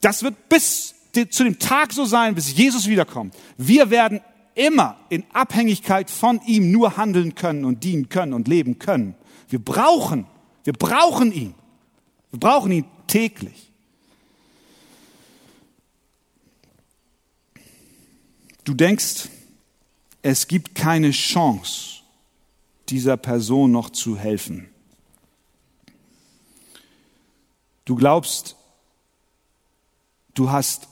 Das 0.00 0.22
wird 0.22 0.48
bis 0.48 0.94
zu 1.30 1.44
dem 1.44 1.58
Tag 1.58 1.92
so 1.92 2.04
sein, 2.04 2.34
bis 2.34 2.56
Jesus 2.56 2.88
wiederkommt. 2.88 3.34
Wir 3.56 3.90
werden 3.90 4.20
immer 4.54 4.96
in 5.08 5.24
Abhängigkeit 5.32 6.10
von 6.10 6.40
ihm 6.46 6.72
nur 6.72 6.96
handeln 6.96 7.34
können 7.34 7.64
und 7.64 7.84
dienen 7.84 8.08
können 8.08 8.32
und 8.32 8.48
leben 8.48 8.78
können. 8.78 9.14
Wir 9.48 9.58
brauchen, 9.58 10.26
wir 10.64 10.72
brauchen 10.72 11.32
ihn. 11.32 11.54
Wir 12.30 12.40
brauchen 12.40 12.72
ihn 12.72 12.84
täglich. 13.06 13.70
Du 18.64 18.74
denkst, 18.74 19.28
es 20.22 20.46
gibt 20.46 20.74
keine 20.74 21.10
Chance, 21.10 22.02
dieser 22.88 23.16
Person 23.16 23.72
noch 23.72 23.90
zu 23.90 24.16
helfen. 24.16 24.68
Du 27.84 27.96
glaubst, 27.96 28.56
du 30.34 30.50
hast 30.50 30.88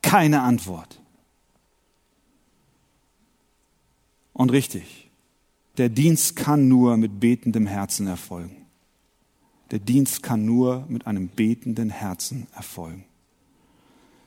keine 0.00 0.42
Antwort. 0.42 0.98
Und 4.32 4.50
richtig, 4.50 5.10
der 5.76 5.90
Dienst 5.90 6.36
kann 6.36 6.68
nur 6.68 6.96
mit 6.96 7.20
betendem 7.20 7.66
Herzen 7.66 8.06
erfolgen. 8.06 8.56
Der 9.70 9.78
Dienst 9.78 10.22
kann 10.22 10.44
nur 10.44 10.86
mit 10.88 11.06
einem 11.06 11.28
betenden 11.28 11.90
Herzen 11.90 12.46
erfolgen. 12.54 13.04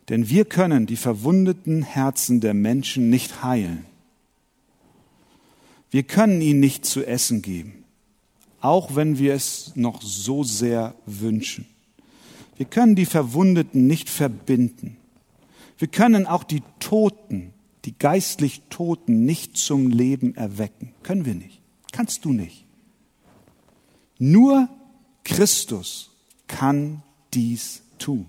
Denn 0.09 0.29
wir 0.29 0.45
können 0.45 0.85
die 0.85 0.95
verwundeten 0.95 1.81
Herzen 1.81 2.39
der 2.39 2.53
Menschen 2.53 3.09
nicht 3.09 3.43
heilen. 3.43 3.85
Wir 5.95 6.03
können 6.03 6.41
ihnen 6.41 6.59
nicht 6.59 6.85
zu 6.85 7.07
essen 7.07 7.41
geben, 7.41 7.85
auch 8.59 8.97
wenn 8.97 9.17
wir 9.17 9.33
es 9.33 9.71
noch 9.77 10.01
so 10.01 10.43
sehr 10.43 10.93
wünschen. 11.05 11.65
Wir 12.57 12.65
können 12.65 12.95
die 12.95 13.05
Verwundeten 13.05 13.87
nicht 13.87 14.09
verbinden. 14.09 14.97
Wir 15.77 15.87
können 15.87 16.27
auch 16.27 16.43
die 16.43 16.63
Toten, 16.81 17.53
die 17.85 17.97
geistlich 17.97 18.63
Toten 18.69 19.23
nicht 19.25 19.55
zum 19.55 19.89
Leben 19.89 20.35
erwecken. 20.35 20.91
Können 21.01 21.23
wir 21.23 21.33
nicht. 21.33 21.61
Kannst 21.93 22.25
du 22.25 22.33
nicht. 22.33 22.65
Nur 24.19 24.67
Christus 25.23 26.11
kann 26.47 27.03
dies 27.33 27.83
tun. 27.99 28.25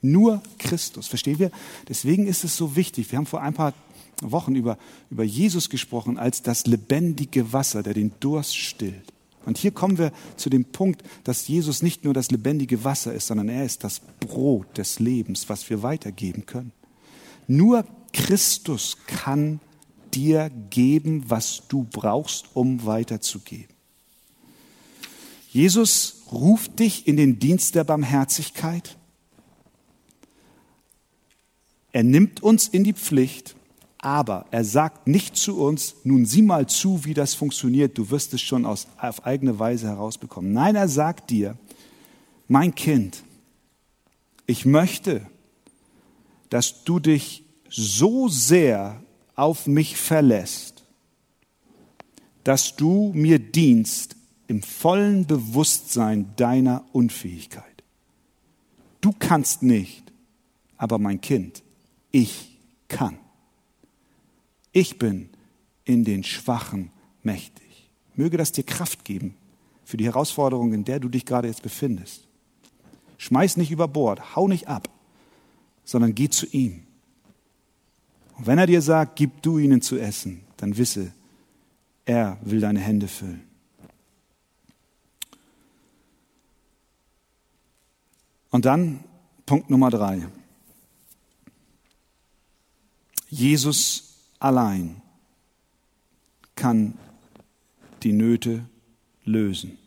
Nur 0.00 0.42
Christus. 0.58 1.06
Verstehen 1.06 1.38
wir? 1.38 1.50
Deswegen 1.86 2.26
ist 2.26 2.44
es 2.44 2.56
so 2.56 2.76
wichtig. 2.76 3.12
Wir 3.12 3.18
haben 3.18 3.26
vor 3.26 3.42
ein 3.42 3.52
paar 3.52 3.74
Wochen 4.20 4.54
über, 4.54 4.78
über 5.10 5.24
Jesus 5.24 5.70
gesprochen 5.70 6.18
als 6.18 6.42
das 6.42 6.66
lebendige 6.66 7.52
Wasser, 7.52 7.82
der 7.82 7.94
den 7.94 8.12
Durst 8.20 8.56
stillt. 8.56 9.12
Und 9.46 9.56
hier 9.56 9.70
kommen 9.70 9.96
wir 9.96 10.12
zu 10.36 10.50
dem 10.50 10.66
Punkt, 10.66 11.02
dass 11.24 11.48
Jesus 11.48 11.82
nicht 11.82 12.04
nur 12.04 12.12
das 12.12 12.30
lebendige 12.30 12.84
Wasser 12.84 13.14
ist, 13.14 13.26
sondern 13.28 13.48
er 13.48 13.64
ist 13.64 13.84
das 13.84 14.00
Brot 14.20 14.76
des 14.76 14.98
Lebens, 14.98 15.48
was 15.48 15.68
wir 15.70 15.82
weitergeben 15.82 16.44
können. 16.44 16.72
Nur 17.46 17.84
Christus 18.12 18.98
kann 19.06 19.60
dir 20.12 20.50
geben, 20.70 21.24
was 21.28 21.62
du 21.68 21.86
brauchst, 21.90 22.46
um 22.54 22.84
weiterzugeben. 22.84 23.74
Jesus 25.50 26.22
ruft 26.30 26.78
dich 26.78 27.08
in 27.08 27.16
den 27.16 27.38
Dienst 27.38 27.74
der 27.74 27.84
Barmherzigkeit. 27.84 28.96
Er 31.92 32.04
nimmt 32.04 32.42
uns 32.42 32.68
in 32.68 32.84
die 32.84 32.92
Pflicht 32.92 33.56
aber 34.02 34.46
er 34.50 34.64
sagt 34.64 35.06
nicht 35.06 35.36
zu 35.36 35.60
uns, 35.60 35.94
nun 36.04 36.24
sieh 36.24 36.42
mal 36.42 36.66
zu, 36.66 37.04
wie 37.04 37.14
das 37.14 37.34
funktioniert, 37.34 37.98
du 37.98 38.10
wirst 38.10 38.32
es 38.32 38.40
schon 38.40 38.64
aus, 38.64 38.86
auf 38.98 39.26
eigene 39.26 39.58
Weise 39.58 39.88
herausbekommen. 39.88 40.52
Nein, 40.52 40.74
er 40.74 40.88
sagt 40.88 41.30
dir, 41.30 41.56
mein 42.48 42.74
Kind, 42.74 43.22
ich 44.46 44.64
möchte, 44.64 45.26
dass 46.48 46.82
du 46.84 46.98
dich 46.98 47.44
so 47.68 48.28
sehr 48.28 49.02
auf 49.36 49.66
mich 49.66 49.96
verlässt, 49.96 50.82
dass 52.42 52.74
du 52.74 53.12
mir 53.14 53.38
dienst 53.38 54.16
im 54.48 54.62
vollen 54.62 55.26
Bewusstsein 55.26 56.32
deiner 56.36 56.84
Unfähigkeit. 56.92 57.64
Du 59.00 59.14
kannst 59.16 59.62
nicht, 59.62 60.10
aber 60.76 60.98
mein 60.98 61.20
Kind, 61.20 61.62
ich 62.10 62.58
kann. 62.88 63.19
Ich 64.72 64.98
bin 64.98 65.28
in 65.84 66.04
den 66.04 66.24
Schwachen 66.24 66.90
mächtig. 67.22 67.90
Möge 68.14 68.36
das 68.36 68.52
dir 68.52 68.64
Kraft 68.64 69.04
geben 69.04 69.34
für 69.84 69.96
die 69.96 70.04
Herausforderung, 70.04 70.72
in 70.72 70.84
der 70.84 71.00
du 71.00 71.08
dich 71.08 71.26
gerade 71.26 71.48
jetzt 71.48 71.62
befindest. 71.62 72.26
Schmeiß 73.18 73.56
nicht 73.56 73.70
über 73.70 73.88
Bord, 73.88 74.36
hau 74.36 74.48
nicht 74.48 74.68
ab, 74.68 74.88
sondern 75.84 76.14
geh 76.14 76.28
zu 76.28 76.46
ihm. 76.46 76.84
Und 78.36 78.46
wenn 78.46 78.58
er 78.58 78.66
dir 78.66 78.80
sagt, 78.80 79.16
gib 79.16 79.42
du 79.42 79.58
ihnen 79.58 79.82
zu 79.82 79.98
essen, 79.98 80.42
dann 80.56 80.76
wisse, 80.76 81.12
er 82.04 82.38
will 82.42 82.60
deine 82.60 82.80
Hände 82.80 83.08
füllen. 83.08 83.42
Und 88.50 88.64
dann 88.64 89.04
Punkt 89.46 89.70
Nummer 89.70 89.90
drei. 89.90 90.26
Jesus 93.28 94.09
allein 94.40 95.00
kann 96.56 96.98
die 98.02 98.12
Nöte 98.12 98.64
lösen. 99.24 99.78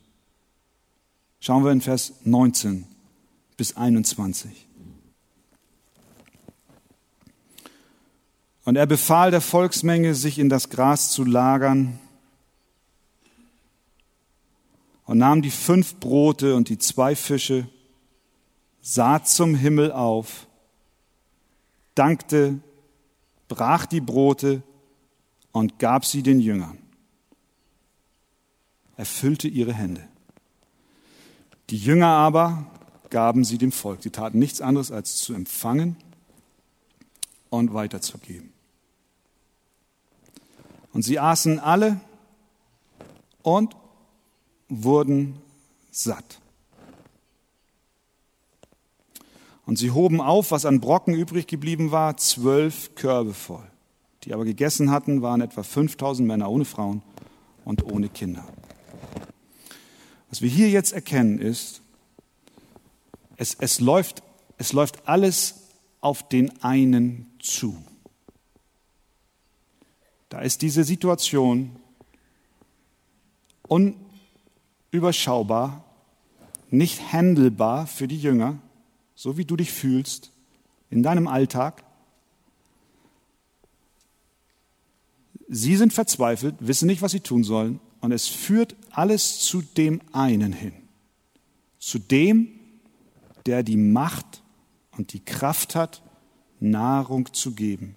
Schauen 1.39 1.65
wir 1.65 1.71
in 1.71 1.81
Vers 1.81 2.13
19 2.23 2.85
bis 3.57 3.75
21. 3.75 4.67
Und 8.65 8.77
er 8.77 8.85
befahl 8.85 9.29
der 9.29 9.41
Volksmenge, 9.41 10.15
sich 10.15 10.39
in 10.39 10.47
das 10.47 10.69
Gras 10.69 11.11
zu 11.11 11.25
lagern 11.25 11.99
und 15.05 15.17
nahm 15.17 15.41
die 15.41 15.51
fünf 15.51 15.95
Brote 15.95 16.55
und 16.55 16.69
die 16.69 16.77
zwei 16.77 17.15
Fische, 17.15 17.67
sah 18.81 19.23
zum 19.23 19.55
Himmel 19.55 19.91
auf, 19.91 20.47
dankte 21.93 22.59
brach 23.53 23.85
die 23.85 24.01
Brote 24.01 24.63
und 25.51 25.77
gab 25.77 26.05
sie 26.05 26.23
den 26.23 26.39
Jüngern. 26.39 26.79
Er 28.97 29.05
füllte 29.05 29.47
ihre 29.47 29.73
Hände. 29.73 30.07
Die 31.69 31.77
Jünger 31.77 32.07
aber 32.07 32.65
gaben 33.11 33.43
sie 33.43 33.59
dem 33.59 33.71
Volk. 33.71 34.01
Sie 34.01 34.09
taten 34.09 34.39
nichts 34.39 34.59
anderes 34.59 34.91
als 34.91 35.17
zu 35.17 35.35
empfangen 35.35 35.97
und 37.51 37.75
weiterzugeben. 37.75 38.51
Und 40.91 41.03
sie 41.03 41.19
aßen 41.19 41.59
alle 41.59 41.99
und 43.43 43.75
wurden 44.67 45.39
satt. 45.91 46.39
Und 49.65 49.77
sie 49.77 49.91
hoben 49.91 50.19
auf, 50.19 50.51
was 50.51 50.65
an 50.65 50.81
Brocken 50.81 51.13
übrig 51.13 51.47
geblieben 51.47 51.91
war, 51.91 52.17
zwölf 52.17 52.95
Körbe 52.95 53.33
voll. 53.33 53.65
Die 54.23 54.33
aber 54.33 54.45
gegessen 54.45 54.91
hatten, 54.91 55.21
waren 55.21 55.41
etwa 55.41 55.63
5000 55.63 56.27
Männer 56.27 56.49
ohne 56.49 56.65
Frauen 56.65 57.01
und 57.65 57.83
ohne 57.83 58.09
Kinder. 58.09 58.45
Was 60.29 60.41
wir 60.41 60.49
hier 60.49 60.69
jetzt 60.69 60.93
erkennen 60.93 61.39
ist, 61.39 61.81
es, 63.37 63.55
es, 63.59 63.79
läuft, 63.79 64.23
es 64.57 64.73
läuft 64.73 65.07
alles 65.07 65.69
auf 66.01 66.27
den 66.27 66.61
einen 66.63 67.31
zu. 67.39 67.77
Da 70.29 70.41
ist 70.41 70.61
diese 70.61 70.83
Situation 70.83 71.75
unüberschaubar, 73.67 75.83
nicht 76.69 77.13
handelbar 77.13 77.87
für 77.87 78.07
die 78.07 78.19
Jünger 78.19 78.59
so 79.23 79.37
wie 79.37 79.45
du 79.45 79.55
dich 79.55 79.71
fühlst, 79.71 80.33
in 80.89 81.01
deinem 81.01 81.29
Alltag. 81.29 81.85
Sie 85.47 85.77
sind 85.77 85.93
verzweifelt, 85.93 86.55
wissen 86.59 86.87
nicht, 86.87 87.01
was 87.01 87.13
sie 87.13 87.21
tun 87.21 87.45
sollen, 87.45 87.79
und 88.01 88.11
es 88.11 88.27
führt 88.27 88.75
alles 88.91 89.39
zu 89.39 89.61
dem 89.61 90.01
einen 90.11 90.51
hin, 90.51 90.73
zu 91.79 91.99
dem, 91.99 92.49
der 93.45 93.63
die 93.63 93.77
Macht 93.77 94.43
und 94.91 95.13
die 95.13 95.23
Kraft 95.23 95.73
hat, 95.73 96.03
Nahrung 96.59 97.33
zu 97.33 97.53
geben, 97.53 97.95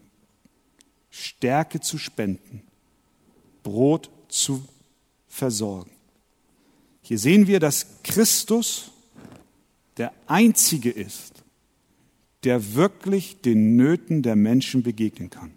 Stärke 1.11 1.81
zu 1.81 1.99
spenden, 1.99 2.63
Brot 3.65 4.11
zu 4.29 4.65
versorgen. 5.27 5.91
Hier 7.03 7.19
sehen 7.19 7.49
wir, 7.49 7.59
dass 7.59 8.01
Christus 8.05 8.93
der 9.97 10.13
Einzige 10.27 10.91
ist, 10.91 11.45
der 12.45 12.75
wirklich 12.75 13.41
den 13.41 13.77
Nöten 13.77 14.23
der 14.23 14.37
Menschen 14.37 14.83
begegnen 14.83 15.31
kann. 15.31 15.53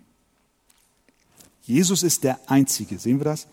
Jesus 1.61 2.03
ist 2.03 2.23
der 2.23 2.39
Einzige, 2.49 2.97
sehen 2.97 3.19
wir 3.19 3.25
das? 3.25 3.47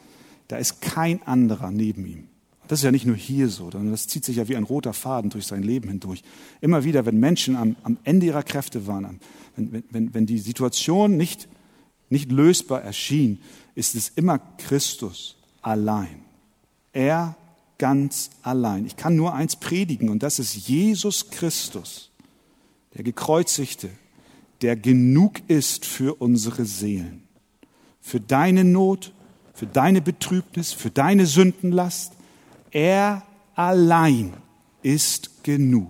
Da 0.49 0.57
ist 0.57 0.81
kein 0.81 1.23
anderer 1.25 1.71
neben 1.71 2.07
ihm. 2.07 2.29
Das 2.69 2.81
ist 2.81 2.85
ja 2.85 2.91
nicht 2.91 3.07
nur 3.07 3.17
hier 3.17 3.49
so, 3.49 3.71
sondern 3.71 3.91
das 3.91 4.09
zieht 4.09 4.25
sich 4.25 4.37
ja 4.37 4.49
wie 4.49 4.57
ein 4.57 4.65
roter 4.65 4.93
Faden 4.93 5.31
durch 5.31 5.47
sein 5.47 5.63
Leben 5.63 5.89
hindurch. 5.89 6.23
Immer 6.61 6.83
wieder, 6.85 7.07
wenn 7.07 7.21
Menschen 7.21 7.57
am, 7.57 7.77
am 7.83 7.99
Ende 8.05 8.27
ihrer 8.27 8.43
Kräfte 8.43 8.87
waren, 8.87 9.21
wenn, 9.55 9.85
wenn, 9.91 10.15
wenn 10.15 10.27
die 10.27 10.39
Situation 10.39 11.17
nicht, 11.17 11.49
nicht 12.09 12.33
lösbar 12.33 12.83
erschien, 12.83 13.41
ist 13.75 13.95
es 13.95 14.09
immer 14.09 14.39
Christus 14.59 15.37
allein. 15.63 16.23
Er 16.93 17.37
ganz 17.79 18.31
allein. 18.43 18.87
Ich 18.87 18.97
kann 18.97 19.17
nur 19.17 19.35
eins 19.35 19.57
predigen 19.57 20.09
und 20.09 20.23
das 20.23 20.39
ist 20.39 20.55
Jesus 20.55 21.31
Christus, 21.31 22.11
der 22.95 23.05
gekreuzigte, 23.05 23.91
der 24.63 24.77
genug 24.77 25.41
ist 25.49 25.85
für 25.85 26.15
unsere 26.21 26.65
Seelen, 26.65 27.23
für 28.01 28.21
deine 28.21 28.65
Not, 28.65 29.13
für 29.53 29.67
deine 29.67 30.01
Betrübnis, 30.01 30.73
für 30.73 30.91
deine 30.91 31.27
Sündenlast. 31.27 32.13
Er 32.71 33.23
allein 33.55 34.33
ist 34.83 35.45
genug. 35.45 35.89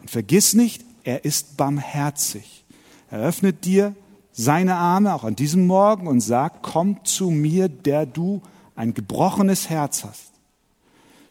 Und 0.00 0.10
vergiss 0.10 0.54
nicht, 0.54 0.84
er 1.04 1.24
ist 1.24 1.56
barmherzig. 1.56 2.64
Er 3.10 3.20
öffnet 3.20 3.64
dir 3.64 3.94
seine 4.32 4.74
Arme 4.74 5.14
auch 5.14 5.24
an 5.24 5.36
diesem 5.36 5.66
Morgen 5.66 6.08
und 6.08 6.20
sagt, 6.20 6.62
komm 6.62 7.04
zu 7.04 7.30
mir, 7.30 7.68
der 7.68 8.06
du 8.06 8.42
ein 8.74 8.92
gebrochenes 8.92 9.70
Herz 9.70 10.02
hast 10.02 10.33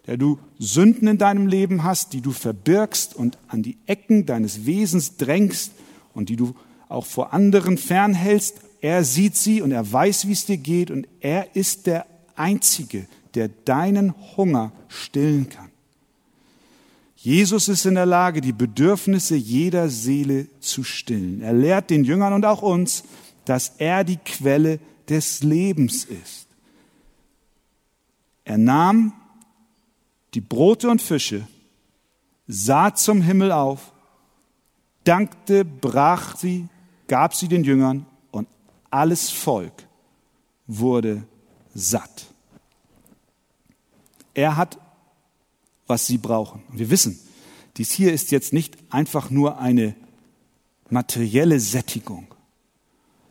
der 0.08 0.18
du 0.18 0.40
Sünden 0.60 1.08
in 1.08 1.18
deinem 1.18 1.48
Leben 1.48 1.84
hast, 1.84 2.14
die 2.14 2.22
du 2.22 2.32
verbirgst 2.32 3.16
und 3.16 3.38
an 3.48 3.64
die 3.64 3.78
Ecken 3.86 4.26
deines 4.26 4.66
Wesens 4.66 5.18
drängst 5.18 5.72
und 6.14 6.30
die 6.30 6.36
du 6.36 6.56
auch 6.90 7.06
vor 7.06 7.34
anderen 7.34 7.78
fernhältst. 7.78 8.62
Er 8.82 9.04
sieht 9.04 9.38
sie 9.38 9.62
und 9.62 9.72
er 9.72 9.90
weiß, 9.90 10.28
wie 10.28 10.34
es 10.34 10.46
dir 10.46 10.58
geht 10.58 10.92
und 10.92 11.08
er 11.22 11.56
ist 11.56 11.88
der 11.88 12.06
Einzige, 12.36 13.08
der 13.34 13.48
deinen 13.48 14.14
Hunger 14.36 14.74
stillen 14.90 15.50
kann. 15.50 15.70
Jesus 17.16 17.70
ist 17.70 17.86
in 17.86 17.96
der 17.96 18.06
Lage, 18.06 18.42
die 18.42 18.52
Bedürfnisse 18.52 19.38
jeder 19.38 19.88
Seele 19.88 20.48
zu 20.60 20.84
stillen. 20.84 21.42
Er 21.42 21.54
lehrt 21.54 21.90
den 21.90 22.04
Jüngern 22.04 22.34
und 22.34 22.46
auch 22.46 22.62
uns, 22.62 23.06
dass 23.46 23.76
er 23.78 24.04
die 24.04 24.18
Quelle 24.18 24.80
des 25.08 25.42
Lebens 25.42 26.04
ist. 26.04 26.48
Er 28.44 28.58
nahm 28.58 29.14
die 30.34 30.42
Brote 30.42 30.90
und 30.90 31.02
Fische, 31.02 31.48
sah 32.48 32.94
zum 32.94 33.22
Himmel 33.22 33.52
auf, 33.52 33.92
dankte, 35.04 35.66
brach 35.66 36.38
sie, 36.38 36.68
gab 37.08 37.36
sie 37.36 37.48
den 37.48 37.64
Jüngern 37.64 38.06
und 38.32 38.48
alles 38.90 39.30
Volk 39.30 39.88
wurde 40.68 41.24
satt. 41.74 42.26
Er 44.34 44.58
hat 44.58 44.80
was 45.88 46.08
sie 46.08 46.18
brauchen. 46.18 46.64
Und 46.70 46.80
wir 46.80 46.90
wissen, 46.90 47.20
dies 47.78 47.92
hier 47.92 48.14
ist 48.14 48.32
jetzt 48.32 48.54
nicht 48.54 48.78
einfach 48.90 49.30
nur 49.30 49.60
eine 49.60 49.96
materielle 50.90 51.60
Sättigung, 51.60 52.28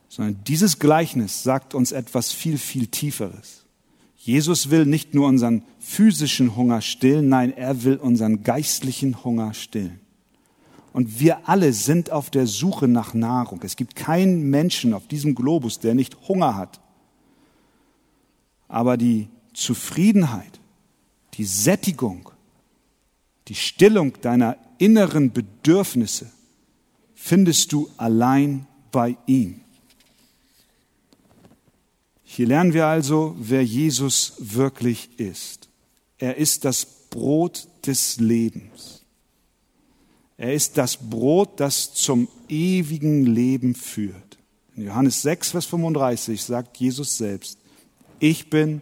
sondern 0.09 0.43
dieses 0.45 0.79
Gleichnis 0.79 1.43
sagt 1.43 1.75
uns 1.75 1.93
etwas 1.93 2.33
viel, 2.33 2.59
viel 2.59 2.87
Tieferes. 2.87 3.62
Jesus 4.25 4.71
will 4.71 4.87
nicht 4.87 5.15
nur 5.15 5.27
unseren 5.27 5.65
physischen 5.81 6.55
Hunger 6.55 6.81
stillen, 6.81 7.29
nein, 7.29 7.53
er 7.57 7.83
will 7.83 7.97
unseren 7.97 8.45
geistlichen 8.45 9.25
Hunger 9.25 9.53
stillen. 9.53 9.99
Und 10.93 11.19
wir 11.19 11.49
alle 11.49 11.73
sind 11.73 12.13
auf 12.13 12.31
der 12.31 12.47
Suche 12.47 12.87
nach 12.87 13.15
Nahrung. 13.15 13.61
Es 13.65 13.75
gibt 13.75 13.97
keinen 13.97 14.49
Menschen 14.49 14.95
auf 14.95 15.09
diesem 15.09 15.35
Globus, 15.35 15.81
der 15.81 15.97
nicht 15.97 16.29
Hunger 16.29 16.55
hat. 16.57 16.81
Aber 18.69 18.97
die 18.97 19.29
Zufriedenheit, 19.55 20.61
die 21.35 21.45
Sättigung, 21.45 22.31
die 23.49 23.57
Stillung 23.57 24.13
deiner 24.21 24.57
inneren 24.79 25.33
Bedürfnisse 25.33 26.31
findest 27.17 27.73
du 27.73 27.91
allein 27.97 28.69
bei 28.93 29.17
ihm. 29.27 29.63
Hier 32.35 32.47
lernen 32.47 32.73
wir 32.73 32.87
also, 32.87 33.37
wer 33.39 33.63
Jesus 33.63 34.33
wirklich 34.39 35.21
ist. 35.21 35.69
Er 36.17 36.39
ist 36.39 36.65
das 36.65 36.87
Brot 37.11 37.69
des 37.87 38.21
Lebens. 38.21 39.03
Er 40.39 40.55
ist 40.55 40.79
das 40.79 40.97
Brot, 40.97 41.61
das 41.61 41.93
zum 41.93 42.29
ewigen 42.49 43.27
Leben 43.27 43.75
führt. 43.75 44.39
In 44.75 44.87
Johannes 44.87 45.21
6, 45.21 45.51
Vers 45.51 45.67
35 45.67 46.43
sagt 46.43 46.79
Jesus 46.79 47.19
selbst, 47.19 47.59
ich 48.19 48.49
bin 48.49 48.81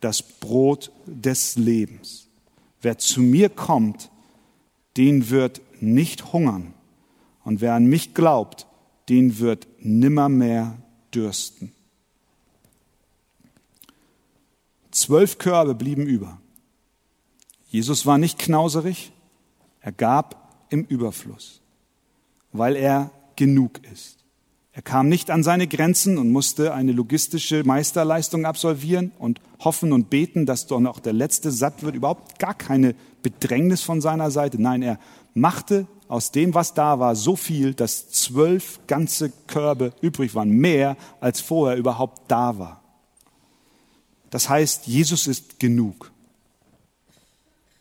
das 0.00 0.22
Brot 0.22 0.92
des 1.06 1.56
Lebens. 1.56 2.28
Wer 2.82 2.98
zu 2.98 3.22
mir 3.22 3.48
kommt, 3.48 4.10
den 4.98 5.30
wird 5.30 5.62
nicht 5.80 6.34
hungern. 6.34 6.74
Und 7.44 7.62
wer 7.62 7.72
an 7.72 7.86
mich 7.86 8.12
glaubt, 8.12 8.66
den 9.08 9.38
wird 9.38 9.66
nimmermehr 9.78 10.76
dürsten. 11.14 11.72
Zwölf 14.90 15.38
Körbe 15.38 15.74
blieben 15.74 16.06
über. 16.06 16.38
Jesus 17.68 18.06
war 18.06 18.18
nicht 18.18 18.38
knauserig, 18.38 19.12
er 19.80 19.92
gab 19.92 20.66
im 20.70 20.84
Überfluss, 20.84 21.60
weil 22.52 22.76
er 22.76 23.10
genug 23.36 23.80
ist. 23.90 24.20
Er 24.72 24.82
kam 24.82 25.08
nicht 25.08 25.30
an 25.30 25.42
seine 25.42 25.66
Grenzen 25.66 26.16
und 26.16 26.30
musste 26.30 26.74
eine 26.74 26.92
logistische 26.92 27.64
Meisterleistung 27.64 28.44
absolvieren 28.44 29.12
und 29.18 29.40
hoffen 29.58 29.92
und 29.92 30.10
beten, 30.10 30.46
dass 30.46 30.66
doch 30.66 30.80
noch 30.80 31.00
der 31.00 31.12
Letzte 31.12 31.50
satt 31.50 31.82
wird. 31.82 31.96
Überhaupt 31.96 32.38
gar 32.38 32.54
keine 32.54 32.94
Bedrängnis 33.22 33.82
von 33.82 34.00
seiner 34.00 34.30
Seite. 34.30 34.62
Nein, 34.62 34.82
er 34.82 34.98
machte 35.34 35.86
aus 36.08 36.30
dem, 36.32 36.54
was 36.54 36.74
da 36.74 36.98
war, 36.98 37.16
so 37.16 37.36
viel, 37.36 37.74
dass 37.74 38.10
zwölf 38.10 38.80
ganze 38.86 39.32
Körbe 39.46 39.92
übrig 40.00 40.34
waren. 40.34 40.50
Mehr 40.50 40.96
als 41.20 41.40
vorher 41.40 41.76
überhaupt 41.76 42.22
da 42.30 42.58
war. 42.58 42.79
Das 44.30 44.48
heißt, 44.48 44.86
Jesus 44.86 45.26
ist 45.26 45.58
genug. 45.58 46.10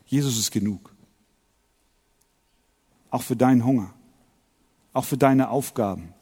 Jesus 0.06 0.38
ist 0.38 0.52
genug. 0.52 0.93
Auch 3.12 3.22
für 3.22 3.36
deinen 3.36 3.64
Hunger. 3.64 3.93
Auch 4.93 5.06
für 5.06 5.18
deine 5.18 5.50
Aufgaben 5.50 6.14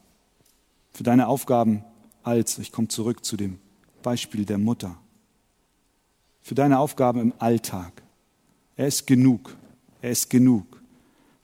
für 0.97 1.03
deine 1.03 1.27
Aufgaben 1.27 1.83
als, 2.23 2.57
ich 2.57 2.71
komme 2.71 2.87
zurück 2.87 3.23
zu 3.23 3.37
dem 3.37 3.59
Beispiel 4.01 4.45
der 4.45 4.57
Mutter, 4.57 4.97
für 6.41 6.55
deine 6.55 6.79
Aufgaben 6.79 7.21
im 7.21 7.33
Alltag. 7.37 8.01
Er 8.75 8.87
ist 8.87 9.05
genug. 9.05 9.55
Er 10.01 10.09
ist 10.09 10.31
genug. 10.31 10.81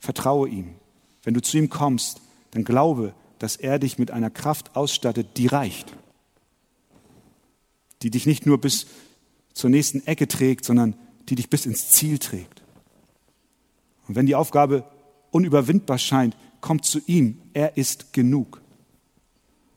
Vertraue 0.00 0.48
ihm. 0.48 0.74
Wenn 1.22 1.34
du 1.34 1.40
zu 1.40 1.56
ihm 1.56 1.70
kommst, 1.70 2.20
dann 2.50 2.64
glaube, 2.64 3.14
dass 3.38 3.54
er 3.54 3.78
dich 3.78 3.96
mit 3.96 4.10
einer 4.10 4.30
Kraft 4.30 4.74
ausstattet, 4.74 5.36
die 5.36 5.46
reicht. 5.46 5.94
Die 8.04 8.10
dich 8.10 8.26
nicht 8.26 8.44
nur 8.44 8.60
bis 8.60 8.86
zur 9.54 9.70
nächsten 9.70 10.06
Ecke 10.06 10.28
trägt, 10.28 10.64
sondern 10.64 10.94
die 11.28 11.34
dich 11.34 11.48
bis 11.48 11.64
ins 11.64 11.88
Ziel 11.88 12.18
trägt. 12.18 12.62
Und 14.06 14.14
wenn 14.14 14.26
die 14.26 14.34
Aufgabe 14.34 14.84
unüberwindbar 15.30 15.98
scheint, 15.98 16.36
komm 16.60 16.82
zu 16.82 17.00
ihm. 17.06 17.38
Er 17.54 17.76
ist 17.76 18.12
genug. 18.12 18.60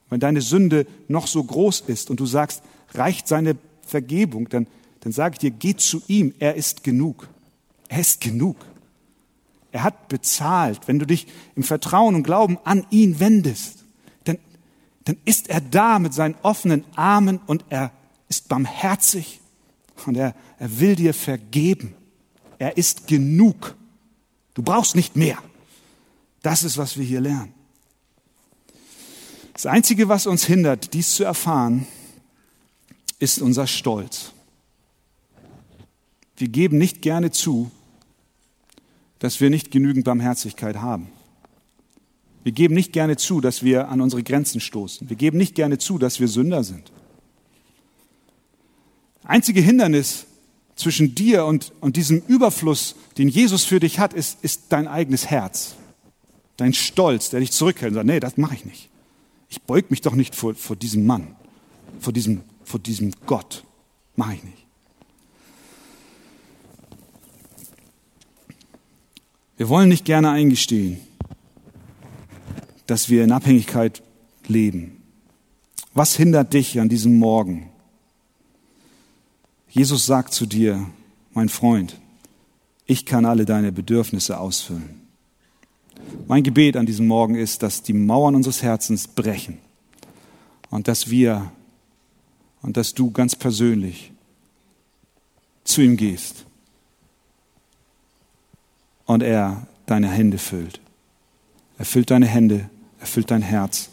Wenn 0.09 0.19
deine 0.19 0.41
Sünde 0.41 0.85
noch 1.07 1.27
so 1.27 1.43
groß 1.43 1.81
ist 1.87 2.09
und 2.09 2.19
du 2.19 2.25
sagst, 2.25 2.63
reicht 2.93 3.27
seine 3.27 3.55
Vergebung, 3.81 4.49
dann, 4.49 4.67
dann 4.99 5.13
sage 5.13 5.35
ich 5.35 5.39
dir, 5.39 5.51
geh 5.51 5.75
zu 5.75 6.01
ihm, 6.07 6.33
er 6.39 6.55
ist 6.55 6.83
genug. 6.83 7.27
Er 7.87 7.99
ist 7.99 8.19
genug. 8.19 8.57
Er 9.71 9.83
hat 9.83 10.09
bezahlt. 10.09 10.87
Wenn 10.87 10.99
du 10.99 11.05
dich 11.05 11.27
im 11.55 11.63
Vertrauen 11.63 12.15
und 12.15 12.23
Glauben 12.23 12.57
an 12.65 12.85
ihn 12.89 13.19
wendest, 13.19 13.85
dann, 14.25 14.37
dann 15.05 15.17
ist 15.23 15.49
er 15.49 15.61
da 15.61 15.99
mit 15.99 16.13
seinen 16.13 16.35
offenen 16.41 16.83
Armen 16.95 17.39
und 17.47 17.63
er 17.69 17.91
ist 18.29 18.47
barmherzig 18.47 19.39
und 20.05 20.15
er, 20.15 20.35
er 20.59 20.79
will 20.79 20.95
dir 20.95 21.13
vergeben. 21.13 21.95
Er 22.59 22.77
ist 22.77 23.07
genug. 23.07 23.75
Du 24.53 24.61
brauchst 24.61 24.95
nicht 24.95 25.15
mehr. 25.15 25.37
Das 26.41 26.63
ist, 26.63 26.77
was 26.77 26.97
wir 26.97 27.05
hier 27.05 27.21
lernen. 27.21 27.53
Das 29.53 29.65
Einzige, 29.65 30.07
was 30.07 30.27
uns 30.27 30.45
hindert, 30.45 30.93
dies 30.93 31.15
zu 31.15 31.23
erfahren, 31.23 31.87
ist 33.19 33.39
unser 33.39 33.65
Stolz. 33.65 34.31
Wir 36.37 36.47
geben 36.47 36.77
nicht 36.77 37.01
gerne 37.01 37.31
zu, 37.31 37.71
dass 39.19 39.41
wir 39.41 39.49
nicht 39.49 39.71
genügend 39.71 40.05
Barmherzigkeit 40.05 40.77
haben. 40.77 41.09
Wir 42.43 42.51
geben 42.51 42.75
nicht 42.75 42.93
gerne 42.93 43.17
zu, 43.17 43.41
dass 43.41 43.63
wir 43.63 43.89
an 43.89 43.99
unsere 43.99 44.23
Grenzen 44.23 44.61
stoßen. 44.61 45.09
Wir 45.09 45.17
geben 45.17 45.37
nicht 45.37 45.55
gerne 45.55 45.79
zu, 45.79 45.97
dass 45.97 46.19
wir 46.19 46.27
Sünder 46.27 46.63
sind. 46.63 46.91
Einzige 49.27 49.59
Hindernis 49.59 50.25
zwischen 50.77 51.13
dir 51.13 51.45
und, 51.45 51.73
und 51.81 51.97
diesem 51.97 52.21
Überfluss, 52.27 52.95
den 53.17 53.27
Jesus 53.27 53.65
für 53.65 53.81
dich 53.81 53.99
hat, 53.99 54.13
ist, 54.13 54.37
ist 54.41 54.63
dein 54.69 54.87
eigenes 54.87 55.27
Herz. 55.27 55.75
Dein 56.55 56.73
Stolz, 56.73 57.29
der 57.29 57.41
dich 57.41 57.51
zurückhält 57.51 57.91
und 57.91 57.95
sagt, 57.95 58.07
nee, 58.07 58.21
das 58.21 58.37
mache 58.37 58.55
ich 58.55 58.63
nicht. 58.63 58.89
Ich 59.49 59.61
beug 59.61 59.91
mich 59.91 60.01
doch 60.01 60.15
nicht 60.15 60.33
vor, 60.33 60.55
vor 60.55 60.77
diesem 60.77 61.05
Mann, 61.05 61.35
vor 61.99 62.13
diesem, 62.13 62.41
vor 62.63 62.79
diesem 62.79 63.11
Gott. 63.25 63.65
Mache 64.15 64.35
ich 64.35 64.43
nicht. 64.43 64.65
Wir 69.57 69.67
wollen 69.67 69.89
nicht 69.89 70.05
gerne 70.05 70.29
eingestehen, 70.29 70.99
dass 72.85 73.09
wir 73.09 73.25
in 73.25 73.31
Abhängigkeit 73.33 74.03
leben. 74.47 75.03
Was 75.93 76.15
hindert 76.15 76.53
dich 76.53 76.79
an 76.79 76.87
diesem 76.87 77.19
Morgen? 77.19 77.69
Jesus 79.77 80.07
sagt 80.07 80.33
zu 80.33 80.47
dir, 80.47 80.87
mein 81.35 81.49
Freund, 81.49 81.99
ich 82.87 83.05
kann 83.05 83.25
alle 83.25 83.45
deine 83.45 83.71
Bedürfnisse 83.71 84.39
ausfüllen. 84.39 85.01
Mein 86.27 86.41
Gebet 86.41 86.75
an 86.75 86.87
diesem 86.87 87.05
Morgen 87.05 87.35
ist, 87.35 87.61
dass 87.61 87.83
die 87.83 87.93
Mauern 87.93 88.33
unseres 88.33 88.63
Herzens 88.63 89.07
brechen 89.07 89.59
und 90.71 90.87
dass 90.87 91.11
wir 91.11 91.51
und 92.63 92.75
dass 92.75 92.95
du 92.95 93.11
ganz 93.11 93.35
persönlich 93.35 94.11
zu 95.63 95.81
ihm 95.81 95.95
gehst 95.95 96.45
und 99.05 99.21
er 99.21 99.67
deine 99.85 100.09
Hände 100.09 100.39
füllt. 100.39 100.81
Er 101.77 101.85
füllt 101.85 102.09
deine 102.09 102.25
Hände, 102.25 102.67
er 102.99 103.05
füllt 103.05 103.29
dein 103.29 103.43
Herz 103.43 103.89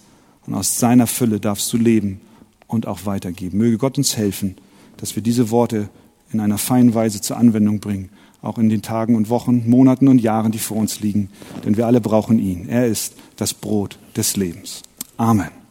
und 0.47 0.55
aus 0.55 0.79
seiner 0.79 1.07
Fülle 1.07 1.41
darfst 1.41 1.71
du 1.75 1.77
leben 1.77 2.23
und 2.69 2.87
auch 2.87 3.05
weitergeben. 3.05 3.59
Möge 3.59 3.77
Gott 3.77 3.99
uns 3.99 4.17
helfen, 4.17 4.57
dass 4.97 5.17
wir 5.17 5.23
diese 5.23 5.51
Worte 5.51 5.89
in 6.33 6.41
einer 6.41 6.59
feinen 6.59 6.95
Weise 6.95 7.21
zur 7.21 7.37
Anwendung 7.37 7.81
bringen 7.81 8.11
auch 8.45 8.59
in 8.59 8.69
den 8.69 8.83
Tagen 8.83 9.17
und 9.17 9.31
Wochen, 9.31 9.69
Monaten 9.69 10.07
und 10.07 10.21
Jahren, 10.21 10.53
die 10.53 10.59
vor 10.59 10.77
uns 10.77 11.01
liegen. 11.01 11.31
Denn 11.65 11.77
wir 11.77 11.87
alle 11.87 12.01
brauchen 12.01 12.39
ihn. 12.39 12.69
Er 12.69 12.87
ist 12.87 13.15
das 13.37 13.55
Brot 13.55 13.99
des 14.17 14.37
Lebens. 14.37 14.83
Amen. 15.17 15.64